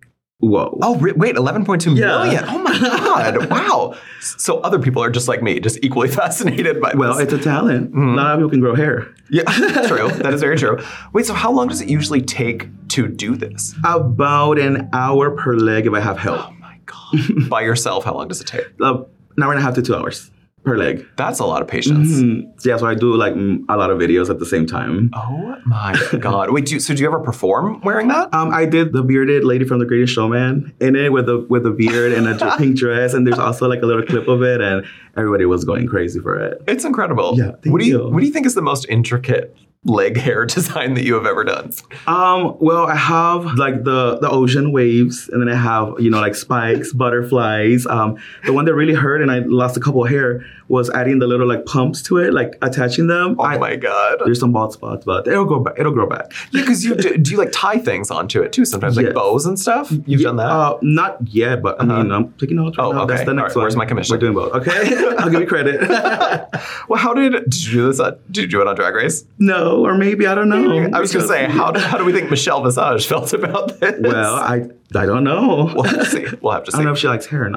[0.40, 2.06] whoa Oh wait, eleven point two Yeah.
[2.06, 2.44] million!
[2.48, 3.48] Oh my god!
[3.50, 3.94] wow.
[4.20, 7.24] So other people are just like me, just equally fascinated by well this.
[7.24, 8.14] it's a talent Mhm.
[8.16, 9.42] not a lot of people can grow hair Yeah,
[9.86, 10.08] true.
[10.10, 10.78] That is very true.
[11.12, 13.74] Wait, so how long does it usually take to do this?
[13.84, 17.48] about an hour per leg if i have help Oh my god.
[17.48, 18.66] By yourself, how long does it take?
[18.82, 19.04] uh,
[19.36, 20.30] an hour and a half to two hours
[20.64, 22.08] per leg That's a lot of patience.
[22.20, 22.64] Mhm.
[22.66, 25.94] yeah so i do like a lot of videos at the same time Oh my
[26.20, 26.50] god.
[26.50, 28.32] Wait, do you, so do you ever perform wearing that?
[28.34, 31.62] Um, I did the bearded lady from The Greatest Showman in it with the with
[31.64, 34.60] the beard and a pink dress, and there's also like a little clip of it,
[34.60, 34.84] and
[35.16, 36.62] everybody was going crazy for it.
[36.66, 37.38] It's incredible.
[37.38, 38.10] Yeah, what do you, you.
[38.10, 41.44] what do you think is the most intricate leg hair design that you have ever
[41.44, 41.72] done?
[42.06, 46.20] Um, well, I have like the the ocean waves, and then I have you know
[46.20, 47.86] like spikes, butterflies.
[47.86, 51.18] Um, the one that really hurt, and I lost a couple of hair, was adding
[51.18, 53.36] the little like pumps to it, like attaching them.
[53.38, 54.22] Oh I- my god.
[54.24, 55.74] There's some bald spots, but it'll grow back.
[55.78, 56.32] It'll grow back.
[56.52, 59.14] Yeah, because you do, do you like tie things onto it too sometimes, like Yes.
[59.14, 59.92] bows and stuff?
[60.06, 60.46] You've done that?
[60.46, 62.02] Uh, not yet, but I Uh-huh.
[62.04, 63.04] mean, I'm taking notes right Oh, now.
[63.04, 63.26] That's okay.
[63.26, 63.62] the next right, one.
[63.64, 64.14] where's my commission?
[64.14, 64.52] We're doing both.
[64.54, 65.80] Okay, I'll give you credit.
[66.88, 68.00] well, how did did you do this?
[68.00, 69.24] At, did you do it on Drag Race?
[69.38, 70.88] no, or maybe I don't know.
[70.94, 73.96] I was to say, how do, how do we think Michelle Visage felt about this?
[74.00, 75.70] Well, I I don't know.
[75.74, 76.26] we'll have to see.
[76.40, 77.50] We'll have to I don't know if she likes hair.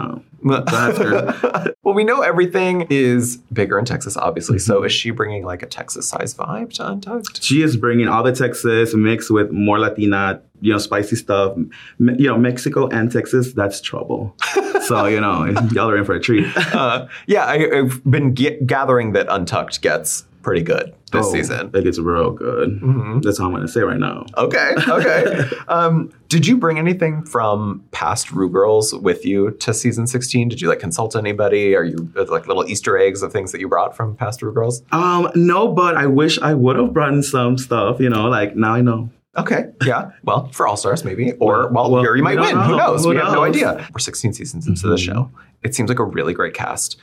[0.43, 1.73] That's her.
[1.83, 4.57] well, we know everything is bigger in Texas, obviously.
[4.57, 4.71] Mm-hmm.
[4.71, 7.43] So, is she bringing like a Texas size vibe to Untucked?
[7.43, 11.57] She is bringing all the Texas mixed with more Latina, you know, spicy stuff.
[11.97, 14.35] Me- you know, Mexico and Texas, that's trouble.
[14.83, 16.45] so you know, y'all are in for a treat.
[16.55, 21.71] Uh, yeah, I, I've been ge- gathering that Untucked gets pretty good this Oh, season.
[21.73, 22.81] It gets real good.
[22.81, 23.23] Mhm.
[23.23, 24.25] That's all I'm gonna say right now.
[24.37, 25.45] Okay, okay.
[25.69, 30.49] um, did you bring anything from past Ru Girls with you to season 16?
[30.49, 31.75] Did you like consult anybody?
[31.75, 34.51] Are you uh, like little Easter eggs of things that you brought from past Ru
[34.53, 34.83] Girls?
[34.91, 37.99] Um, no, but I wish I would have brought in some stuff.
[37.99, 39.09] You know, like now I know.
[39.35, 40.11] Okay, yeah.
[40.23, 41.31] Well, for All Stars, maybe.
[41.39, 42.53] Or, well, Well, here you might win.
[42.53, 43.03] don't Who knows?
[43.03, 43.87] Who we have no idea.
[43.91, 44.99] We're 16 seasons into the Mhm.
[44.99, 45.31] show.
[45.63, 46.97] It seems like a really great cast,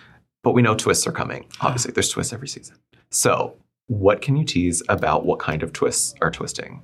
[0.44, 1.46] but we know twists are coming.
[1.60, 2.76] Obviously, there's twists every season.
[3.10, 3.54] So,
[3.90, 6.80] what can you tease about what kind of twists are twisting?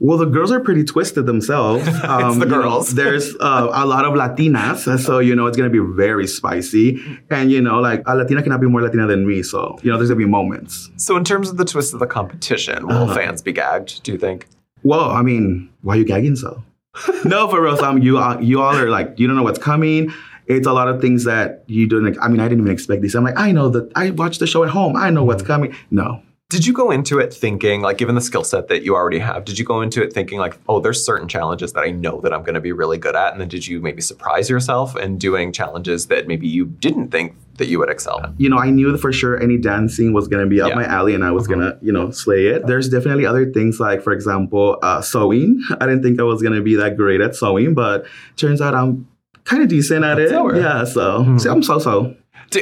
[0.00, 1.86] Well, the girls are pretty twisted themselves.
[2.04, 2.94] Um, the you know, girls.
[3.02, 7.00] there's uh, a lot of Latinas, so you know it's gonna be very spicy.
[7.30, 9.96] And you know, like a Latina cannot be more Latina than me, so you know
[9.96, 10.90] there's gonna be moments.
[10.96, 13.14] So, in terms of the twist of the competition, will Uh-huh.
[13.14, 14.46] fans be gagged, do you think?
[14.82, 16.62] Well, I mean, why are you gagging so?
[17.24, 17.82] no, for real.
[17.82, 20.12] Um, you all, you all are like you don't know what's coming.
[20.48, 22.18] It's a lot of things that you don't.
[22.20, 23.14] I mean, I didn't even expect this.
[23.14, 24.96] I'm like, I know that I watched the show at home.
[24.96, 25.74] I know what's coming.
[25.90, 26.20] No,
[26.52, 29.46] Did you go into it thinking, like, given the skill set that you already have,
[29.46, 32.34] did you go into it thinking, like, oh, there's certain challenges that I know that
[32.34, 33.32] I'm going to be really good at?
[33.32, 37.34] And then did you maybe surprise yourself in doing challenges that maybe you didn't think
[37.56, 38.32] that you would excel at?
[38.36, 40.74] you know, I knew for sure any dancing was gonna be up Yeah.
[40.74, 41.50] my alley, and I was Mhm.
[41.52, 42.66] gonna, you know, slay it.
[42.66, 45.62] There's definitely other things like, for example, uh, sewing.
[45.80, 48.04] I didn't think I was gonna be that great at sewing, but
[48.36, 49.06] turns out I'm
[49.44, 50.28] kind of decent at it.
[50.30, 50.54] Sewer.
[50.56, 51.40] Yeah, so Mhm.
[51.40, 52.14] see, I'm so so.
[52.52, 52.60] Do,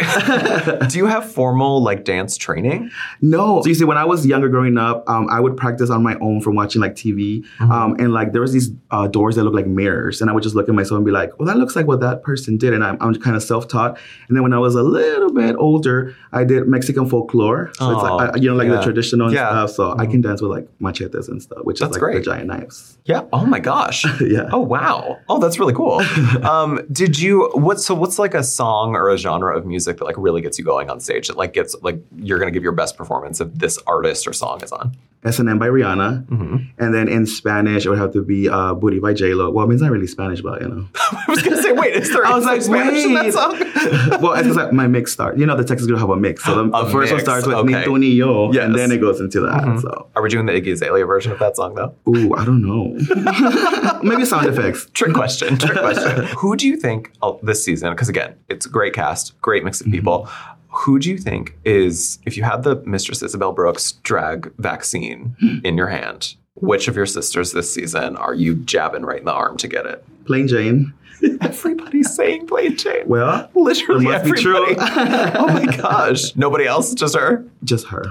[0.89, 2.91] do you have formal like dance training?
[3.21, 3.61] No.
[3.63, 6.17] So you see, when I was younger growing up, um, I would practice on my
[6.21, 7.43] own from watching like TV.
[7.59, 7.71] Mm-hmm.
[7.73, 10.21] Um, and like there was these uh, doors that look like mirrors.
[10.21, 12.01] And I would just look at myself and be like, well, that looks like what
[12.01, 12.73] that person did.
[12.73, 13.99] And I'm, I'm kind of self-taught.
[14.29, 17.71] And then when I was a little bit older, I did Mexican folklore.
[17.75, 18.77] So it's like, I, you know, like yeah.
[18.77, 19.47] the traditional and Yeah.
[19.51, 19.67] Mm-hmm.
[19.67, 19.71] stuff.
[19.77, 22.15] So I can dance with like machetes and stuff, which That's is like great.
[22.17, 22.97] the giant knives.
[23.05, 23.23] Yeah.
[23.33, 24.05] Oh my gosh.
[24.21, 24.49] yeah.
[24.53, 25.19] Oh wow.
[25.29, 26.01] Oh, that's really cool.
[26.45, 27.81] Um, did you what?
[27.81, 30.65] So what's like a song or a genre of music that like really gets you
[30.65, 31.29] going on stage?
[31.29, 34.63] That like gets like you're gonna give your best performance if this artist or song
[34.63, 34.97] is on.
[35.23, 36.27] S&M by Rihanna.
[36.27, 36.57] Mm-hmm.
[36.79, 39.51] And then in Spanish, it would have to be uh, Booty by J-Lo.
[39.51, 40.89] Well, I mean, it's not really Spanish, but you know.
[40.95, 43.59] I was gonna say, wait, is there I was like, Spanish in that song?
[44.23, 45.37] well, it's like my mix start.
[45.37, 46.43] You know, the Texas girl have a mix.
[46.45, 47.85] So the, first one starts with okay.
[47.87, 48.65] Ni ni yo, Yes.
[48.65, 49.63] and then it goes into that.
[49.65, 49.83] Mhm.
[49.83, 51.95] So, Are we doing the Iggy Azalea version of that song though?
[52.09, 54.01] ooh, I don't know.
[54.03, 54.89] Maybe sound effects.
[54.95, 55.59] Trick question.
[55.59, 56.25] Trick question.
[56.39, 57.91] Who do you think oh, this season?
[57.91, 60.29] Because again, it's a great cast, great mix of people.
[60.71, 65.59] Who do you think is, if you had the Mistress Isabelle Brooks drag vaccine hmm.
[65.65, 69.33] in your hand, which of your sisters this season are you jabbing right in the
[69.33, 70.05] arm to get it?
[70.27, 70.93] Plain Jane.
[71.41, 73.07] Everybody's saying Plain Jane.
[73.07, 74.75] Well, Literally it must be everybody.
[74.75, 74.77] true.
[74.79, 76.35] oh my gosh.
[76.37, 76.95] Nobody else?
[76.95, 77.45] Just her?
[77.65, 78.05] Just her.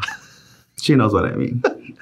[0.81, 1.63] She knows what I mean.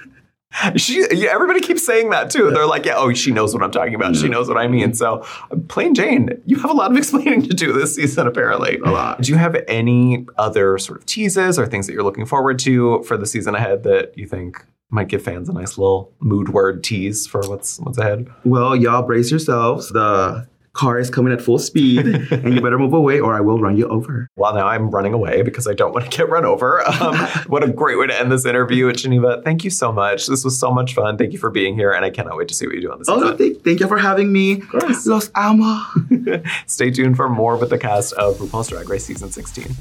[0.75, 2.51] She, yeah, everybody keeps saying that too.
[2.51, 4.15] They're like, yeah, oh, she knows what I'm talking about.
[4.15, 4.31] She mm.
[4.31, 4.93] knows what I mean.
[4.93, 5.25] So,
[5.67, 8.77] plain Jane, you have a lot of explaining to do this season, apparently.
[8.77, 9.21] A lot.
[9.21, 13.03] Do you have any other sort of teases or things that you're looking forward to
[13.03, 16.83] for the season ahead that you think might give fans a nice little mood word
[16.83, 18.27] tease for what's what's ahead?
[18.43, 19.89] Well, y'all brace yourselves.
[19.89, 20.47] The
[20.77, 23.75] car is coming at full speed, and you better move away or I will run
[23.75, 24.29] you over.
[24.35, 26.87] Well, now I'm running away because I don't want to get run over.
[26.87, 27.15] Um,
[27.47, 29.41] what a great way to end this interview, with Geneva.
[29.43, 30.27] Thank you so much.
[30.27, 31.17] This was so much fun.
[31.17, 32.99] Thank you for being here, and I cannot wait to see what you do on
[32.99, 34.61] this Oh, no, thank, thank you for having me.
[34.61, 35.05] course.
[35.07, 35.81] Los amo.
[36.67, 39.75] Stay tuned for more with the cast of RuPaul's Drag Race Season 16.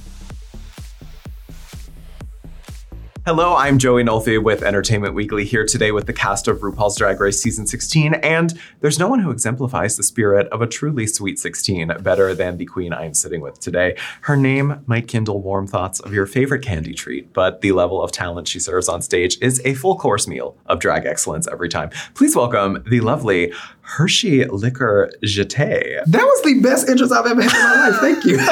[3.26, 7.18] Hello, I'm Joey Nolfi with Entertainment Weekly here today with the cast of RuPaul's Drag
[7.18, 8.14] Race Season 16.
[8.14, 12.56] And there's no one who exemplifies the spirit of a truly sweet 16 better than
[12.56, 13.96] the queen I'm sitting with today.
[14.20, 18.12] Her name might kindle warm thoughts of your favorite candy treat, but the level of
[18.12, 21.90] talent she serves on stage is a full course meal of drag excellence every time.
[22.14, 23.52] Please welcome the lovely
[23.86, 26.04] Hershey Liquor Jeté.
[26.06, 28.00] That was the best interest I've ever had in my life.
[28.00, 28.36] Thank you.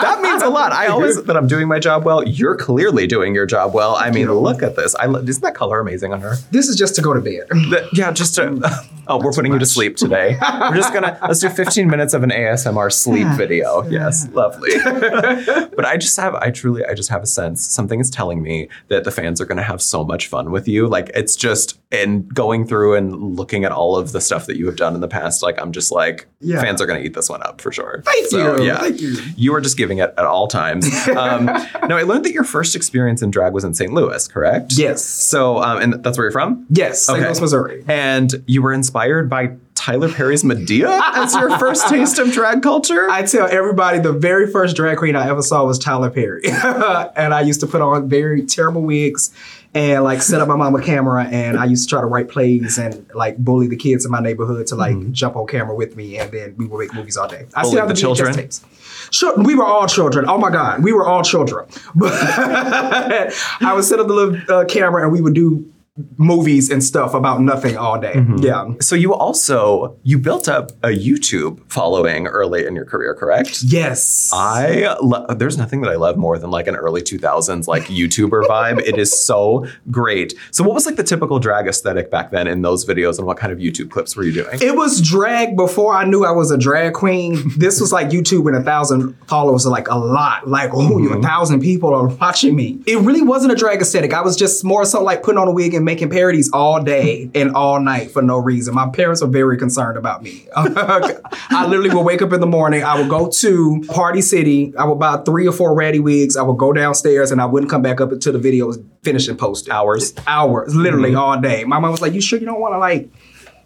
[0.00, 0.72] that means a lot.
[0.72, 2.26] I always that I'm doing my job well.
[2.26, 3.96] You're clearly doing your job well.
[3.96, 4.94] I mean, look at this.
[4.94, 6.36] I lo- isn't that color amazing on her?
[6.52, 7.48] this is just to go to bed.
[7.48, 8.42] The- yeah, just to.
[8.42, 8.86] Mm.
[9.08, 10.38] Oh, we're putting you to sleep today.
[10.40, 13.82] We're just gonna let's do 15 minutes of an ASMR sleep video.
[13.88, 14.70] Yes, lovely.
[14.84, 18.68] but I just have, I truly, I just have a sense something is telling me
[18.86, 20.86] that the fans are gonna have so much fun with you.
[20.86, 24.59] Like it's just and going through and looking at all of the stuff that you
[24.66, 25.42] have done in the past.
[25.42, 26.60] Like I'm just like, Yeah.
[26.60, 28.02] fans are gonna eat this one up for sure.
[28.04, 28.64] Thank So, you.
[28.64, 29.16] Yeah, Thank you.
[29.36, 30.88] you are just giving it at all times.
[31.10, 33.92] Um, now, I learned that your first experience in drag was in St.
[33.92, 34.74] Louis, correct?
[34.76, 35.04] Yes.
[35.04, 36.66] So, um, and that's where you're from?
[36.70, 37.18] Yes, St.
[37.18, 37.26] Okay.
[37.26, 37.84] Louis, Missouri.
[37.88, 43.08] And you were inspired by Tyler Perry's Madea as your first taste of drag culture?
[43.10, 46.42] I tell everybody the very first drag queen I ever saw was Tyler Perry.
[46.46, 49.30] and I used to put on very terrible wigs
[49.72, 52.76] and like set up my mama camera and I used to try to write plays
[52.78, 56.18] and like bully the kids in my neighborhood to like jump on camera with me
[56.18, 57.46] and then we would make movies all day.
[57.54, 58.34] I Bully have the VHS children?
[58.34, 58.64] tapes.
[59.12, 60.24] Sure, we were all children.
[60.28, 61.68] Oh my God, we were all children.
[61.94, 65.70] But I would set up the little uh, camera and we would do
[66.16, 68.12] movies and stuff about nothing all day.
[68.14, 68.38] Mm-hmm.
[68.38, 68.74] Yeah.
[68.80, 73.62] so you also you built up a YouTube following early in your career, correct?
[73.62, 74.30] Yes.
[74.32, 78.44] I lo- there's nothing that I love more than like an early 2000s like YouTuber
[78.44, 78.80] vibe.
[78.80, 80.34] It is so great.
[80.52, 83.36] So what was like the typical drag aesthetic back then in those videos and what
[83.36, 84.58] kind of YouTube clips were you doing?
[84.62, 87.50] It was drag before I knew I was a drag queen.
[87.60, 90.48] This was like YouTube and a thousand followers are like a lot.
[90.48, 91.18] Like, oh, you mm-hmm.
[91.18, 92.80] a thousand people are watching me.
[92.86, 94.14] It really wasn't a drag aesthetic.
[94.14, 97.30] I was just more so like putting on a wig and making parodies all day
[97.34, 98.74] and all night for no reason.
[98.74, 100.46] My parents were very concerned about me.
[100.56, 102.82] I literally would wake up in the morning.
[102.82, 104.72] I would go to Party City.
[104.76, 106.36] I would buy three or four ratty wigs.
[106.36, 109.28] I would go downstairs and I wouldn't come back up until the video was finished
[109.28, 109.72] and posted.
[109.72, 110.14] Hours.
[110.26, 111.18] Hours, literally mm-hmm.
[111.18, 111.64] all day.
[111.64, 113.10] My mom was like, "You sure you don't want to like?"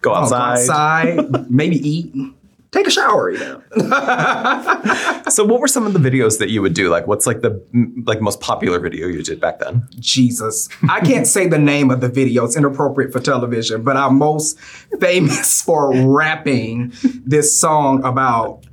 [0.01, 1.19] Go Oh, go outside.
[1.19, 2.15] outside, maybe eat,
[2.74, 3.62] take a shower, you know.
[5.30, 6.90] So what were some of the videos that you would do?
[6.90, 9.88] Like what's like the mm, like most popular video you did back then?
[9.98, 10.68] Jesus.
[10.88, 12.44] I can't say the name of the video.
[12.44, 14.60] It's inappropriate for television, but I'm most
[15.01, 16.92] famous for rapping
[17.24, 18.64] this song about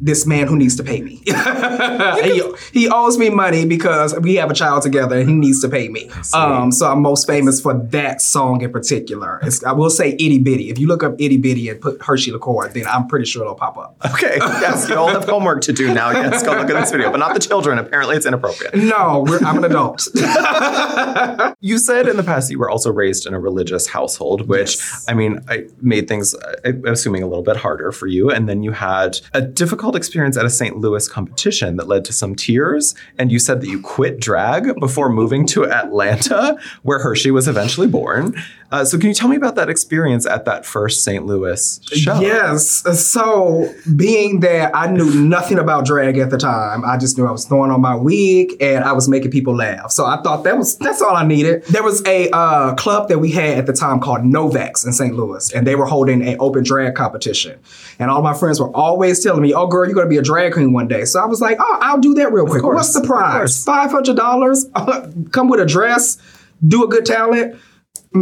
[0.00, 1.22] this man who needs to pay me.
[2.22, 2.42] he,
[2.72, 5.88] he owes me money because we have a child together and he needs to pay
[5.88, 6.10] me.
[6.34, 9.40] Um, so I'm most famous for that song in particular.
[9.42, 10.70] It's, I will say itty bitty.
[10.70, 13.54] If you look up itty bitty and put Hershii LiqCour, then I'm pretty sure it'll
[13.54, 13.96] pop up.
[14.12, 16.10] Okay, yes, you all have homework to do now.
[16.10, 17.78] Yes, go look at this video, but not the children.
[17.78, 18.74] Apparently, it's inappropriate.
[18.74, 20.08] No, we're, I'm an adult.
[21.60, 24.78] You said in the past you were also raised in a religious household, which
[25.08, 28.30] I mean, I made things, I- I'm assuming, a little bit harder for you.
[28.30, 30.78] And then you had a difficult experience at a St.
[30.78, 32.94] Louis competition that led to some tears.
[33.18, 37.86] And you said that you quit drag before moving to Atlanta, where Hershii was eventually
[37.86, 38.34] born.
[38.72, 41.24] Uh, so, can you tell me about that experience at that first St.
[41.24, 42.20] Louis show?
[42.20, 42.82] Yes.
[43.06, 47.30] So, being that I knew nothing about drag at the time, I just knew I
[47.30, 49.90] was throwing on my wig and I was making people laugh.
[49.90, 51.64] So I thought that was that's all I needed.
[51.64, 55.14] There was a uh, club that we had at the time called Novax in St.
[55.14, 57.58] Louis, and they were holding an open drag competition.
[57.98, 60.22] And all my friends were always telling me, "Oh, girl, you're going to be a
[60.22, 62.62] drag queen one day." So I was like, "Oh, I'll do that real quick.
[62.62, 63.64] course, What's the prize?
[63.64, 64.66] Five hundred dollars.
[65.32, 66.18] Come with a dress,
[66.66, 67.56] do a good talent."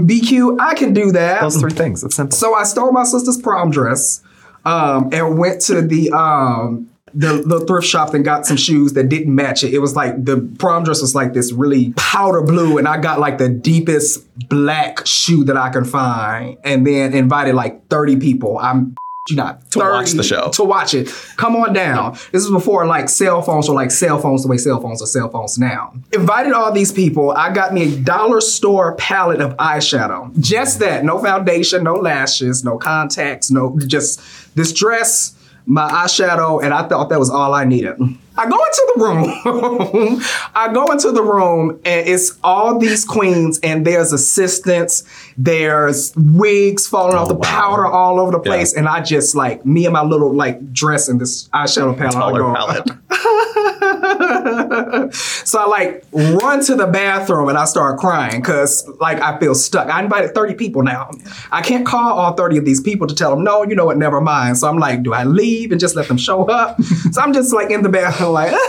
[0.03, 0.61] Cute.
[0.61, 1.41] I can do that.
[1.41, 2.03] Those three things.
[2.05, 2.37] It's simple.
[2.37, 4.23] So I stole my sister's prom dress
[4.65, 9.09] um, and went to the um, the, the thrift shop and got some shoes that
[9.09, 9.73] didn't match it.
[9.73, 13.21] It was like the prom dress was like this really powder blue, and I got
[13.21, 18.59] like the deepest black shoe that I can find, and then invited like thirty people.
[18.59, 18.97] I'm
[19.31, 20.51] you not To watch the show.
[20.51, 21.09] to watch it.
[21.37, 22.13] Come on down.
[22.31, 25.07] This is before like cell phones were like cell phones the way cell phones are
[25.07, 25.95] cell phones now.
[26.13, 27.31] Invited all these people.
[27.31, 30.39] I got me a dollar store palette of eyeshadow.
[30.39, 31.05] Just that.
[31.07, 34.21] No foundation, no lashes, no contacts, no just
[34.57, 35.35] this dress,
[35.67, 37.97] my eyeshadow, and I thought that was all I needed.
[38.37, 40.21] I go into the room.
[40.55, 45.05] I go into the room and it's all these queens and there's assistants,
[45.37, 49.65] there's wigs falling off oh, the powder all over the place, and I just like
[49.65, 52.17] me and my little like dress and this eyeshadow palette.
[52.17, 52.91] I go, palette.
[55.13, 59.55] so I like run to the bathroom and I start crying because like I feel
[59.55, 59.89] stuck.
[59.89, 61.11] I invited 30 people now.
[61.51, 63.97] I can't call all 30 of these people to tell them, no, you know what,
[63.97, 64.59] never mind.
[64.59, 66.81] So I'm like, do I leave and just let them show up?
[67.13, 68.55] so I'm just like in the bathroom like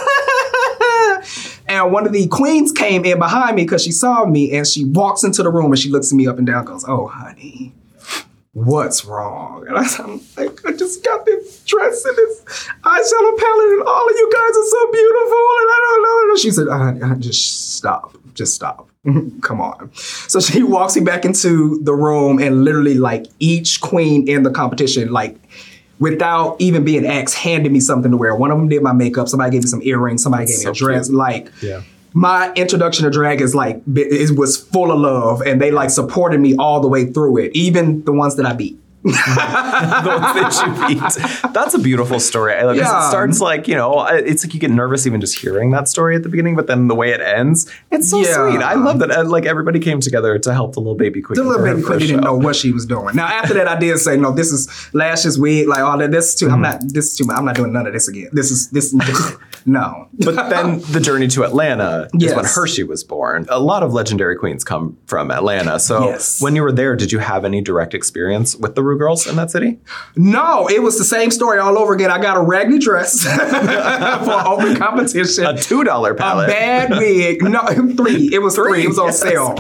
[1.68, 4.86] And one of the queens came in behind me because she saw me and she
[4.86, 7.08] walks into the room and she looks at me up and down and goes, Oh,
[7.08, 7.74] honey,
[8.56, 9.66] what's wrong?
[9.68, 12.42] And I- I'm like, I just got this dress and this
[12.84, 16.30] eyeshadow palette and all of you guys are so beautiful and I don't know.
[16.32, 18.90] And she said, I, uh, just stop, just stop.
[19.42, 19.92] Come on.
[19.94, 24.52] So she walks me back into the room and literally like each queen in the
[24.52, 25.38] competition, like
[26.00, 28.36] without even being asked, handed me something to wear.
[28.36, 29.28] One of them did my makeup.
[29.28, 30.24] Somebody gave me some earrings.
[30.24, 31.08] Somebody gave me a dress.
[31.08, 31.18] cute.
[31.18, 31.82] Like, Yeah.
[32.16, 36.40] My introduction to drag is like it was full of love, and they like supported
[36.40, 37.52] me all the way through it.
[37.54, 38.80] Even the ones that I beat.
[39.06, 41.54] The ones that you beat.
[41.54, 42.54] That's a beautiful story.
[42.56, 43.06] I love Yeah.
[43.06, 46.16] It starts like, you know, it's like you get nervous even just hearing that story
[46.16, 48.50] at the beginning, but then the way it ends, it's so Yeah.
[48.50, 48.62] sweet.
[48.62, 49.28] I love that.
[49.28, 51.36] Like everybody came together to help the little baby queen.
[51.36, 53.16] The little baby queen didn't know what she was doing.
[53.16, 54.32] Now after that, I did say no.
[54.32, 56.12] This is lashes, wig, like all that.
[56.12, 56.48] This is too.
[56.48, 56.62] I'm mm-hmm.
[56.62, 56.82] not.
[56.94, 57.38] This is too much.
[57.38, 58.30] I'm not doing none of this again.
[58.34, 58.94] This is this.
[59.66, 60.08] no.
[60.20, 63.46] But then the journey to Atlanta is when Hershii was born.
[63.50, 65.80] A lot of legendary queens come from Atlanta.
[65.80, 66.42] So Yes.
[66.42, 69.52] when you were there, did you have any direct experience with the Girls in that
[69.52, 69.80] city?
[70.16, 72.12] No, it was the same story all over again.
[72.12, 73.24] I got a raggedy dress
[74.26, 75.46] for open competition.
[75.46, 76.50] A two dollar palette.
[76.50, 77.42] a bad wig.
[77.44, 77.62] No,
[77.96, 78.34] three.
[78.34, 78.66] It was three.
[78.66, 79.22] Three, It was on yes.
[79.22, 79.56] sale.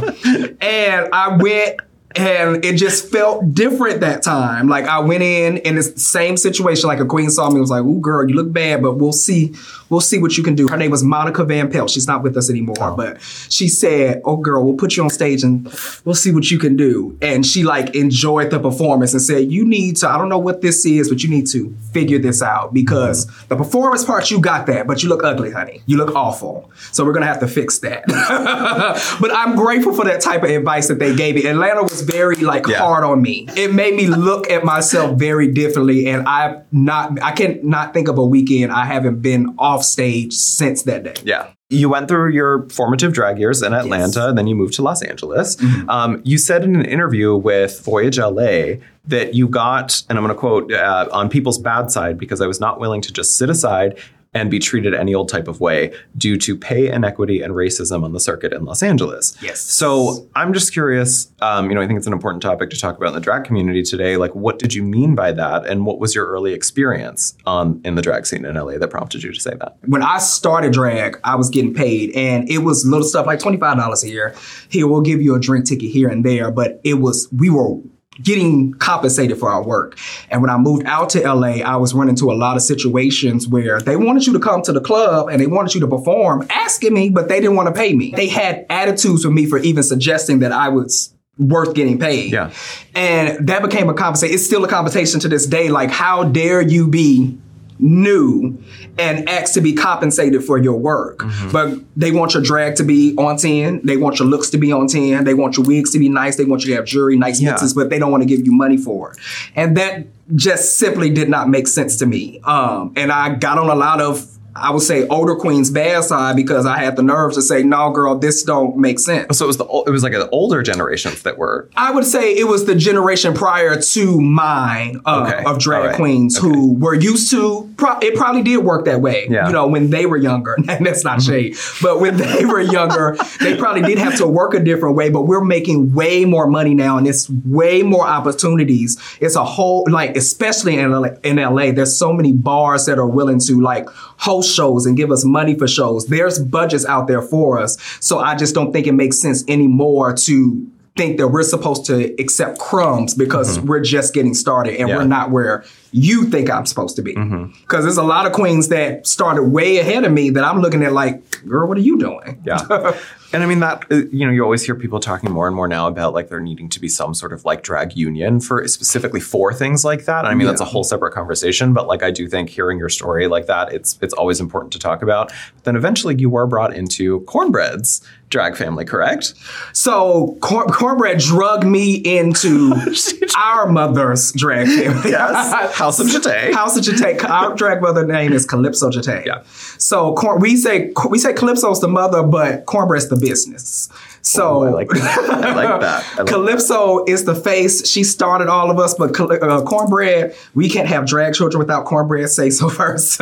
[0.61, 1.79] And I went
[2.15, 4.67] and it just felt different that time.
[4.67, 6.87] Like I went in in the same situation.
[6.87, 9.11] Like a queen saw me and was like, "Ooh, girl, you look bad, but we'll
[9.11, 9.53] see.
[9.89, 11.89] We'll see what you can do." Her name was Monica Van Pelt.
[11.89, 12.95] She's not with us anymore, oh.
[12.95, 15.67] but she said, "Oh, girl, we'll put you on stage and
[16.05, 19.65] we'll see what you can do." And she like enjoyed the performance and said, "You
[19.65, 20.09] need to.
[20.09, 23.47] I don't know what this is, but you need to figure this out because mm-hmm.
[23.49, 25.81] the performance part you got that, but you look ugly, honey.
[25.85, 26.71] You look awful.
[26.93, 28.05] So we're gonna have to fix that."
[29.19, 31.45] but I'm grateful for that type of advice that they gave me.
[31.45, 32.77] Atlanta was very like Yeah.
[32.77, 33.47] hard on me.
[33.55, 38.07] It made me look at myself very differently, and I not I can not think
[38.07, 41.13] of a weekend I haven't been off stage since that day.
[41.23, 41.47] Yeah.
[41.71, 45.01] You went through your formative drag years in Atlanta, and then you moved to Los
[45.01, 45.57] Angeles.
[45.89, 48.75] Um, you said in an interview with Voyage LA
[49.07, 52.45] that you got, and I'm going to quote, uh, on people's bad side because I
[52.45, 53.97] was not willing to just sit aside
[54.35, 58.11] and be treated any old type of way due to pay inequity and racism on
[58.11, 59.35] the circuit in Los Angeles.
[59.41, 59.61] Yes.
[59.61, 61.31] So I'm just curious.
[61.41, 63.45] Um, you know, I think it's an important topic to talk about in the drag
[63.45, 64.17] community today.
[64.17, 67.95] Like, what did you mean by that, and what was your early experience on in
[67.95, 69.77] the drag scene in LA that prompted you to say that?
[69.87, 73.57] when I started drag, I was getting paid, and it was little stuff like twenty
[73.57, 74.35] five dollars a year.
[74.69, 77.77] Here, we'll give you a drink ticket here and there, but it was we were
[78.21, 79.97] getting compensated for our work.
[80.29, 83.47] And when I moved out to LA, I was running into a lot of situations
[83.47, 86.45] where they wanted you to come to the club and they wanted you to perform,
[86.49, 88.13] asking me, but they didn't want to pay me.
[88.15, 92.31] They had attitudes with me for even suggesting that I was worth getting paid.
[92.31, 92.51] Yeah.
[92.93, 94.33] And that became a conversation.
[94.33, 95.69] It's still a conversation to this day.
[95.69, 97.37] Like, how dare you be
[97.79, 98.57] new
[98.97, 101.19] and ask to be compensated for your work.
[101.19, 101.51] Mm-hmm.
[101.51, 103.81] But they want your drag to be on 10.
[103.83, 105.23] They want your looks to be on 10.
[105.23, 106.35] They want your wigs to be nice.
[106.37, 107.51] They want you to have jewelry, nice Yeah.
[107.51, 109.17] mixes, but they don't want to give you money for it.
[109.55, 112.39] And that just simply did not make sense to me.
[112.43, 116.35] Um, and I got on a lot of I would say older queen's bad side
[116.35, 119.37] because I had the nerves to say, no, girl, this don't make sense.
[119.37, 122.33] So it was the it was like the older generations that were I would say
[122.33, 125.43] it was the generation prior to mine uh, Okay.
[125.45, 125.95] of drag right.
[125.95, 127.69] queens who were used to.
[127.77, 129.27] Pro- it probably did work that way.
[129.29, 129.47] Yeah.
[129.47, 130.55] You know, when they were younger.
[130.67, 134.53] And that's not shade, but when they were younger, they probably did have to work
[134.53, 135.09] a different way.
[135.09, 138.97] But we're making way more money now, and it's way more opportunities.
[139.21, 143.07] It's a whole like, especially in LA, in LA, there's so many bars that are
[143.07, 143.87] willing to like
[144.17, 146.07] host shows and give us money for shows.
[146.07, 147.77] There's budgets out there for us.
[147.99, 152.13] So I just don't think it makes sense anymore to think that we're supposed to
[152.21, 153.67] accept crumbs because mm-hmm.
[153.67, 154.97] we're just getting started and Yeah.
[154.97, 155.65] we're not where
[155.95, 157.13] you think I'm supposed to be.
[157.13, 160.83] Because there's a lot of queens that started way ahead of me that I'm looking
[160.83, 162.41] at like, girl, what are you doing?
[162.45, 162.59] Yeah.
[163.33, 165.67] and I mean that uh, you know you always hear people talking more and more
[165.67, 169.19] now about like there needing to be some sort of like drag union for specifically
[169.19, 170.19] for things like that.
[170.19, 172.89] And I mean that's a whole separate conversation, but like I do think hearing your
[172.89, 175.33] story like that it's it's always important to talk about.
[175.55, 179.33] But then eventually you were brought into Cornbread's drag family, correct?
[179.73, 182.73] So Corn- Cornbread drugged me into
[183.37, 185.11] our mother's drag family.
[185.11, 185.75] Yes.
[185.85, 186.51] House of Jeté.
[186.51, 187.23] House of Jeté.
[187.29, 189.23] Our drag mother name is Calypso Jeté.
[189.25, 189.43] Yeah.
[189.77, 193.87] So we say we say Calypso's the mother, but Cornbread's the business.
[194.25, 195.29] So Oh, I like that.
[195.29, 196.03] I like that.
[196.13, 197.87] I like Calypso is the face.
[197.87, 202.29] She started all of us, but uh, Cornbread, we can't have drag children without Cornbread
[202.29, 203.21] say so first.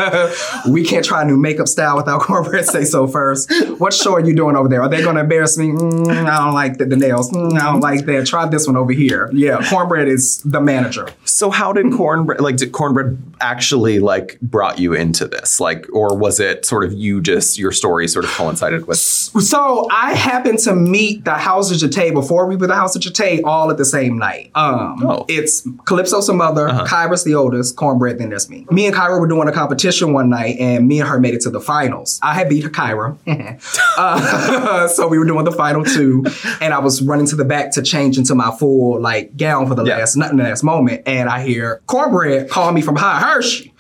[0.69, 3.51] we can't try a new makeup style without Cornbread say so first.
[3.79, 4.81] What show are you doing over there?
[4.81, 5.69] Are they going to embarrass me?
[5.71, 7.29] Mm, I don't like the, the nails.
[7.31, 8.25] Mm, I don't like that.
[8.25, 9.29] Try this one over here.
[9.33, 11.09] Yeah, Cornbread is the manager.
[11.25, 15.59] So how did cornbread like did cornbread actually like brought you into this?
[15.59, 19.87] Like or was it sort of you just your story sort of coincided with So
[19.91, 23.41] I happened to meet the House of Jeté before we were the House of Jeté
[23.43, 24.51] all at the same night.
[24.55, 25.25] Um, Oh.
[25.27, 28.65] It's Calypso's the mother, Kyra's the oldest, Cornbread, then there's me.
[28.71, 31.41] Me and Kyra were doing a competition one night, and me and her made it
[31.41, 32.19] to the finals.
[32.21, 33.17] I had beat Kyra.
[33.97, 36.23] uh, so we were doing the final two,
[36.61, 39.75] and I was running to the back to change into my full like gown for
[39.75, 39.97] the Yeah.
[39.97, 43.71] last nothing last moment, and I hear Cornbread call me from High Hershii.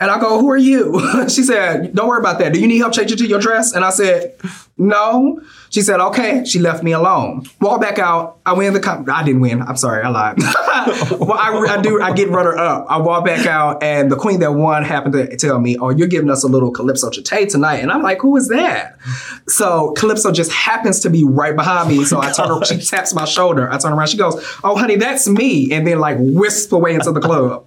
[0.00, 1.28] And I go, who are you?
[1.28, 2.52] she said, don't worry about that.
[2.52, 3.72] Do you need help changing to your dress?
[3.72, 4.36] And I said,
[4.76, 5.40] no.
[5.70, 6.44] She said, okay.
[6.44, 7.44] She left me alone.
[7.60, 8.38] Walk back out.
[8.46, 9.10] I win the comp.
[9.10, 9.60] I didn't win.
[9.60, 10.04] I'm sorry.
[10.04, 10.38] I lied.
[11.18, 12.00] well, I, I do.
[12.00, 12.86] I get runner up.
[12.88, 16.08] I walk back out and the queen that won happened to tell me, oh, you're
[16.08, 17.78] giving us a little Calypso Jeté tonight.
[17.78, 18.98] And I'm like, who is that?
[19.48, 22.04] So Calypso just happens to be right behind me.
[22.04, 23.70] So I turn her, she taps my shoulder.
[23.70, 24.08] I turn around.
[24.08, 25.72] She goes, oh, honey, that's me.
[25.72, 27.66] And then like wisp away into the club.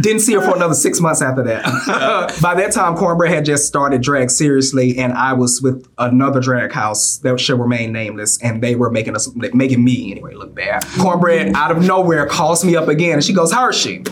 [0.00, 2.38] Didn't see her for another six months after that.
[2.42, 6.72] By that time, Cornbread had just started drag seriously, and I was with another drag
[6.72, 10.84] house that shall remain nameless, and they were making us, making me anyway, look bad.
[10.98, 14.06] Cornbread out of nowhere calls me up again, and she goes, Hershii.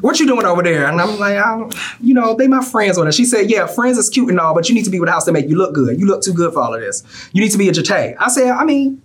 [0.00, 0.86] What you doing over there?
[0.86, 3.12] And I'm like, I don't, you know, they my friends on it.
[3.12, 5.12] She said, yeah, friends is cute and all, but you need to be with a
[5.12, 6.00] house that make you look good.
[6.00, 7.04] You look too good for all of this.
[7.34, 8.16] You need to be a Jeté.
[8.18, 9.02] I said, I mean,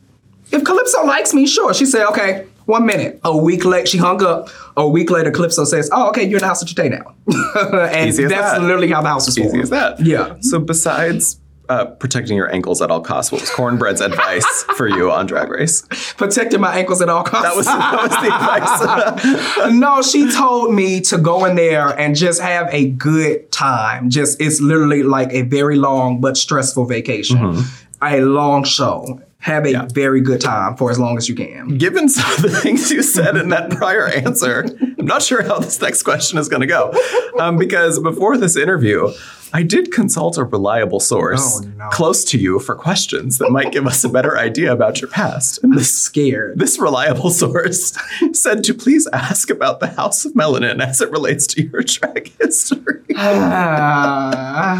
[0.53, 1.73] if Calypso likes me, sure.
[1.73, 3.19] She said, okay, one minute.
[3.23, 4.49] A week later, she hung up.
[4.77, 7.15] A week later, Calypso says, oh, okay, you're in the house of Jeté now.
[7.91, 8.61] and Easy as that's that.
[8.61, 9.63] literally how the house was easy formed.
[9.63, 9.99] as that.
[9.99, 10.35] Yeah.
[10.41, 11.39] So besides
[11.69, 14.45] uh, protecting your ankles at all costs, what was Cornbread's advice
[14.77, 15.81] for you on Drag Race?
[16.17, 17.43] Protecting my ankles at all costs.
[17.47, 19.73] That was that was the advice.
[19.79, 24.09] no, she told me to go in there and just have a good time.
[24.09, 27.63] Just it's literally like a very long but stressful vacation.
[28.01, 29.21] A long show.
[29.45, 31.77] Have a very good time for as long as you can.
[31.77, 34.65] Given some of the things you said in that prior answer,
[34.97, 36.91] I'm not sure how this next question is going to go.
[37.37, 39.13] Um, because before this interview,
[39.53, 41.87] I did consult a reliable source Oh, no.
[41.89, 45.63] close to you for questions that might give us a better idea about your past.
[45.63, 46.59] And this, Scared.
[46.59, 47.97] this reliable source
[48.33, 52.33] said to please ask about the House of Melanin as it relates to your drag
[52.39, 53.01] history.
[53.17, 54.75] Ah.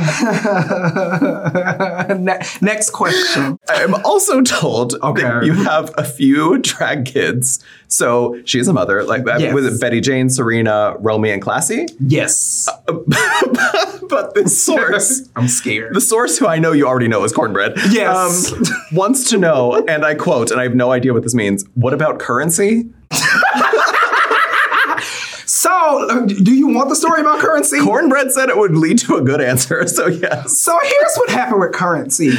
[2.19, 3.57] Ne- next question.
[3.69, 7.63] I am also told that you have a few drag kids.
[7.87, 9.39] So she's a mother, like that.
[9.39, 9.53] Yes.
[9.53, 11.87] Was it Betty Jane, Serena, Romy, and Classy?
[11.99, 12.67] Yes.
[12.87, 15.93] but this source, I'm scared.
[15.93, 18.51] the source who I know you already know is Cornbread, Yes.
[18.51, 21.65] um, wants to know, and I quote, and I have no idea what this means.
[21.75, 22.89] What about currency?
[25.47, 27.79] So, uh, do you want the story about currency?
[27.79, 30.59] Cornbread said it would lead to a good answer, so yes.
[30.59, 32.31] So here's what happened with currency.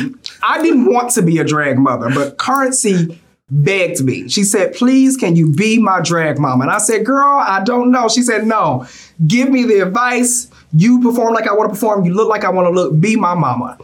[0.43, 3.20] I didn't want to be a drag mother, but currency
[3.51, 4.28] begged me.
[4.28, 6.64] She said, please, can you be my drag mama?
[6.64, 8.09] And I said, girl, I don't know.
[8.09, 8.86] She said, no,
[9.27, 10.51] give me the advice.
[10.73, 12.05] You perform like I want to perform.
[12.05, 13.01] You look like I want to look.
[13.01, 13.78] Be my mama.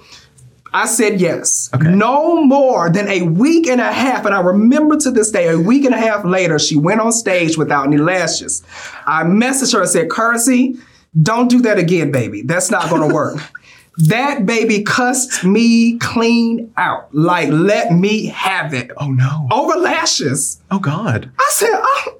[0.74, 1.68] I said yes.
[1.80, 4.24] No more than a week and a half.
[4.24, 7.12] And I remember to this day, a week and a half later, she went on
[7.12, 8.62] stage without any lashes.
[9.06, 10.76] I messaged her and said, Kersey,
[11.20, 12.40] don't do that again, baby.
[12.42, 13.38] That's not going to work.
[13.98, 17.14] that baby cussed me clean out.
[17.14, 18.90] Like, let me have it.
[18.96, 19.48] Oh no.
[19.50, 20.60] Over lashes.
[20.70, 21.30] Oh God.
[21.38, 22.18] I said, oh,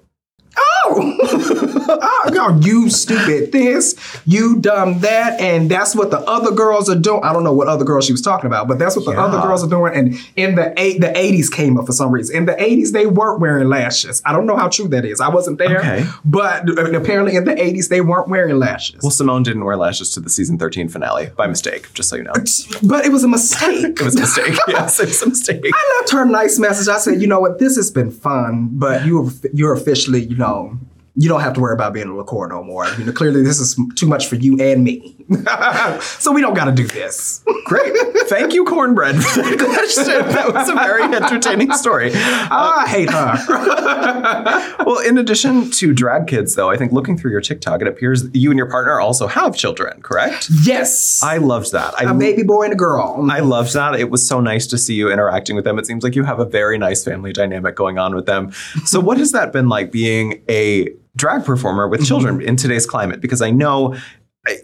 [0.57, 1.17] oh,
[2.35, 3.95] oh you stupid this,
[4.27, 7.21] you dumb that, and that's what the other girls are doing.
[7.25, 9.25] I don't know what other girls she was talking about, but that's what the Yeah.
[9.25, 9.95] other girls are doing.
[9.95, 12.37] And in the eight, the eighties came up for some reason.
[12.37, 14.23] In the eighties, they weren't wearing lashes.
[14.25, 15.21] I don't know how true that is.
[15.21, 16.05] I wasn't there, Okay.
[16.25, 19.03] but uh, apparently in the eighties they weren't wearing lashes.
[19.03, 22.23] Well, Symone didn't wear lashes to the season 13 finale by mistake, just so you
[22.25, 22.33] know.
[22.83, 24.01] but it was a mistake.
[24.01, 24.59] It was a mistake.
[24.69, 25.63] yes, it was a mistake.
[25.73, 26.89] I left her a nice message.
[26.89, 30.42] I said, you know what, this has been fun, but you you're officially, you know,
[31.15, 32.87] you don't have to worry about being a LiqCour no more.
[32.99, 35.15] You know, clearly this is too much for you and me.
[36.01, 37.45] so we don't got to do this.
[37.65, 37.93] Great.
[38.29, 40.29] Thank you, Cornbread, for that question.
[40.33, 42.11] That was a very entertaining story.
[42.11, 44.73] Uh, ah, I hate her.
[44.85, 48.25] Well, in addition to drag kids, though, I think looking through your TikTok, it appears
[48.33, 50.49] you and your partner also have children, correct?
[50.65, 51.23] yes.
[51.23, 51.95] I loved that.
[52.01, 53.27] I a baby boy and a girl.
[53.31, 53.95] I loved that.
[53.95, 55.79] It was so nice to see you interacting with them.
[55.79, 58.53] It seems like you have a very nice family dynamic going on with them.
[58.85, 62.09] So, what has that been like being a drag performer with mm-hmm.
[62.09, 63.21] children in today's climate?
[63.21, 63.97] Because I know.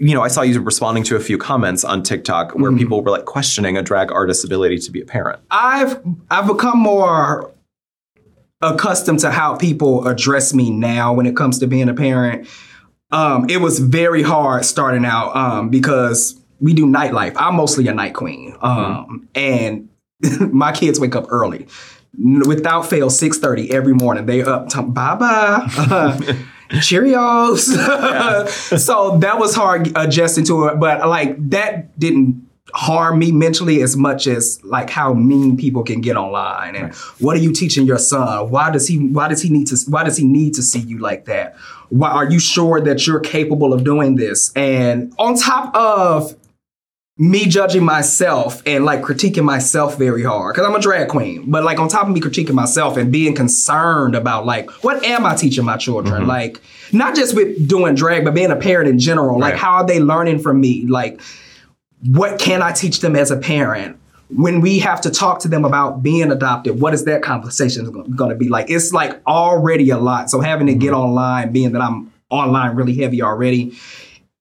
[0.00, 3.10] You know, I saw you responding to a few comments on TikTok where people were
[3.10, 5.40] like questioning a drag artist's ability to be a parent.
[5.52, 6.00] I've
[6.30, 7.52] I've become more
[8.60, 12.48] accustomed to how people address me now when it comes to being a parent.
[13.12, 17.34] Um, it was very hard starting out um, because we do nightlife.
[17.36, 19.88] I'm mostly a night queen, um, and
[20.40, 21.68] my kids wake up early.
[22.18, 24.26] Without fail, six thirty every morning.
[24.26, 26.44] They up to bye bye.
[26.70, 27.59] Cheerios.
[28.78, 33.97] so that was hard adjusting to it, but like that didn't harm me mentally as
[33.97, 37.99] much as like how mean people can get online and what are you teaching your
[37.99, 38.51] son?
[38.51, 40.99] Why does he why does he need to why does he need to see you
[40.99, 41.57] like that?
[41.89, 44.53] Why are you sure that you're capable of doing this?
[44.55, 46.36] And on top of
[47.20, 51.51] me judging myself and like critiquing myself very hard because I'm a drag queen.
[51.51, 55.27] But like on top of me critiquing myself and being concerned about like what am
[55.27, 56.20] I teaching my children?
[56.20, 56.28] Mm-hmm.
[56.28, 56.61] Like
[56.93, 59.39] not just with doing drag, but being a parent in general.
[59.40, 60.86] Like how are they learning from me?
[60.86, 61.20] Like
[62.07, 63.99] what can I teach them as a parent?
[64.31, 68.31] When we have to talk to them about being adopted, what is that conversation going
[68.31, 68.70] to be like?
[68.70, 70.31] It's like already a lot.
[70.31, 71.01] So having to get mm-hmm.
[71.01, 73.77] online, being that I'm online really heavy already,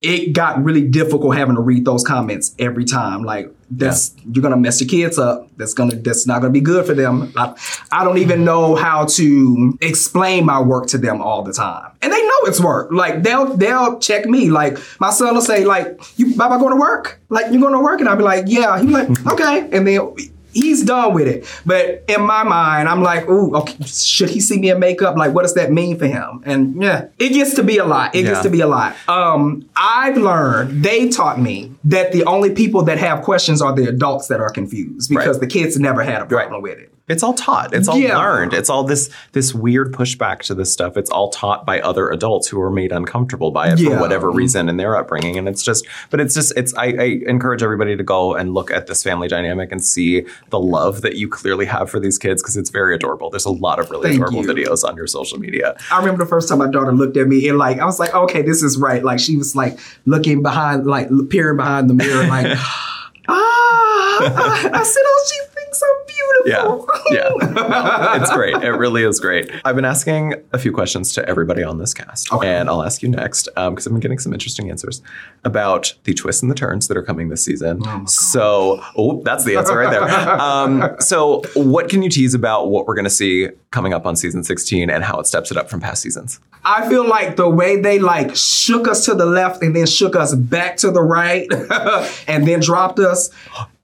[0.02, 3.24] it got really difficult having to read those comments every time.
[3.24, 5.50] Like that's you're gonna mess your kids up.
[5.58, 7.34] That's gonna that's not gonna be good for them.
[7.36, 7.56] I,
[7.92, 12.14] I don't even know how to explain my work to them all the time, and
[12.14, 12.92] they know it's work.
[12.92, 14.52] Like they'll they'll check me.
[14.52, 17.20] Like my son will say like, "You Baba going to work?
[17.30, 20.16] Like you going to work?" And I'll be like, "Yeah." He's like, "Okay," and then.
[20.58, 24.58] He's done with it, but in my mind, I'm like, "Ooh, okay, should he see
[24.60, 25.16] me in makeup?
[25.16, 28.16] Like, what does that mean for him?" And yeah, it gets to be a lot.
[28.16, 28.96] It gets to be a lot.
[29.08, 33.88] Um, I've learned, they taught me that the only people that have questions are the
[33.88, 35.42] adults that are confused because Right.
[35.42, 36.92] the kids never had a problem with it.
[37.08, 37.74] It's all taught.
[37.74, 38.18] It's all Yeah.
[38.18, 38.54] learned.
[38.54, 40.98] It's all this this weird pushback to this stuff.
[40.98, 43.92] It's all taught by other adults who are made uncomfortable by it Yeah.
[43.96, 45.38] for whatever reason in their upbringing.
[45.38, 46.74] And it's just, but it's just, it's.
[46.76, 50.60] I, I encourage everybody to go and look at this family dynamic and see the
[50.60, 53.30] love that you clearly have for these kids because it's very adorable.
[53.30, 54.66] There's a lot of really Thank adorable you.
[54.66, 55.78] videos on your social media.
[55.92, 58.14] I remember the first time my daughter looked at me and like I was like,
[58.14, 59.02] okay, this is right.
[59.04, 62.48] Like she was like looking behind, like peering behind the mirror, like
[63.30, 64.70] ah.
[64.74, 66.88] I said, oh, she I'm beautiful.
[67.12, 67.30] Yeah.
[67.52, 68.56] No, it's great.
[68.64, 69.50] It really is great.
[69.66, 72.48] I've been asking a few questions to everybody on this cast, Okay.
[72.48, 75.02] and I'll ask you next because I've been getting some interesting answers
[75.44, 77.82] about the twists and the turns that are coming this season.
[78.08, 80.08] so, oh, that's the answer right there.
[80.48, 84.16] Um, so, what can you tease about what we're going to see coming up on
[84.16, 86.40] season 16 and how it steps it up from past seasons?
[86.64, 90.16] I feel like the way they like shook us to the left and then shook
[90.16, 91.48] us back to the right
[92.28, 93.30] and then dropped us.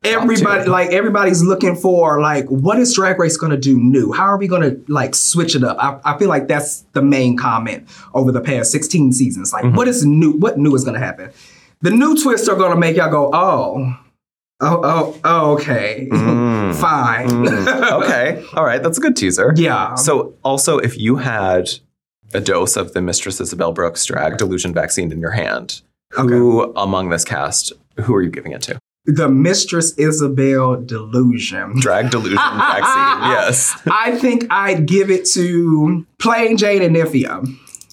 [0.03, 4.11] Everybody, like everybody's looking for like, what is Drag Race gonna do new?
[4.11, 5.77] How are we gonna like switch it up?
[5.80, 9.53] I, I feel like that's the main comment over the past 16 seasons.
[9.53, 9.77] Like, mm-hmm.
[9.77, 10.34] what is new?
[10.34, 11.31] What new is gonna happen?
[11.81, 13.97] The new twists are gonna make y'all go, oh,
[14.59, 16.75] oh, oh, oh okay, mm.
[16.81, 17.30] fine.
[17.30, 18.01] Mm.
[18.03, 18.45] okay.
[18.53, 18.84] All right.
[18.84, 19.53] That's a good teaser.
[19.55, 19.95] Yeah.
[19.95, 21.69] So, also, if you had
[22.34, 27.09] a dose of the Mistress Isabelle Brooks drag delusion vaccine in your hand, who among
[27.09, 28.80] this cast, who are you giving it to?
[29.05, 31.80] The Mistress Isabelle delusion.
[31.80, 33.30] Drag delusion vaccine.
[33.34, 33.81] Yes.
[33.91, 37.45] I think I'd give it to Plane Jane and Nymphia.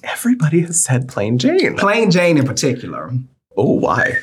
[0.04, 1.76] Everybody has said Plane Jane.
[1.76, 3.10] Plane Jane in particular.
[3.56, 4.14] Oh, why?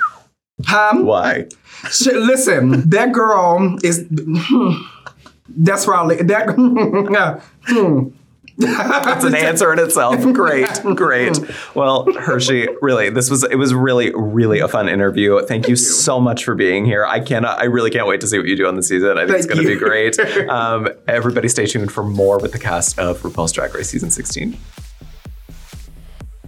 [0.74, 1.46] Um, Why?
[1.92, 4.08] sh- listen, that girl is.
[5.50, 6.50] That's where I li- that.
[7.68, 8.08] hmm.
[8.58, 10.22] That's an answer in itself.
[10.34, 11.38] Great, great.
[11.76, 15.46] Well, Hershii, really, this was it was really, really a fun interview.
[15.46, 17.06] Thank, you, so much for being here.
[17.06, 19.18] I cannot, I really can't wait to see what you do on the season.
[19.18, 20.18] I think it's going to be great.
[20.48, 24.58] Um, everybody, stay tuned for more with the cast of RuPaul's Drag Race season 16.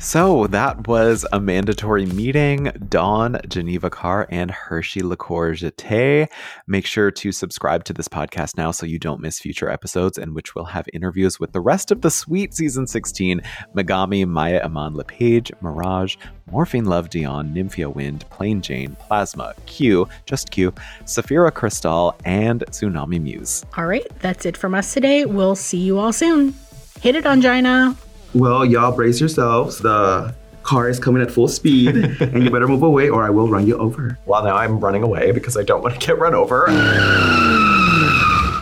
[0.02, 2.72] So that was Amanda Tori Meating.
[2.88, 6.30] Dawn, Geneva Karr, and Hershii LiqCour-Jeté.
[6.68, 10.34] Make sure to subscribe to this podcast now so you don't miss future episodes, in
[10.34, 13.42] which we'll have interviews with the rest of the sweet season 16
[13.76, 16.16] Megami, Mhi'ya Iman Le'Paige, Mirage,
[16.50, 20.74] Morphine Love Dion, Nymphia Wind, Plane Jane, Plasma, Q, Just Q,
[21.04, 23.66] Sapphira Cristál, and Xunami Muse.
[23.76, 25.26] All right, that's it from us today.
[25.26, 26.56] We'll see you all soon.
[27.02, 27.98] Hit it, on Angina.
[28.34, 29.80] Well, y'all brace yourselves.
[29.80, 30.34] The
[30.64, 33.66] car is coming at full speed, and you better move away or I will run
[33.66, 34.18] you over.
[34.26, 36.66] Well, now I'm running away because I don't want to get run over.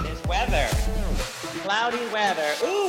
[0.04, 0.68] This weather.
[1.64, 2.54] Cloudy weather.
[2.64, 2.87] Ooh!